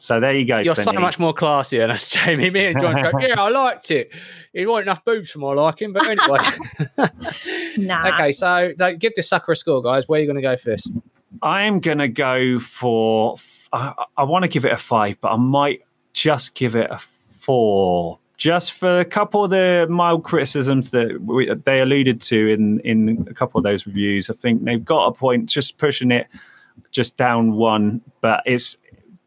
So 0.00 0.20
there 0.20 0.32
you 0.32 0.46
go. 0.46 0.58
You're 0.58 0.76
so 0.76 0.92
much 0.92 1.18
more 1.18 1.32
classy 1.32 1.78
than 1.78 1.90
us, 1.90 2.08
Jaimie. 2.14 2.52
Me 2.52 2.66
and 2.66 2.80
John 2.80 2.94
go, 3.02 3.18
yeah, 3.18 3.40
I 3.42 3.48
liked 3.48 3.90
it. 3.90 4.12
It 4.52 4.66
wasn't 4.68 4.86
enough 4.86 5.04
boobs 5.04 5.30
for 5.30 5.40
my 5.40 5.52
liking, 5.52 5.92
but 5.92 6.06
anyway. 6.08 6.38
nah. 7.78 8.14
Okay, 8.14 8.30
so, 8.30 8.72
so 8.76 8.94
give 8.94 9.14
this 9.14 9.28
sucker 9.28 9.52
a 9.52 9.56
score, 9.56 9.82
guys. 9.82 10.08
Where 10.08 10.18
are 10.18 10.20
you 10.20 10.26
going 10.28 10.36
to 10.36 10.42
go 10.42 10.56
first? 10.56 10.92
I'm 11.42 11.80
going 11.80 11.98
to 11.98 12.06
go 12.08 12.60
for. 12.60 13.36
I, 13.72 13.92
I 14.16 14.22
want 14.22 14.44
to 14.44 14.48
give 14.48 14.64
it 14.64 14.72
a 14.72 14.76
five, 14.76 15.20
but 15.20 15.32
I 15.32 15.36
might 15.36 15.82
just 16.12 16.54
give 16.54 16.76
it 16.76 16.88
a 16.90 16.98
four 17.30 18.20
just 18.38 18.72
for 18.72 19.00
a 19.00 19.04
couple 19.04 19.44
of 19.44 19.50
the 19.50 19.86
mild 19.90 20.22
criticisms 20.22 20.90
that 20.90 21.20
we, 21.22 21.52
they 21.64 21.80
alluded 21.80 22.22
to 22.22 22.48
in 22.48 22.80
in 22.80 23.26
a 23.28 23.34
couple 23.34 23.58
of 23.58 23.64
those 23.64 23.86
reviews. 23.86 24.30
I 24.30 24.34
think 24.34 24.64
they've 24.64 24.84
got 24.84 25.08
a 25.08 25.12
point, 25.12 25.46
just 25.46 25.76
pushing 25.76 26.10
it 26.10 26.28
just 26.92 27.16
down 27.16 27.52
one, 27.52 28.00
but 28.20 28.42
it's 28.46 28.76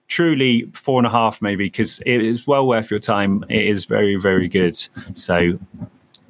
truly 0.08 0.64
four 0.74 1.00
and 1.00 1.08
a 1.08 1.10
half 1.10 1.42
maybe 1.42 1.66
because 1.66 2.00
it 2.06 2.22
is 2.22 2.48
well 2.48 2.66
worth 2.66 2.90
your 2.90 3.00
time. 3.00 3.46
It 3.50 3.68
is 3.68 3.86
very 3.86 4.16
very 4.16 4.48
good. 4.48 4.78
So 5.14 5.60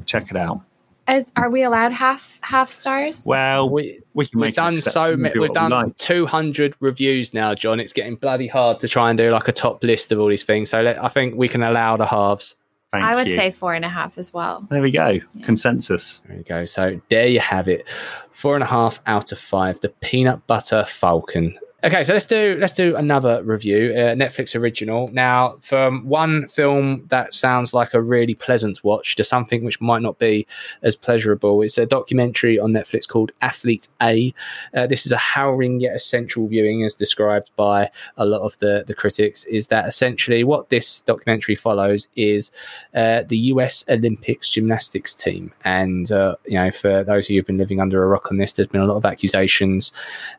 check 0.05 0.31
it 0.31 0.35
out. 0.35 0.61
As 1.07 1.31
are 1.35 1.49
we 1.49 1.63
allowed 1.63 1.91
half 1.91 2.39
half 2.41 2.71
stars? 2.71 3.25
Well, 3.27 3.69
we 3.69 3.99
we 4.13 4.25
can 4.25 4.39
we've 4.39 4.55
done 4.55 4.77
so 4.77 5.15
many. 5.15 5.37
We've 5.37 5.53
done 5.53 5.71
like. 5.71 5.97
two 5.97 6.25
hundred 6.25 6.75
reviews 6.79 7.33
now, 7.33 7.53
John. 7.53 7.79
It's 7.79 7.93
getting 7.93 8.15
bloody 8.15 8.47
hard 8.47 8.79
to 8.79 8.87
try 8.87 9.09
and 9.09 9.17
do 9.17 9.29
like 9.31 9.47
a 9.47 9.51
top 9.51 9.83
list 9.83 10.11
of 10.11 10.19
all 10.19 10.29
these 10.29 10.43
things. 10.43 10.71
So 10.71 10.81
let, 10.81 11.03
I 11.03 11.09
think 11.09 11.35
we 11.35 11.47
can 11.47 11.61
allow 11.61 11.97
the 11.97 12.05
halves. 12.05 12.55
Thank 12.91 13.05
I 13.05 13.15
would 13.15 13.27
you. 13.27 13.37
say 13.37 13.51
four 13.51 13.73
and 13.73 13.85
a 13.85 13.89
half 13.89 14.17
as 14.17 14.33
well. 14.33 14.67
There 14.69 14.81
we 14.81 14.91
go. 14.91 15.07
Yeah. 15.09 15.45
Consensus. 15.45 16.21
There 16.27 16.35
we 16.37 16.43
go. 16.43 16.65
So 16.65 16.99
there 17.09 17.27
you 17.27 17.39
have 17.39 17.69
it. 17.69 17.87
Four 18.31 18.55
and 18.55 18.63
a 18.63 18.67
half 18.67 18.99
out 19.05 19.31
of 19.31 19.39
five. 19.39 19.79
The 19.79 19.89
Peanut 20.01 20.45
Butter 20.45 20.83
Falcon. 20.85 21.57
Okay, 21.83 22.03
so 22.03 22.13
let's 22.13 22.27
do 22.27 22.57
let's 22.59 22.73
do 22.73 22.95
another 22.95 23.41
review, 23.41 23.91
uh, 23.95 24.13
Netflix 24.13 24.55
original. 24.55 25.07
Now, 25.13 25.55
from 25.61 26.05
one 26.05 26.47
film 26.47 27.07
that 27.07 27.33
sounds 27.33 27.73
like 27.73 27.95
a 27.95 28.01
really 28.01 28.35
pleasant 28.35 28.83
watch 28.83 29.15
to 29.15 29.23
something 29.23 29.63
which 29.63 29.81
might 29.81 30.03
not 30.03 30.19
be 30.19 30.45
as 30.83 30.95
pleasurable, 30.95 31.63
it's 31.63 31.79
a 31.79 31.87
documentary 31.87 32.59
on 32.59 32.71
Netflix 32.71 33.07
called 33.07 33.31
Athlete 33.41 33.87
A. 33.99 34.31
Uh, 34.75 34.85
this 34.85 35.07
is 35.07 35.11
a 35.11 35.17
harrowing 35.17 35.79
yet 35.79 35.95
essential 35.95 36.45
viewing, 36.45 36.83
as 36.83 36.93
described 36.93 37.49
by 37.55 37.89
a 38.17 38.27
lot 38.27 38.41
of 38.41 38.55
the 38.59 38.83
the 38.85 38.93
critics. 38.93 39.45
Is 39.45 39.65
that 39.67 39.87
essentially 39.87 40.43
what 40.43 40.69
this 40.69 41.01
documentary 41.01 41.55
follows 41.55 42.07
is 42.15 42.51
uh, 42.93 43.23
the 43.27 43.37
U.S. 43.37 43.83
Olympics 43.89 44.51
gymnastics 44.51 45.15
team, 45.15 45.51
and 45.63 46.11
uh, 46.11 46.35
you 46.45 46.59
know, 46.59 46.69
for 46.69 47.03
those 47.03 47.25
of 47.25 47.31
you 47.31 47.39
who've 47.39 47.47
been 47.47 47.57
living 47.57 47.81
under 47.81 48.03
a 48.03 48.07
rock 48.07 48.29
on 48.29 48.37
this, 48.37 48.53
there's 48.53 48.67
been 48.67 48.81
a 48.81 48.85
lot 48.85 48.97
of 48.97 49.05
accusations 49.05 49.91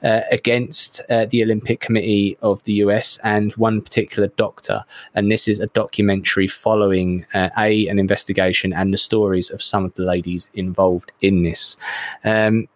uh, 0.05 0.21
against 0.31 1.01
uh, 1.11 1.27
the 1.33 1.42
Olympic 1.42 1.81
Committee 1.81 2.37
of 2.42 2.62
the 2.64 2.75
US 2.75 3.18
and 3.25 3.53
one 3.55 3.81
particular 3.81 4.29
doctor. 4.37 4.85
And 5.14 5.33
this 5.33 5.49
is 5.49 5.59
a 5.59 5.66
documentary 5.68 6.46
following 6.46 7.27
uh, 7.35 7.48
a 7.59 7.88
an 7.88 7.98
investigation 7.98 8.73
and 8.73 8.94
the 8.94 8.98
stories 8.98 9.50
of 9.50 9.61
some 9.61 9.85
of 9.85 9.94
the 9.94 10.04
ladies 10.04 10.48
involved 10.54 11.11
in 11.23 11.42
this. 11.42 11.77
Um, 12.23 12.69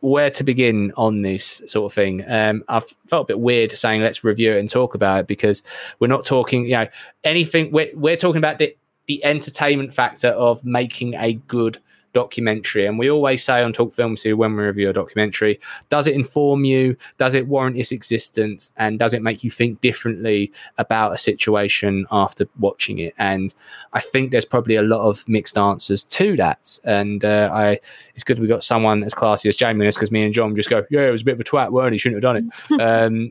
where 0.00 0.30
to 0.30 0.44
begin 0.44 0.92
on 0.96 1.22
this 1.22 1.62
sort 1.66 1.90
of 1.90 1.94
thing. 1.94 2.22
Um, 2.28 2.62
I 2.68 2.80
felt 3.08 3.24
a 3.24 3.28
bit 3.28 3.40
weird 3.40 3.72
saying 3.72 4.02
let's 4.02 4.22
review 4.22 4.52
it 4.52 4.60
and 4.60 4.68
talk 4.68 4.94
about 4.94 5.20
it 5.20 5.26
because 5.26 5.62
we're 5.98 6.06
not 6.06 6.24
talking, 6.24 6.66
you 6.66 6.72
know, 6.72 6.86
anything. 7.24 7.72
We're, 7.72 7.90
we're 7.94 8.16
talking 8.16 8.38
about 8.38 8.58
the 8.58 8.76
the 9.06 9.24
entertainment 9.24 9.94
factor 9.94 10.28
of 10.28 10.64
making 10.64 11.14
a 11.14 11.34
good 11.34 11.78
documentary. 12.16 12.86
And 12.86 12.98
we 12.98 13.10
always 13.10 13.44
say 13.44 13.62
on 13.62 13.74
Talk 13.74 13.92
Film 13.92 14.16
Too 14.16 14.38
when 14.38 14.56
we 14.56 14.64
review 14.64 14.88
a 14.88 14.92
documentary, 14.94 15.60
does 15.90 16.06
it 16.06 16.14
inform 16.14 16.64
you? 16.64 16.96
Does 17.18 17.34
it 17.34 17.46
warrant 17.46 17.76
its 17.76 17.92
existence? 17.92 18.72
And 18.78 18.98
does 18.98 19.12
it 19.12 19.20
make 19.20 19.44
you 19.44 19.50
think 19.50 19.82
differently 19.82 20.50
about 20.78 21.12
a 21.12 21.18
situation 21.18 22.06
after 22.10 22.48
watching 22.58 23.00
it? 23.00 23.12
And 23.18 23.52
I 23.92 24.00
think 24.00 24.30
there's 24.30 24.46
probably 24.46 24.76
a 24.76 24.82
lot 24.82 25.02
of 25.02 25.28
mixed 25.28 25.58
answers 25.58 26.04
to 26.04 26.36
that. 26.38 26.80
And 26.84 27.22
uh, 27.22 27.50
I, 27.52 27.80
it's 28.14 28.24
good 28.24 28.38
we 28.38 28.46
got 28.46 28.64
someone 28.64 29.04
as 29.04 29.12
classy 29.12 29.50
as 29.50 29.56
Jaimie 29.58 29.86
because 29.92 30.10
me 30.10 30.24
and 30.24 30.32
John 30.32 30.56
just 30.56 30.70
go, 30.70 30.86
yeah, 30.90 31.06
it 31.06 31.10
was 31.10 31.20
a 31.20 31.26
bit 31.26 31.34
of 31.34 31.40
a 31.40 31.44
twat, 31.44 31.70
weren't 31.70 31.92
he? 31.92 31.98
Shouldn't 31.98 32.24
have 32.24 32.34
done 32.34 32.50
it. 32.70 32.80
um, 32.80 33.30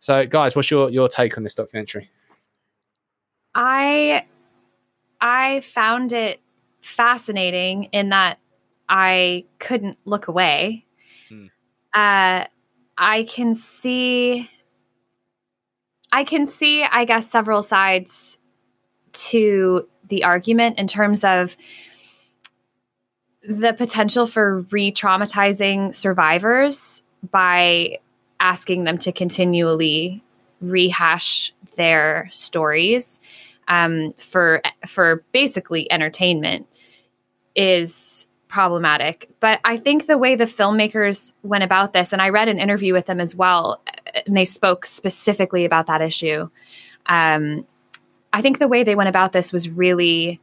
so, 0.00 0.26
guys, 0.26 0.54
what's 0.54 0.70
your 0.70 0.90
your 0.90 1.08
take 1.08 1.38
on 1.38 1.42
this 1.42 1.54
documentary? 1.54 2.10
I 3.54 4.26
I 5.22 5.60
found 5.60 6.12
it 6.12 6.40
fascinating 6.80 7.84
in 7.92 8.10
that 8.10 8.38
I 8.88 9.44
couldn't 9.58 9.98
look 10.04 10.28
away. 10.28 10.84
Hmm. 11.28 11.46
Uh, 11.92 12.44
I 12.98 13.24
can 13.24 13.54
see, 13.54 14.48
I 16.12 16.24
can 16.24 16.46
see, 16.46 16.82
I 16.84 17.04
guess, 17.04 17.30
several 17.30 17.62
sides 17.62 18.38
to 19.12 19.88
the 20.08 20.24
argument 20.24 20.78
in 20.78 20.86
terms 20.86 21.24
of 21.24 21.56
the 23.48 23.72
potential 23.72 24.26
for 24.26 24.60
re 24.70 24.92
traumatizing 24.92 25.94
survivors 25.94 27.02
by 27.30 27.98
asking 28.40 28.84
them 28.84 28.98
to 28.98 29.12
continually 29.12 30.22
rehash 30.60 31.52
their 31.76 32.28
stories 32.30 33.20
um, 33.68 34.14
for 34.18 34.62
for 34.86 35.24
basically 35.32 35.90
entertainment 35.90 36.66
is 37.54 38.28
problematic. 38.48 39.28
But 39.40 39.60
I 39.64 39.76
think 39.76 40.06
the 40.06 40.18
way 40.18 40.36
the 40.36 40.44
filmmakers 40.44 41.34
went 41.42 41.64
about 41.64 41.92
this, 41.92 42.12
and 42.12 42.22
I 42.22 42.28
read 42.28 42.48
an 42.48 42.58
interview 42.58 42.92
with 42.92 43.06
them 43.06 43.20
as 43.20 43.34
well, 43.34 43.82
and 44.26 44.36
they 44.36 44.44
spoke 44.44 44.86
specifically 44.86 45.64
about 45.64 45.86
that 45.86 46.00
issue. 46.00 46.48
Um, 47.06 47.66
I 48.32 48.42
think 48.42 48.58
the 48.58 48.68
way 48.68 48.82
they 48.82 48.94
went 48.94 49.08
about 49.08 49.32
this 49.32 49.52
was 49.52 49.68
really 49.68 50.40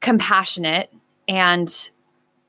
compassionate 0.00 0.92
and 1.26 1.90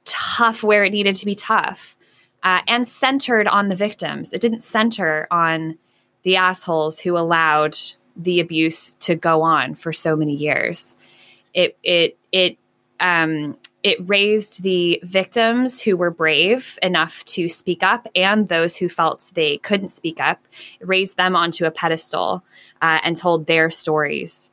tough 0.04 0.64
where 0.64 0.84
it 0.84 0.92
needed 0.92 1.16
to 1.16 1.26
be 1.26 1.36
tough 1.36 1.96
uh, 2.44 2.62
and 2.68 2.88
centered 2.88 3.48
on 3.48 3.70
the 3.70 3.76
victims. 3.76 4.34
It 4.34 4.42
didn't 4.42 4.62
center 4.62 5.28
on 5.32 5.78
the 6.26 6.36
assholes 6.36 7.00
who 7.00 7.18
allowed 7.18 7.78
the 8.18 8.40
abuse 8.42 8.96
to 8.96 9.16
go 9.16 9.42
on 9.42 9.76
for 9.76 9.94
so 9.94 10.16
many 10.16 10.36
years. 10.36 10.98
It 11.54 11.78
it 11.84 12.18
it 12.34 12.58
um, 13.00 13.58
it 13.84 13.98
raised 14.10 14.64
the 14.64 15.00
victims 15.04 15.80
who 15.80 15.96
were 15.96 16.10
brave 16.10 16.80
enough 16.82 17.24
to 17.26 17.48
speak 17.48 17.84
up 17.84 18.08
and 18.16 18.50
those 18.50 18.76
who 18.76 18.90
felt 18.90 19.32
they 19.36 19.58
couldn't 19.60 19.90
speak 19.90 20.20
up. 20.20 20.40
It 20.80 20.88
raised 20.88 21.18
them 21.18 21.36
onto 21.36 21.66
a 21.66 21.72
pedestal 21.72 22.44
uh, 22.82 23.00
and 23.04 23.16
told 23.16 23.46
their 23.46 23.70
stories 23.70 24.52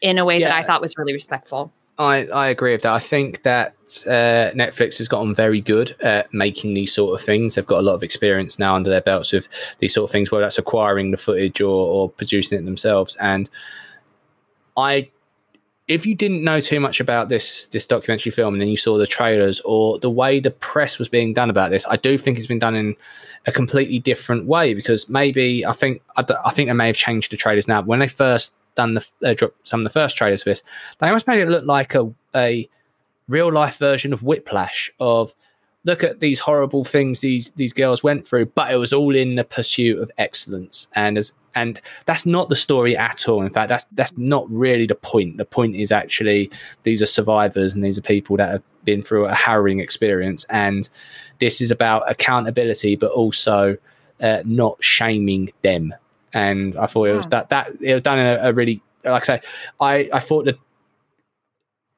in 0.00 0.18
a 0.18 0.24
way 0.24 0.38
yeah. 0.38 0.48
that 0.48 0.56
I 0.56 0.62
thought 0.62 0.80
was 0.80 0.96
really 0.96 1.12
respectful. 1.12 1.72
I, 1.98 2.26
I 2.26 2.48
agree 2.48 2.72
with 2.72 2.82
that. 2.82 2.92
I 2.92 2.98
think 2.98 3.42
that 3.42 3.74
uh, 4.06 4.52
Netflix 4.54 4.98
has 4.98 5.08
gotten 5.08 5.34
very 5.34 5.62
good 5.62 5.96
at 6.02 6.32
making 6.34 6.74
these 6.74 6.92
sort 6.92 7.18
of 7.18 7.24
things. 7.24 7.54
They've 7.54 7.66
got 7.66 7.78
a 7.78 7.82
lot 7.82 7.94
of 7.94 8.02
experience 8.02 8.58
now 8.58 8.74
under 8.74 8.90
their 8.90 9.00
belts 9.00 9.32
with 9.32 9.48
these 9.78 9.94
sort 9.94 10.08
of 10.08 10.12
things, 10.12 10.30
whether 10.30 10.44
that's 10.44 10.58
acquiring 10.58 11.10
the 11.10 11.16
footage 11.16 11.60
or, 11.60 11.86
or 11.86 12.10
producing 12.10 12.58
it 12.58 12.64
themselves. 12.66 13.16
And 13.18 13.48
I, 14.76 15.10
if 15.88 16.04
you 16.04 16.14
didn't 16.14 16.42
know 16.42 16.58
too 16.58 16.80
much 16.80 17.00
about 17.00 17.28
this 17.28 17.68
this 17.68 17.86
documentary 17.86 18.32
film 18.32 18.54
and 18.54 18.60
then 18.60 18.68
you 18.68 18.76
saw 18.76 18.98
the 18.98 19.06
trailers 19.06 19.60
or 19.60 19.98
the 20.00 20.10
way 20.10 20.40
the 20.40 20.50
press 20.50 20.98
was 20.98 21.08
being 21.08 21.32
done 21.32 21.50
about 21.50 21.70
this, 21.70 21.86
I 21.88 21.96
do 21.96 22.18
think 22.18 22.38
it's 22.38 22.46
been 22.46 22.58
done 22.58 22.74
in 22.74 22.96
a 23.46 23.52
completely 23.52 24.00
different 24.00 24.46
way 24.46 24.74
because 24.74 25.08
maybe 25.08 25.64
I 25.64 25.72
think 25.72 26.02
I, 26.16 26.24
I 26.44 26.50
think 26.50 26.68
they 26.68 26.74
may 26.74 26.88
have 26.88 26.96
changed 26.96 27.30
the 27.30 27.36
trailers 27.36 27.68
now. 27.68 27.82
When 27.82 28.00
they 28.00 28.08
first 28.08 28.54
done 28.74 28.94
the 28.94 29.06
uh, 29.24 29.48
some 29.62 29.80
of 29.80 29.84
the 29.84 29.90
first 29.90 30.16
trailers 30.16 30.42
for 30.42 30.50
this, 30.50 30.62
they 30.98 31.06
almost 31.06 31.28
made 31.28 31.40
it 31.40 31.48
look 31.48 31.64
like 31.64 31.94
a 31.94 32.12
a 32.34 32.68
real 33.28 33.52
life 33.52 33.76
version 33.76 34.12
of 34.12 34.22
Whiplash. 34.22 34.90
Of 34.98 35.34
look 35.86 36.04
at 36.04 36.20
these 36.20 36.38
horrible 36.38 36.84
things 36.84 37.20
these 37.20 37.50
these 37.52 37.72
girls 37.72 38.02
went 38.02 38.26
through, 38.26 38.46
but 38.46 38.70
it 38.70 38.76
was 38.76 38.92
all 38.92 39.14
in 39.14 39.36
the 39.36 39.44
pursuit 39.44 39.98
of 39.98 40.10
excellence. 40.18 40.88
And 40.94 41.16
as 41.16 41.32
and 41.54 41.80
that's 42.04 42.26
not 42.26 42.50
the 42.50 42.56
story 42.56 42.94
at 42.96 43.26
all. 43.28 43.42
In 43.42 43.50
fact, 43.50 43.68
that's 43.68 43.84
that's 43.92 44.12
not 44.16 44.46
really 44.50 44.86
the 44.86 44.94
point. 44.94 45.38
The 45.38 45.46
point 45.46 45.76
is 45.76 45.90
actually 45.90 46.50
these 46.82 47.00
are 47.00 47.06
survivors 47.06 47.74
and 47.74 47.82
these 47.82 47.96
are 47.96 48.02
people 48.02 48.36
that 48.36 48.50
have 48.50 48.62
been 48.84 49.02
through 49.02 49.26
a 49.26 49.34
harrowing 49.34 49.80
experience, 49.80 50.44
and 50.50 50.88
this 51.38 51.60
is 51.60 51.70
about 51.70 52.10
accountability, 52.10 52.96
but 52.96 53.10
also 53.12 53.76
uh, 54.20 54.42
not 54.44 54.82
shaming 54.82 55.52
them 55.62 55.94
and 56.32 56.76
I 56.76 56.86
thought 56.86 57.08
it 57.08 57.16
was 57.16 57.26
that 57.28 57.48
that 57.48 57.70
it 57.80 57.94
was 57.94 58.02
done 58.02 58.18
in 58.18 58.26
a, 58.26 58.50
a 58.50 58.52
really 58.52 58.82
like 59.04 59.22
I 59.22 59.36
say, 59.36 59.40
I 59.80 60.10
I 60.12 60.20
thought 60.20 60.44
that 60.44 60.58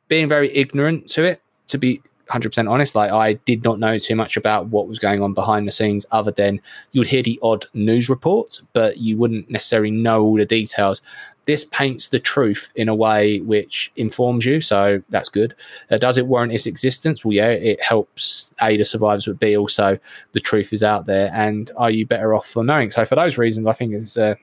being 0.06 0.28
very 0.28 0.54
ignorant 0.56 1.08
to 1.10 1.24
it, 1.24 1.42
to 1.68 1.78
be 1.78 2.00
100% 2.30 2.70
honest, 2.70 2.94
like 2.94 3.10
I 3.10 3.34
did 3.34 3.64
not 3.64 3.78
know 3.78 3.98
too 3.98 4.14
much 4.14 4.36
about 4.36 4.66
what 4.66 4.86
was 4.86 4.98
going 4.98 5.22
on 5.22 5.32
behind 5.32 5.66
the 5.66 5.72
scenes 5.72 6.04
other 6.10 6.30
than 6.30 6.60
you 6.92 7.00
would 7.00 7.08
hear 7.08 7.22
the 7.22 7.38
odd 7.42 7.66
news 7.74 8.08
report, 8.08 8.60
but 8.74 8.98
you 8.98 9.16
wouldn't 9.16 9.50
necessarily 9.50 9.90
know 9.90 10.22
all 10.22 10.36
the 10.36 10.44
details. 10.44 11.00
This 11.46 11.64
paints 11.64 12.10
the 12.10 12.18
truth 12.18 12.68
in 12.74 12.90
a 12.90 12.94
way 12.94 13.40
which 13.40 13.90
informs 13.96 14.44
you, 14.44 14.60
so 14.60 15.02
that's 15.08 15.30
good. 15.30 15.54
Uh, 15.90 15.96
does 15.96 16.18
it 16.18 16.26
warrant 16.26 16.52
its 16.52 16.66
existence? 16.66 17.24
Well, 17.24 17.32
yeah, 17.32 17.48
it 17.48 17.82
helps 17.82 18.52
A, 18.60 18.76
the 18.76 18.84
survivors, 18.84 19.24
but 19.24 19.40
B, 19.40 19.56
also 19.56 19.98
the 20.32 20.40
truth 20.40 20.74
is 20.74 20.82
out 20.82 21.06
there. 21.06 21.30
And 21.32 21.70
are 21.76 21.90
you 21.90 22.06
better 22.06 22.34
off 22.34 22.46
for 22.46 22.62
knowing? 22.62 22.90
So, 22.90 23.06
for 23.06 23.14
those 23.14 23.38
reasons, 23.38 23.66
I 23.66 23.72
think 23.72 23.94
it's 23.94 24.18
a 24.18 24.36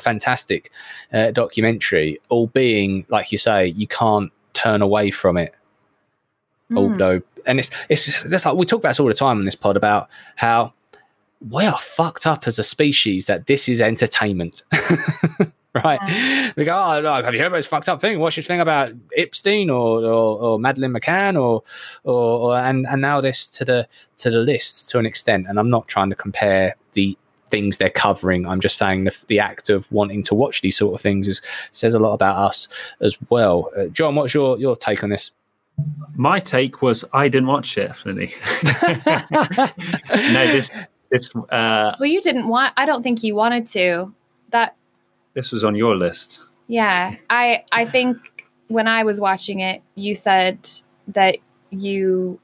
fantastic 0.00 0.72
uh, 1.12 1.32
documentary, 1.32 2.18
all 2.30 2.46
being, 2.46 3.04
like 3.10 3.30
you 3.30 3.36
say, 3.36 3.66
you 3.66 3.86
can't 3.86 4.32
turn 4.54 4.80
away 4.80 5.10
from 5.10 5.36
it 5.36 5.54
Mm. 6.70 6.78
Although, 6.78 7.22
and 7.44 7.58
it's 7.58 7.70
it's 7.88 8.22
that's 8.24 8.46
like 8.46 8.56
we 8.56 8.66
talk 8.66 8.80
about 8.80 8.90
this 8.90 9.00
all 9.00 9.06
the 9.06 9.14
time 9.14 9.38
on 9.38 9.44
this 9.44 9.54
pod 9.54 9.76
about 9.76 10.08
how 10.36 10.72
we 11.50 11.64
are 11.64 11.78
fucked 11.78 12.26
up 12.26 12.46
as 12.46 12.58
a 12.58 12.64
species 12.64 13.26
that 13.26 13.46
this 13.46 13.68
is 13.68 13.80
entertainment. 13.80 14.62
right? 15.84 16.00
Yeah. 16.08 16.52
We 16.56 16.64
go, 16.64 16.74
oh, 16.74 17.22
have 17.22 17.34
you 17.34 17.40
heard 17.40 17.48
about 17.48 17.58
this 17.58 17.66
fucked 17.66 17.88
up 17.88 18.00
thing? 18.00 18.18
What's 18.18 18.36
your 18.36 18.44
thing 18.44 18.60
about 18.60 18.92
Epstein 19.16 19.70
or, 19.70 20.02
or, 20.04 20.40
or 20.40 20.58
Madeleine 20.58 20.92
McCann 20.92 21.34
or, 21.34 21.62
or, 22.04 22.40
or, 22.40 22.58
and, 22.58 22.86
and 22.86 23.02
now 23.02 23.20
this 23.20 23.48
to 23.48 23.64
the, 23.64 23.88
to 24.18 24.30
the 24.30 24.38
list 24.38 24.88
to 24.90 24.98
an 24.98 25.06
extent. 25.06 25.46
And 25.48 25.58
I'm 25.58 25.68
not 25.68 25.88
trying 25.88 26.10
to 26.10 26.16
compare 26.16 26.74
the 26.94 27.16
things 27.50 27.76
they're 27.76 27.90
covering. 27.90 28.46
I'm 28.46 28.60
just 28.60 28.76
saying 28.76 29.04
the, 29.04 29.16
the 29.28 29.38
act 29.38 29.68
of 29.68 29.90
wanting 29.92 30.22
to 30.24 30.34
watch 30.34 30.62
these 30.62 30.76
sort 30.76 30.94
of 30.94 31.00
things 31.00 31.28
is, 31.28 31.40
says 31.72 31.94
a 31.94 31.98
lot 31.98 32.14
about 32.14 32.36
us 32.38 32.68
as 33.00 33.16
well. 33.28 33.70
Uh, 33.76 33.86
John, 33.86 34.14
what's 34.14 34.34
your, 34.34 34.58
your 34.58 34.76
take 34.76 35.04
on 35.04 35.10
this? 35.10 35.30
My 36.14 36.40
take 36.40 36.80
was 36.80 37.04
I 37.12 37.28
didn't 37.28 37.48
watch 37.48 37.76
it, 37.76 37.90
Flinny. 37.90 38.32
no, 40.32 40.46
this 40.46 40.70
this. 41.10 41.30
Uh, 41.50 41.94
well, 42.00 42.08
you 42.08 42.20
didn't 42.20 42.48
want. 42.48 42.72
I 42.76 42.86
don't 42.86 43.02
think 43.02 43.22
you 43.22 43.34
wanted 43.34 43.66
to. 43.68 44.12
That. 44.50 44.76
This 45.34 45.52
was 45.52 45.64
on 45.64 45.74
your 45.74 45.96
list. 45.96 46.40
Yeah, 46.68 47.16
I 47.30 47.64
I 47.72 47.84
think 47.84 48.46
when 48.68 48.88
I 48.88 49.04
was 49.04 49.20
watching 49.20 49.60
it, 49.60 49.82
you 49.94 50.14
said 50.14 50.68
that 51.08 51.36
you. 51.70 52.40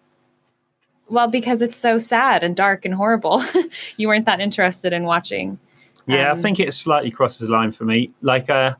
Well, 1.08 1.28
because 1.28 1.60
it's 1.60 1.76
so 1.76 1.98
sad 1.98 2.42
and 2.42 2.56
dark 2.56 2.84
and 2.84 2.94
horrible, 2.94 3.42
you 3.96 4.08
weren't 4.08 4.24
that 4.26 4.40
interested 4.40 4.92
in 4.92 5.04
watching. 5.04 5.58
Yeah, 6.06 6.30
um, 6.30 6.38
I 6.38 6.42
think 6.42 6.60
it 6.60 6.72
slightly 6.72 7.10
crosses 7.10 7.48
the 7.48 7.52
line 7.52 7.72
for 7.72 7.84
me. 7.84 8.12
Like, 8.22 8.48
uh, 8.50 8.74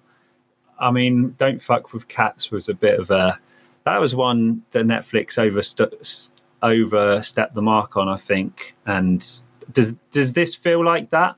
I 0.78 0.90
mean, 0.90 1.34
"Don't 1.38 1.60
Fuck 1.60 1.92
with 1.92 2.08
Cats" 2.08 2.50
was 2.50 2.68
a 2.68 2.74
bit 2.74 3.00
of 3.00 3.10
a 3.10 3.38
that 3.84 4.00
was 4.00 4.14
one 4.14 4.62
that 4.70 4.84
Netflix 4.86 5.38
overst- 5.38 6.32
overstepped 6.62 7.54
the 7.54 7.62
mark 7.62 7.96
on, 7.96 8.08
I 8.08 8.16
think. 8.16 8.74
And 8.86 9.26
does 9.72 9.94
does 10.10 10.32
this 10.32 10.54
feel 10.54 10.84
like 10.84 11.10
that? 11.10 11.36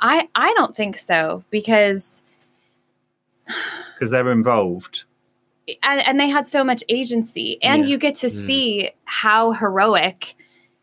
I 0.00 0.28
I 0.34 0.52
don't 0.54 0.76
think 0.76 0.96
so 0.96 1.44
because 1.50 2.22
because 3.46 4.10
they're 4.10 4.30
involved. 4.30 5.04
And, 5.82 6.00
and, 6.06 6.18
they 6.18 6.30
had 6.30 6.46
so 6.46 6.64
much 6.64 6.82
agency, 6.88 7.62
and 7.62 7.82
yeah. 7.82 7.90
you 7.90 7.98
get 7.98 8.14
to 8.16 8.28
mm. 8.28 8.46
see 8.46 8.90
how 9.04 9.52
heroic 9.52 10.34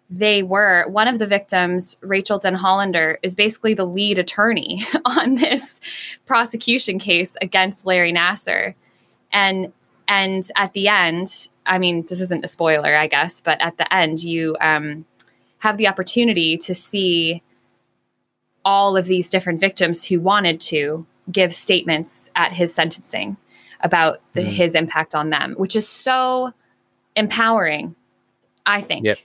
they 0.09 0.43
were 0.43 0.87
one 0.89 1.07
of 1.07 1.17
the 1.17 1.25
victims, 1.25 1.97
Rachael 2.01 2.39
Denhollander 2.39 3.17
is 3.23 3.33
basically 3.33 3.73
the 3.73 3.85
lead 3.85 4.19
attorney 4.19 4.85
on 5.05 5.35
this 5.35 5.79
prosecution 6.25 6.99
case 6.99 7.35
against 7.41 7.85
Larry 7.85 8.13
Nassar. 8.13 8.75
And 9.31 9.73
and 10.07 10.49
at 10.55 10.73
the 10.73 10.87
end, 10.87 11.49
I 11.65 11.77
mean, 11.77 12.05
this 12.07 12.21
isn't 12.21 12.45
a 12.45 12.47
spoiler, 12.47 12.95
I 12.95 13.07
guess, 13.07 13.41
but 13.41 13.59
at 13.61 13.77
the 13.77 13.91
end, 13.93 14.23
you 14.23 14.55
um, 14.61 15.05
have 15.59 15.77
the 15.77 15.87
opportunity 15.87 16.57
to 16.57 16.75
see 16.75 17.41
all 18.63 18.97
of 18.97 19.05
these 19.05 19.29
different 19.29 19.59
victims 19.59 20.05
who 20.05 20.19
wanted 20.19 20.59
to 20.59 21.05
give 21.31 21.53
statements 21.53 22.31
at 22.35 22.53
his 22.53 22.73
sentencing 22.73 23.37
about 23.81 24.21
the, 24.33 24.41
mm. 24.41 24.45
his 24.45 24.75
impact 24.75 25.13
on 25.15 25.29
them, 25.29 25.53
which 25.57 25.75
is 25.75 25.87
so 25.87 26.51
empowering, 27.15 27.95
I 28.65 28.81
think. 28.81 29.05
Yep. 29.05 29.19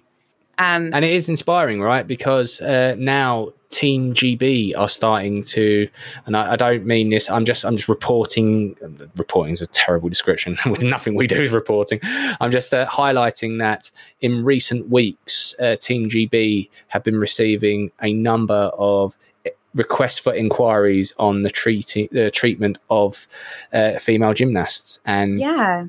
Um, 0.61 0.91
and 0.93 1.07
it 1.07 1.13
is 1.13 1.31
inspiring, 1.31 1.81
right? 1.81 2.07
Because 2.07 2.61
uh, 2.61 2.95
now 2.99 3.55
Team 3.71 4.13
GB 4.13 4.77
are 4.77 4.91
starting 4.91 5.43
to, 5.45 5.89
and 6.27 6.37
I, 6.37 6.53
I, 6.53 6.57
don't 6.57 6.85
mean 6.85 7.09
this. 7.09 7.31
I'm 7.31 7.47
just 7.47 7.65
I'm 7.65 7.79
just 7.79 7.89
reporting. 7.89 8.77
Reporting 9.17 9.55
is 9.55 9.63
a 9.63 9.67
terrible 9.69 10.11
description. 10.11 10.59
Nothing 10.67 11.15
we 11.15 11.27
do 11.27 11.41
is 11.41 11.53
reporting. 11.53 11.99
I'm 12.03 12.51
just 12.51 12.75
uh, 12.75 12.87
highlighting 12.87 13.59
that 13.61 13.91
in 14.21 14.41
recent 14.41 14.91
weeks, 14.91 15.55
uh, 15.61 15.77
Team 15.77 16.05
GB 16.05 16.69
have 16.89 17.05
been 17.05 17.19
receiving 17.19 17.91
a 18.03 18.13
number 18.13 18.71
of 18.77 19.17
eh, 19.47 19.51
requests 19.75 20.19
for 20.19 20.35
inquiries 20.35 21.15
on 21.19 21.41
the 21.43 21.51
treating 21.51 22.09
the 22.13 22.31
treatment 22.31 22.77
of 22.91 23.27
uh, 23.73 23.99
female 23.99 24.35
gymnasts 24.35 25.01
and 25.07 25.41
yeah 25.41 25.87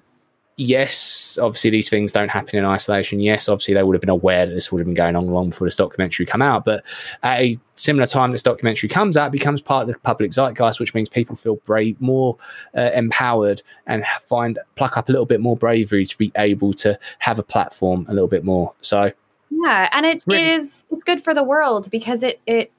yes, 0.62 1.38
obviously 1.41 1.72
these 1.72 1.89
things 1.89 2.12
don't 2.12 2.30
happen 2.30 2.57
in 2.57 2.66
isolation. 2.66 3.20
Yes, 3.20 3.49
obviously 3.49 3.74
they 3.74 3.84
would 3.84 3.95
have 3.95 4.01
been 4.01 4.09
aware 4.09 4.45
that 4.45 4.53
this 4.53 4.72
would 4.72 4.80
have 4.80 4.86
been 4.86 4.93
going 4.93 5.16
on 5.16 5.28
long 5.28 5.49
before 5.49 5.68
this 5.68 5.76
documentary 5.76 6.26
come 6.26 6.41
out. 6.41 6.66
But 6.66 6.84
at 7.24 7.39
a 7.39 7.59
similar 7.74 8.05
time 8.05 8.32
this 8.32 8.43
documentary 8.43 8.88
comes 8.88 9.18
out, 9.18 9.32
becomes 9.32 9.62
part 9.62 9.88
of 9.88 9.93
the 9.93 9.99
public 9.99 10.32
zeitgeist, 10.32 10.80
which 10.80 10.93
means 10.93 11.09
people 11.09 11.36
feel 11.36 11.55
brave, 11.66 11.99
more 11.99 12.38
uh, 12.78 12.91
empowered, 12.93 13.62
and 13.88 14.05
find 14.22 14.59
pluck 14.76 14.97
up 14.97 15.09
a 15.09 15.12
little 15.12 15.26
bit 15.26 15.41
more 15.41 15.57
bravery 15.57 16.05
to 16.05 16.18
be 16.18 16.32
able 16.36 16.74
to 16.74 16.97
have 17.20 17.39
a 17.39 17.43
platform 17.43 18.05
a 18.07 18.14
little 18.14 18.30
bit 18.30 18.43
more. 18.43 18.74
So 18.82 19.12
yeah, 19.49 19.89
and 19.91 20.05
it, 20.05 20.24
really- 20.28 20.41
it 20.41 20.47
is 20.47 20.86
it's 20.91 21.03
good 21.03 21.24
for 21.24 21.34
the 21.34 21.43
world 21.43 21.89
because 21.89 22.24
it 22.24 22.39
it 22.45 22.72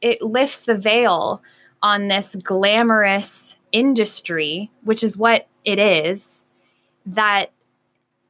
it 0.00 0.22
lifts 0.22 0.60
the 0.60 0.74
veil 0.74 1.42
on 1.82 2.08
this 2.08 2.34
glamorous 2.36 3.58
industry, 3.72 4.70
which 4.84 5.02
is 5.04 5.18
what 5.18 5.46
it 5.64 5.78
is 5.78 6.45
that 7.06 7.52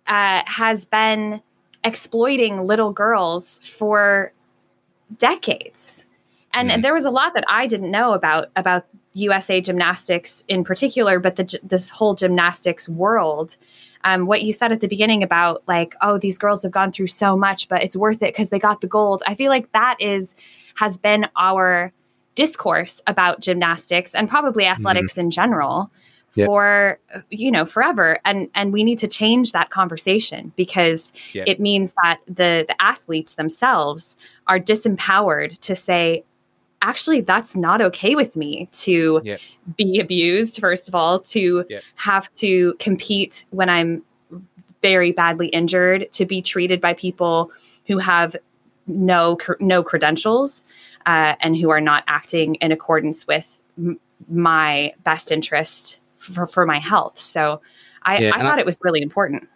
uh, 0.07 0.43
has 0.47 0.85
been 0.85 1.43
exploiting 1.85 2.67
little 2.67 2.93
girls 2.93 3.59
for 3.63 4.33
decades. 5.19 6.05
And 6.53 6.71
mm. 6.71 6.83
there 6.83 6.95
was 6.95 7.05
a 7.05 7.11
lot 7.11 7.35
that 7.35 7.45
I 7.49 7.67
didn't 7.67 7.91
know 7.91 8.13
about 8.13 8.51
about 8.57 8.87
USA 9.13 9.61
gymnastics 9.61 10.45
in 10.49 10.63
particular, 10.63 11.19
but 11.19 11.37
the, 11.37 11.59
this 11.63 11.89
whole 11.89 12.15
gymnastics 12.15 12.89
world. 12.89 13.57
Um, 14.05 14.27
what 14.27 14.43
you 14.43 14.53
said 14.53 14.71
at 14.71 14.81
the 14.81 14.87
beginning 14.87 15.23
about 15.23 15.65
like, 15.67 15.95
oh, 16.01 16.19
these 16.19 16.39
girls 16.39 16.63
have 16.63 16.71
gone 16.71 16.93
through 16.93 17.09
so 17.09 17.37
much, 17.37 17.69
but 17.69 17.83
it's 17.83 17.97
worth 17.97 18.23
it 18.23 18.35
because 18.35 18.51
they 18.51 18.59
got 18.59 18.81
the 18.81 18.87
gold. 18.87 19.23
I 19.27 19.35
feel 19.35 19.51
like 19.51 19.73
that 19.73 19.97
is 20.01 20.37
has 20.77 20.97
been 20.99 21.27
our 21.37 21.93
discourse 22.35 23.01
about 23.07 23.41
gymnastics 23.41 24.15
and 24.15 24.29
probably 24.29 24.67
athletics 24.67 25.15
mm. 25.15 25.19
in 25.19 25.31
general 25.31 25.91
for 26.31 26.99
you 27.31 27.51
know 27.51 27.65
forever 27.65 28.19
and 28.25 28.49
and 28.55 28.73
we 28.73 28.85
need 28.85 28.99
to 28.99 29.09
change 29.09 29.53
that 29.53 29.71
conversation 29.71 30.53
because 30.57 31.13
yep. 31.33 31.47
it 31.49 31.61
means 31.61 31.95
that 32.03 32.21
the 32.27 32.65
the 32.69 32.77
athletes 32.81 33.35
themselves 33.35 34.17
are 34.47 34.61
disempowered 34.61 35.59
to 35.61 35.75
say 35.75 36.23
actually 36.83 37.21
that's 37.23 37.57
not 37.57 37.81
okay 37.81 38.15
with 38.15 38.37
me 38.37 38.69
to 38.73 39.21
yep. 39.25 39.41
be 39.77 39.99
abused 39.99 40.59
first 40.61 40.89
of 40.89 40.95
all 40.95 41.19
to 41.19 41.65
have 41.95 42.31
to 42.33 42.75
compete 42.79 43.47
when 43.51 43.71
i'm 43.71 44.03
very 44.83 45.13
badly 45.13 45.49
injured 45.49 46.07
to 46.13 46.27
be 46.27 46.43
treated 46.43 46.81
by 46.81 46.93
people 46.93 47.51
who 47.87 47.99
have 47.99 48.37
no 48.87 49.39
no 49.59 49.83
credentials 49.83 50.63
uh, 51.07 51.35
and 51.41 51.57
who 51.57 51.71
are 51.71 51.81
not 51.81 52.05
acting 52.09 52.57
in 52.57 52.73
accordance 52.73 53.27
with 53.27 53.61
m- 53.79 53.99
my 54.29 54.93
best 55.05 55.31
interest 55.31 56.01
for, 56.35 56.47
for 56.47 56.67
my 56.67 56.79
health. 56.79 57.21
So 57.21 57.61
I, 58.03 58.19
yeah, 58.19 58.31
I 58.35 58.39
thought 58.41 58.59
I, 58.59 58.61
it 58.61 58.67
was 58.67 58.79
really 58.83 59.03
important. 59.03 59.49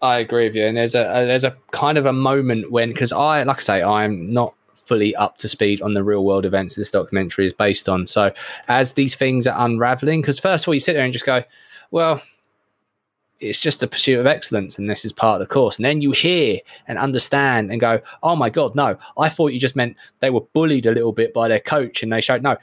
I 0.00 0.18
agree 0.18 0.46
with 0.46 0.54
you. 0.54 0.66
And 0.66 0.76
there's 0.76 0.94
a, 0.94 1.02
a 1.02 1.26
there's 1.26 1.44
a 1.44 1.56
kind 1.70 1.96
of 1.96 2.06
a 2.06 2.12
moment 2.12 2.70
when 2.72 2.90
because 2.90 3.12
I 3.12 3.42
like 3.44 3.58
I 3.58 3.60
say 3.60 3.82
I'm 3.82 4.26
not 4.26 4.54
fully 4.84 5.14
up 5.16 5.38
to 5.38 5.48
speed 5.48 5.80
on 5.80 5.94
the 5.94 6.02
real 6.02 6.24
world 6.24 6.44
events 6.44 6.74
this 6.74 6.90
documentary 6.90 7.46
is 7.46 7.52
based 7.52 7.88
on. 7.88 8.06
So 8.06 8.32
as 8.68 8.92
these 8.92 9.14
things 9.14 9.46
are 9.46 9.64
unraveling, 9.64 10.20
because 10.20 10.40
first 10.40 10.64
of 10.64 10.68
all 10.68 10.74
you 10.74 10.80
sit 10.80 10.94
there 10.94 11.04
and 11.04 11.12
just 11.12 11.24
go, 11.24 11.42
well, 11.92 12.20
it's 13.42 13.58
just 13.58 13.82
a 13.82 13.86
pursuit 13.86 14.18
of 14.18 14.26
excellence 14.26 14.78
and 14.78 14.88
this 14.88 15.04
is 15.04 15.12
part 15.12 15.40
of 15.40 15.46
the 15.46 15.52
course 15.52 15.76
and 15.76 15.84
then 15.84 16.00
you 16.00 16.12
hear 16.12 16.58
and 16.86 16.96
understand 16.96 17.72
and 17.72 17.80
go 17.80 18.00
oh 18.22 18.36
my 18.36 18.48
god 18.48 18.72
no 18.76 18.96
i 19.18 19.28
thought 19.28 19.48
you 19.48 19.58
just 19.58 19.74
meant 19.74 19.96
they 20.20 20.30
were 20.30 20.40
bullied 20.52 20.86
a 20.86 20.92
little 20.92 21.12
bit 21.12 21.34
by 21.34 21.48
their 21.48 21.58
coach 21.58 22.04
and 22.04 22.12
they 22.12 22.20
showed 22.20 22.40
no 22.40 22.56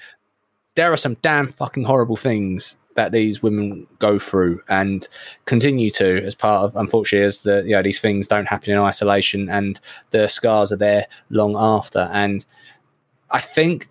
there 0.80 0.94
are 0.94 0.98
some 0.98 1.18
damn 1.22 1.52
fucking 1.52 1.84
horrible 1.84 2.16
things 2.16 2.78
that 2.96 3.12
these 3.12 3.44
women 3.44 3.86
go 4.00 4.18
through 4.18 4.62
and 4.70 5.10
continue 5.44 5.90
to 5.90 6.24
as 6.26 6.34
part 6.34 6.64
of 6.64 6.74
unfortunately 6.78 7.26
as 7.26 7.42
the 7.42 7.64
you 7.66 7.72
know 7.72 7.84
these 7.84 8.00
things 8.00 8.28
don't 8.28 8.46
happen 8.46 8.72
in 8.72 8.80
isolation 8.80 9.50
and 9.50 9.82
the 10.12 10.30
scars 10.30 10.72
are 10.72 10.78
there 10.78 11.06
long 11.32 11.54
after 11.58 12.10
and 12.14 12.46
i 13.32 13.42
think 13.42 13.90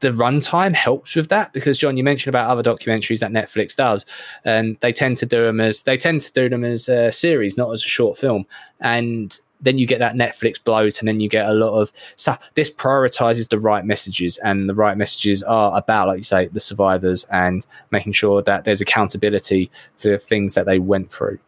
the 0.00 0.10
runtime 0.10 0.74
helps 0.74 1.14
with 1.14 1.28
that 1.28 1.52
because 1.52 1.78
John, 1.78 1.96
you 1.96 2.02
mentioned 2.02 2.34
about 2.34 2.50
other 2.50 2.68
documentaries 2.68 3.20
that 3.20 3.30
Netflix 3.30 3.76
does, 3.76 4.04
and 4.44 4.76
they 4.80 4.92
tend 4.92 5.16
to 5.18 5.26
do 5.26 5.44
them 5.44 5.60
as 5.60 5.82
they 5.82 5.96
tend 5.96 6.22
to 6.22 6.32
do 6.32 6.48
them 6.48 6.64
as 6.64 6.88
a 6.88 7.12
series, 7.12 7.56
not 7.56 7.70
as 7.70 7.84
a 7.84 7.88
short 7.88 8.18
film. 8.18 8.44
And 8.80 9.38
then 9.62 9.78
you 9.78 9.86
get 9.86 10.00
that 10.00 10.14
Netflix 10.14 10.62
bloat, 10.62 10.98
and 10.98 11.08
then 11.08 11.20
you 11.20 11.28
get 11.28 11.48
a 11.48 11.52
lot 11.52 11.80
of 11.80 11.92
stuff. 12.16 12.38
This 12.54 12.70
prioritizes 12.70 13.48
the 13.48 13.58
right 13.58 13.84
messages, 13.84 14.38
and 14.38 14.68
the 14.68 14.74
right 14.74 14.96
messages 14.96 15.42
are 15.42 15.76
about, 15.76 16.08
like 16.08 16.18
you 16.18 16.24
say, 16.24 16.48
the 16.48 16.60
survivors 16.60 17.24
and 17.30 17.64
making 17.90 18.12
sure 18.12 18.42
that 18.42 18.64
there's 18.64 18.80
accountability 18.80 19.70
for 19.98 20.18
things 20.18 20.54
that 20.54 20.66
they 20.66 20.78
went 20.78 21.10
through. 21.10 21.38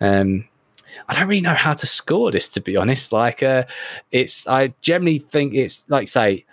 Um, 0.00 0.48
I 1.08 1.14
don't 1.14 1.28
really 1.28 1.42
know 1.42 1.54
how 1.54 1.74
to 1.74 1.86
score 1.86 2.30
this, 2.30 2.48
to 2.52 2.60
be 2.60 2.76
honest. 2.76 3.12
Like, 3.12 3.42
uh, 3.42 3.64
it's 4.10 4.46
I 4.46 4.72
generally 4.80 5.18
think 5.18 5.54
it's 5.54 5.84
like 5.88 6.08
say, 6.08 6.44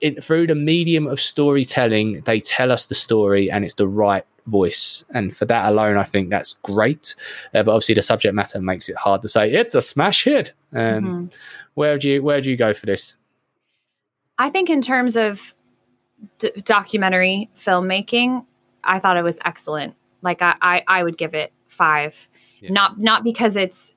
it, 0.00 0.22
through 0.24 0.46
the 0.46 0.54
medium 0.54 1.06
of 1.06 1.20
storytelling, 1.20 2.22
they 2.22 2.40
tell 2.40 2.72
us 2.72 2.86
the 2.86 2.94
story, 2.94 3.50
and 3.50 3.64
it's 3.64 3.74
the 3.74 3.88
right 3.88 4.24
voice. 4.46 5.04
And 5.14 5.36
for 5.36 5.44
that 5.46 5.70
alone, 5.70 5.96
I 5.96 6.04
think 6.04 6.30
that's 6.30 6.54
great. 6.62 7.14
Uh, 7.54 7.62
but 7.62 7.72
obviously, 7.72 7.94
the 7.94 8.02
subject 8.02 8.34
matter 8.34 8.60
makes 8.60 8.88
it 8.88 8.96
hard 8.96 9.22
to 9.22 9.28
say 9.28 9.52
it's 9.52 9.74
a 9.74 9.82
smash 9.82 10.24
hit. 10.24 10.52
Um, 10.72 10.80
mm-hmm. 10.80 11.26
Where 11.74 11.98
do 11.98 12.08
you 12.08 12.22
where 12.22 12.40
do 12.40 12.50
you 12.50 12.56
go 12.56 12.74
for 12.74 12.86
this? 12.86 13.14
I 14.38 14.50
think 14.50 14.70
in 14.70 14.80
terms 14.80 15.16
of 15.16 15.54
d- 16.38 16.52
documentary 16.64 17.50
filmmaking, 17.56 18.44
I 18.84 18.98
thought 18.98 19.16
it 19.16 19.22
was 19.22 19.38
excellent. 19.44 19.94
Like 20.22 20.42
I, 20.42 20.54
I, 20.60 20.84
I 20.88 21.04
would 21.04 21.16
give 21.16 21.34
it 21.34 21.52
five. 21.68 22.28
Yeah. 22.60 22.72
Not 22.72 22.98
not 22.98 23.24
because 23.24 23.56
it's 23.56 23.92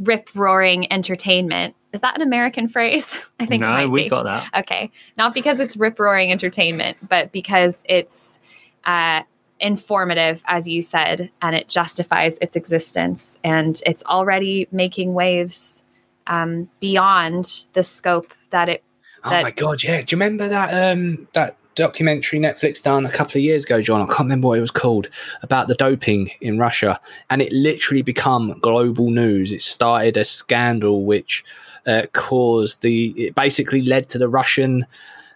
rip 0.00 0.30
roaring 0.34 0.90
entertainment. 0.92 1.76
Is 1.92 2.00
that 2.02 2.16
an 2.16 2.22
American 2.22 2.68
phrase? 2.68 3.18
I 3.40 3.46
think 3.46 3.62
no, 3.62 3.88
we 3.88 4.04
be. 4.04 4.08
got 4.08 4.24
that. 4.24 4.50
Okay, 4.60 4.90
not 5.16 5.32
because 5.32 5.60
it's 5.60 5.76
rip 5.76 5.98
roaring 5.98 6.30
entertainment, 6.32 6.98
but 7.08 7.32
because 7.32 7.82
it's 7.88 8.40
uh, 8.84 9.22
informative, 9.60 10.42
as 10.46 10.68
you 10.68 10.82
said, 10.82 11.30
and 11.42 11.56
it 11.56 11.68
justifies 11.68 12.38
its 12.38 12.56
existence. 12.56 13.38
And 13.44 13.80
it's 13.86 14.04
already 14.04 14.68
making 14.70 15.14
waves 15.14 15.84
um, 16.26 16.68
beyond 16.80 17.66
the 17.72 17.82
scope 17.82 18.32
that 18.50 18.68
it. 18.68 18.82
That 19.24 19.40
oh 19.40 19.42
my 19.42 19.50
god! 19.50 19.82
Yeah, 19.82 20.02
do 20.02 20.14
you 20.14 20.20
remember 20.20 20.48
that 20.48 20.92
um, 20.92 21.26
that 21.32 21.56
documentary 21.74 22.38
Netflix 22.38 22.82
done 22.82 23.04
a 23.04 23.10
couple 23.10 23.38
of 23.38 23.42
years 23.42 23.64
ago, 23.64 23.82
John? 23.82 24.00
I 24.00 24.06
can't 24.06 24.20
remember 24.20 24.48
what 24.48 24.58
it 24.58 24.60
was 24.60 24.70
called 24.70 25.08
about 25.42 25.68
the 25.68 25.74
doping 25.74 26.30
in 26.40 26.58
Russia, 26.58 27.00
and 27.28 27.42
it 27.42 27.52
literally 27.52 28.02
become 28.02 28.58
global 28.60 29.10
news. 29.10 29.52
It 29.52 29.62
started 29.62 30.16
a 30.16 30.24
scandal 30.24 31.04
which 31.04 31.44
uh, 31.86 32.02
caused 32.12 32.82
the. 32.82 33.08
It 33.16 33.34
basically 33.34 33.82
led 33.82 34.08
to 34.10 34.18
the 34.18 34.28
Russian 34.28 34.86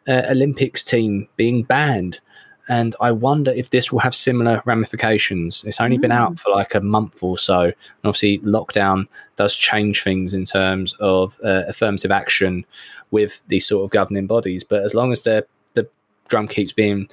uh, 0.07 0.23
Olympics 0.29 0.85
team 0.85 1.27
being 1.37 1.65
banned 1.65 2.21
and 2.71 2.95
I 3.01 3.11
wonder 3.11 3.51
if 3.51 3.71
this 3.71 3.91
will 3.91 3.99
have 3.99 4.15
similar 4.15 4.63
ramifications. 4.65 5.65
It's 5.67 5.81
only 5.81 5.99
mm. 5.99 6.03
been 6.03 6.13
out 6.13 6.35
mm. 6.35 6.39
for 6.39 6.53
like 6.53 6.73
a 6.77 6.81
month 6.81 7.21
or 7.21 7.37
so, 7.37 7.63
and 7.63 7.75
obviously 8.05 8.39
lockdown 8.39 9.09
does 9.35 9.57
change 9.57 10.05
things 10.05 10.33
in 10.33 10.45
terms 10.45 10.95
of 11.01 11.37
uh, 11.43 11.65
affirmative 11.67 12.13
action 12.13 12.65
with 13.11 13.43
these 13.49 13.67
sort 13.67 13.83
of 13.83 13.91
governing 13.91 14.29
bodies. 14.29 14.63
But 14.63 14.85
as 14.85 14.95
long 14.95 15.11
as 15.11 15.23
the 15.23 15.45
the 15.75 15.89
drum 16.29 16.47
keeps 16.47 16.73
being 16.73 17.09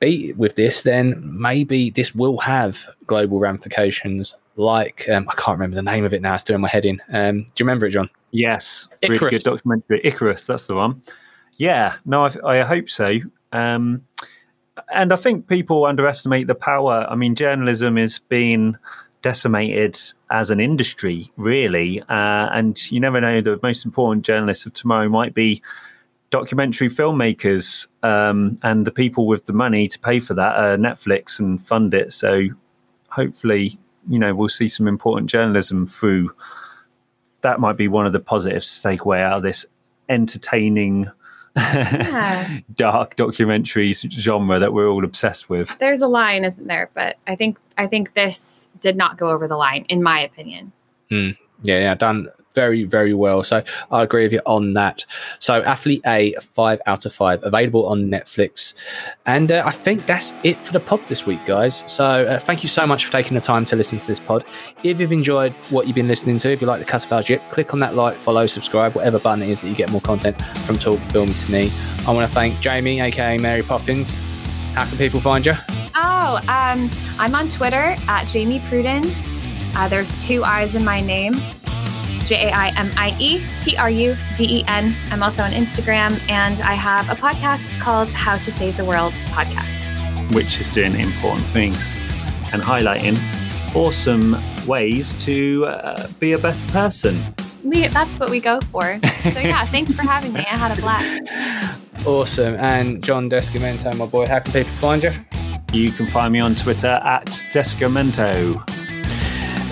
beat 0.00 0.36
with 0.36 0.56
this, 0.56 0.82
then 0.82 1.22
maybe 1.22 1.90
this 1.90 2.12
will 2.12 2.38
have 2.38 2.88
global 3.06 3.38
ramifications. 3.38 4.34
Like 4.56 5.08
um, 5.08 5.28
I 5.28 5.34
can't 5.34 5.56
remember 5.56 5.76
the 5.76 5.82
name 5.82 6.04
of 6.04 6.14
it 6.14 6.20
now; 6.20 6.34
it's 6.34 6.42
doing 6.42 6.60
my 6.60 6.68
head 6.68 6.84
in. 6.84 7.00
Um, 7.12 7.42
do 7.42 7.46
you 7.58 7.64
remember 7.64 7.86
it, 7.86 7.90
John? 7.90 8.10
Yes, 8.32 8.88
Icarus. 9.02 9.22
really 9.22 9.30
good 9.36 9.44
documentary. 9.44 10.00
Icarus, 10.02 10.44
that's 10.44 10.66
the 10.66 10.74
one. 10.74 11.00
Yeah, 11.58 11.94
no, 12.04 12.24
I, 12.24 12.58
I 12.58 12.62
hope 12.62 12.90
so. 12.90 13.20
Um, 13.52 14.05
and 14.92 15.12
I 15.12 15.16
think 15.16 15.46
people 15.46 15.84
underestimate 15.84 16.46
the 16.46 16.54
power. 16.54 17.06
I 17.08 17.14
mean, 17.14 17.34
journalism 17.34 17.98
is 17.98 18.18
being 18.18 18.76
decimated 19.22 19.98
as 20.30 20.50
an 20.50 20.60
industry, 20.60 21.32
really, 21.36 22.00
uh, 22.02 22.48
and 22.52 22.90
you 22.92 23.00
never 23.00 23.20
know. 23.20 23.40
The 23.40 23.58
most 23.62 23.84
important 23.84 24.24
journalists 24.24 24.66
of 24.66 24.74
tomorrow 24.74 25.08
might 25.08 25.34
be 25.34 25.62
documentary 26.30 26.88
filmmakers, 26.88 27.86
um, 28.02 28.58
and 28.62 28.86
the 28.86 28.90
people 28.90 29.26
with 29.26 29.46
the 29.46 29.52
money 29.52 29.88
to 29.88 29.98
pay 29.98 30.20
for 30.20 30.34
that 30.34 30.56
are 30.56 30.76
Netflix 30.76 31.40
and 31.40 31.64
fund 31.66 31.94
it. 31.94 32.12
So, 32.12 32.48
hopefully, 33.08 33.78
you 34.08 34.18
know, 34.18 34.34
we'll 34.34 34.48
see 34.48 34.68
some 34.68 34.86
important 34.86 35.30
journalism 35.30 35.86
through. 35.86 36.32
That 37.40 37.60
might 37.60 37.76
be 37.76 37.88
one 37.88 38.06
of 38.06 38.12
the 38.12 38.20
positives 38.20 38.76
to 38.76 38.82
take 38.82 39.04
away 39.04 39.22
out 39.22 39.38
of 39.38 39.42
this 39.42 39.66
entertaining 40.08 41.10
Yeah. 41.56 42.58
dark 42.74 43.16
documentaries 43.16 44.08
genre 44.10 44.58
that 44.58 44.72
we're 44.72 44.88
all 44.88 45.04
obsessed 45.04 45.48
with. 45.48 45.76
There's 45.78 46.00
a 46.00 46.06
line, 46.06 46.44
isn't 46.44 46.66
there? 46.66 46.90
But 46.94 47.16
I 47.26 47.36
think 47.36 47.58
I 47.78 47.86
think 47.86 48.14
this 48.14 48.68
did 48.80 48.96
not 48.96 49.16
go 49.16 49.30
over 49.30 49.48
the 49.48 49.56
line, 49.56 49.84
in 49.88 50.02
my 50.02 50.20
opinion. 50.20 50.72
Hmm. 51.08 51.30
Yeah, 51.62 51.78
yeah, 51.78 51.94
done 51.94 52.28
very, 52.56 52.84
very 52.84 53.12
well. 53.12 53.44
So 53.44 53.62
I 53.92 54.02
agree 54.02 54.24
with 54.24 54.32
you 54.32 54.40
on 54.46 54.72
that. 54.72 55.04
So 55.38 55.62
Athlete 55.62 56.00
A, 56.06 56.34
five 56.40 56.80
out 56.86 57.04
of 57.04 57.12
five, 57.12 57.38
available 57.44 57.86
on 57.86 58.08
Netflix. 58.08 58.72
And 59.26 59.52
uh, 59.52 59.62
I 59.64 59.72
think 59.72 60.06
that's 60.06 60.32
it 60.42 60.64
for 60.64 60.72
the 60.72 60.80
pod 60.80 61.06
this 61.06 61.26
week, 61.26 61.44
guys. 61.44 61.84
So 61.86 62.04
uh, 62.04 62.38
thank 62.38 62.62
you 62.62 62.68
so 62.70 62.86
much 62.86 63.04
for 63.04 63.12
taking 63.12 63.34
the 63.34 63.42
time 63.42 63.66
to 63.66 63.76
listen 63.76 63.98
to 63.98 64.06
this 64.06 64.18
pod. 64.18 64.44
If 64.82 64.98
you've 64.98 65.12
enjoyed 65.12 65.52
what 65.68 65.86
you've 65.86 65.94
been 65.94 66.08
listening 66.08 66.38
to, 66.38 66.50
if 66.50 66.62
you 66.62 66.66
like 66.66 66.80
the 66.80 66.86
Cut 66.86 67.04
of 67.04 67.12
Our 67.12 67.22
click 67.50 67.74
on 67.74 67.80
that 67.80 67.94
like, 67.94 68.16
follow, 68.16 68.46
subscribe, 68.46 68.94
whatever 68.94 69.18
button 69.18 69.42
it 69.42 69.50
is 69.50 69.60
that 69.60 69.68
you 69.68 69.74
get 69.74 69.90
more 69.90 70.00
content 70.00 70.40
from 70.64 70.76
Talk 70.76 70.98
Filmy 71.12 71.34
to 71.34 71.52
me. 71.52 71.70
I 72.06 72.12
want 72.12 72.26
to 72.26 72.34
thank 72.34 72.54
Jaimie, 72.56 73.02
aka 73.02 73.36
Mary 73.36 73.62
Poppins. 73.62 74.14
How 74.72 74.86
can 74.86 74.96
people 74.96 75.20
find 75.20 75.44
you? 75.44 75.52
Oh, 75.94 76.36
um, 76.48 76.90
I'm 77.18 77.34
on 77.34 77.50
Twitter 77.50 77.96
at 78.08 78.24
Jaimie 78.26 78.60
Pruden. 78.60 79.04
Uh, 79.76 79.88
there's 79.88 80.16
two 80.24 80.42
I's 80.42 80.74
in 80.74 80.84
my 80.84 81.00
name. 81.00 81.34
J 82.26 82.48
A 82.48 82.52
I 82.52 82.68
M 82.76 82.90
I 82.96 83.16
E 83.20 83.40
P 83.62 83.76
R 83.76 83.88
U 83.90 84.16
D 84.36 84.58
E 84.58 84.64
N. 84.68 84.94
I'm 85.10 85.22
also 85.22 85.42
on 85.42 85.52
Instagram, 85.52 86.18
and 86.28 86.60
I 86.60 86.74
have 86.74 87.08
a 87.08 87.14
podcast 87.14 87.80
called 87.80 88.10
How 88.10 88.36
to 88.36 88.50
Save 88.52 88.76
the 88.76 88.84
World 88.84 89.12
podcast. 89.30 89.84
which 90.34 90.60
is 90.60 90.68
doing 90.70 90.98
important 90.98 91.46
things 91.46 91.96
and 92.52 92.60
highlighting 92.62 93.16
awesome 93.76 94.36
ways 94.66 95.14
to 95.16 95.64
uh, 95.66 96.08
be 96.18 96.32
a 96.32 96.38
better 96.38 96.66
person. 96.72 97.22
We, 97.62 97.86
that's 97.88 98.18
what 98.18 98.30
we 98.30 98.40
go 98.40 98.60
for. 98.72 98.98
So 99.22 99.40
yeah, 99.40 99.64
thanks 99.66 99.92
for 99.92 100.02
having 100.02 100.32
me. 100.32 100.40
I 100.40 100.56
had 100.56 100.76
a 100.76 100.80
blast. 100.80 102.06
Awesome. 102.06 102.54
And 102.54 103.02
John 103.04 103.28
Descamento, 103.28 103.96
my 103.96 104.06
boy, 104.06 104.26
how 104.26 104.38
can 104.40 104.52
people 104.52 104.72
find 104.76 105.02
you? 105.02 105.12
You 105.72 105.90
can 105.90 106.06
find 106.06 106.32
me 106.32 106.38
on 106.40 106.54
Twitter 106.54 106.86
at 107.04 107.26
Descamento. 107.52 108.62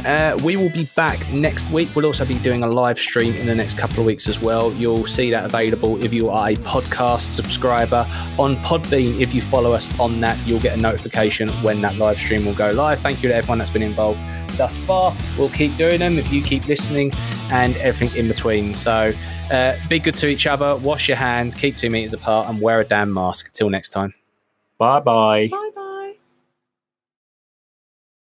Uh, 0.05 0.39
we 0.45 0.57
will 0.57 0.71
be 0.71 0.85
back 0.95 1.27
next 1.31 1.71
week. 1.71 1.89
We'll 1.95 2.05
also 2.05 2.25
be 2.25 2.39
doing 2.39 2.63
a 2.63 2.67
live 2.67 2.99
stream 2.99 3.35
in 3.37 3.47
the 3.47 3.55
next 3.55 3.79
couple 3.79 4.01
of 4.01 4.07
weeks 4.07 4.29
as 4.29 4.39
well. 4.41 4.73
You'll 4.75 5.07
see 5.07 5.31
that 5.31 5.47
available 5.47 6.03
if 6.05 6.13
you 6.13 6.29
are 6.29 6.51
a 6.51 6.57
podcast 6.57 7.33
subscriber 7.33 8.07
on 8.39 8.57
Podbean. 8.57 9.21
If 9.21 9.35
you 9.35 9.41
follow 9.41 9.73
us 9.73 9.89
on 9.99 10.21
that, 10.21 10.39
you'll 10.47 10.61
get 10.61 10.77
a 10.77 10.81
notification 10.81 11.49
when 11.63 11.81
that 11.81 11.97
live 11.97 12.19
stream 12.19 12.45
will 12.45 12.55
go 12.55 12.71
live. 12.73 13.01
Thank 13.01 13.23
you 13.23 13.31
to 13.31 13.35
everyone 13.35 13.59
that's 13.59 13.71
been 13.71 13.83
involved 13.83 14.21
thus 14.59 14.77
far. 14.77 15.17
We'll 15.39 15.49
keep 15.49 15.77
doing 15.77 16.01
them 16.01 16.19
if 16.19 16.31
you 16.33 16.43
keep 16.43 16.67
listening 16.69 17.13
and 17.51 17.77
everything 17.79 18.19
in 18.19 18.29
between. 18.29 18.75
So 18.75 19.13
uh, 19.51 19.77
be 19.89 19.99
good 19.99 20.15
to 20.17 20.27
each 20.27 20.47
other, 20.47 20.77
wash 20.77 21.09
your 21.09 21.17
hands, 21.17 21.55
keep 21.55 21.77
two 21.77 21.91
meters 21.91 22.13
apart, 22.13 22.49
and 22.49 22.61
wear 22.61 22.81
a 22.81 22.85
damn 22.85 23.13
mask. 23.13 23.53
Till 23.53 23.71
next 23.71 23.91
time. 23.91 24.15
Bye 24.79 25.01
bye. 25.01 25.49
Bye 25.49 25.71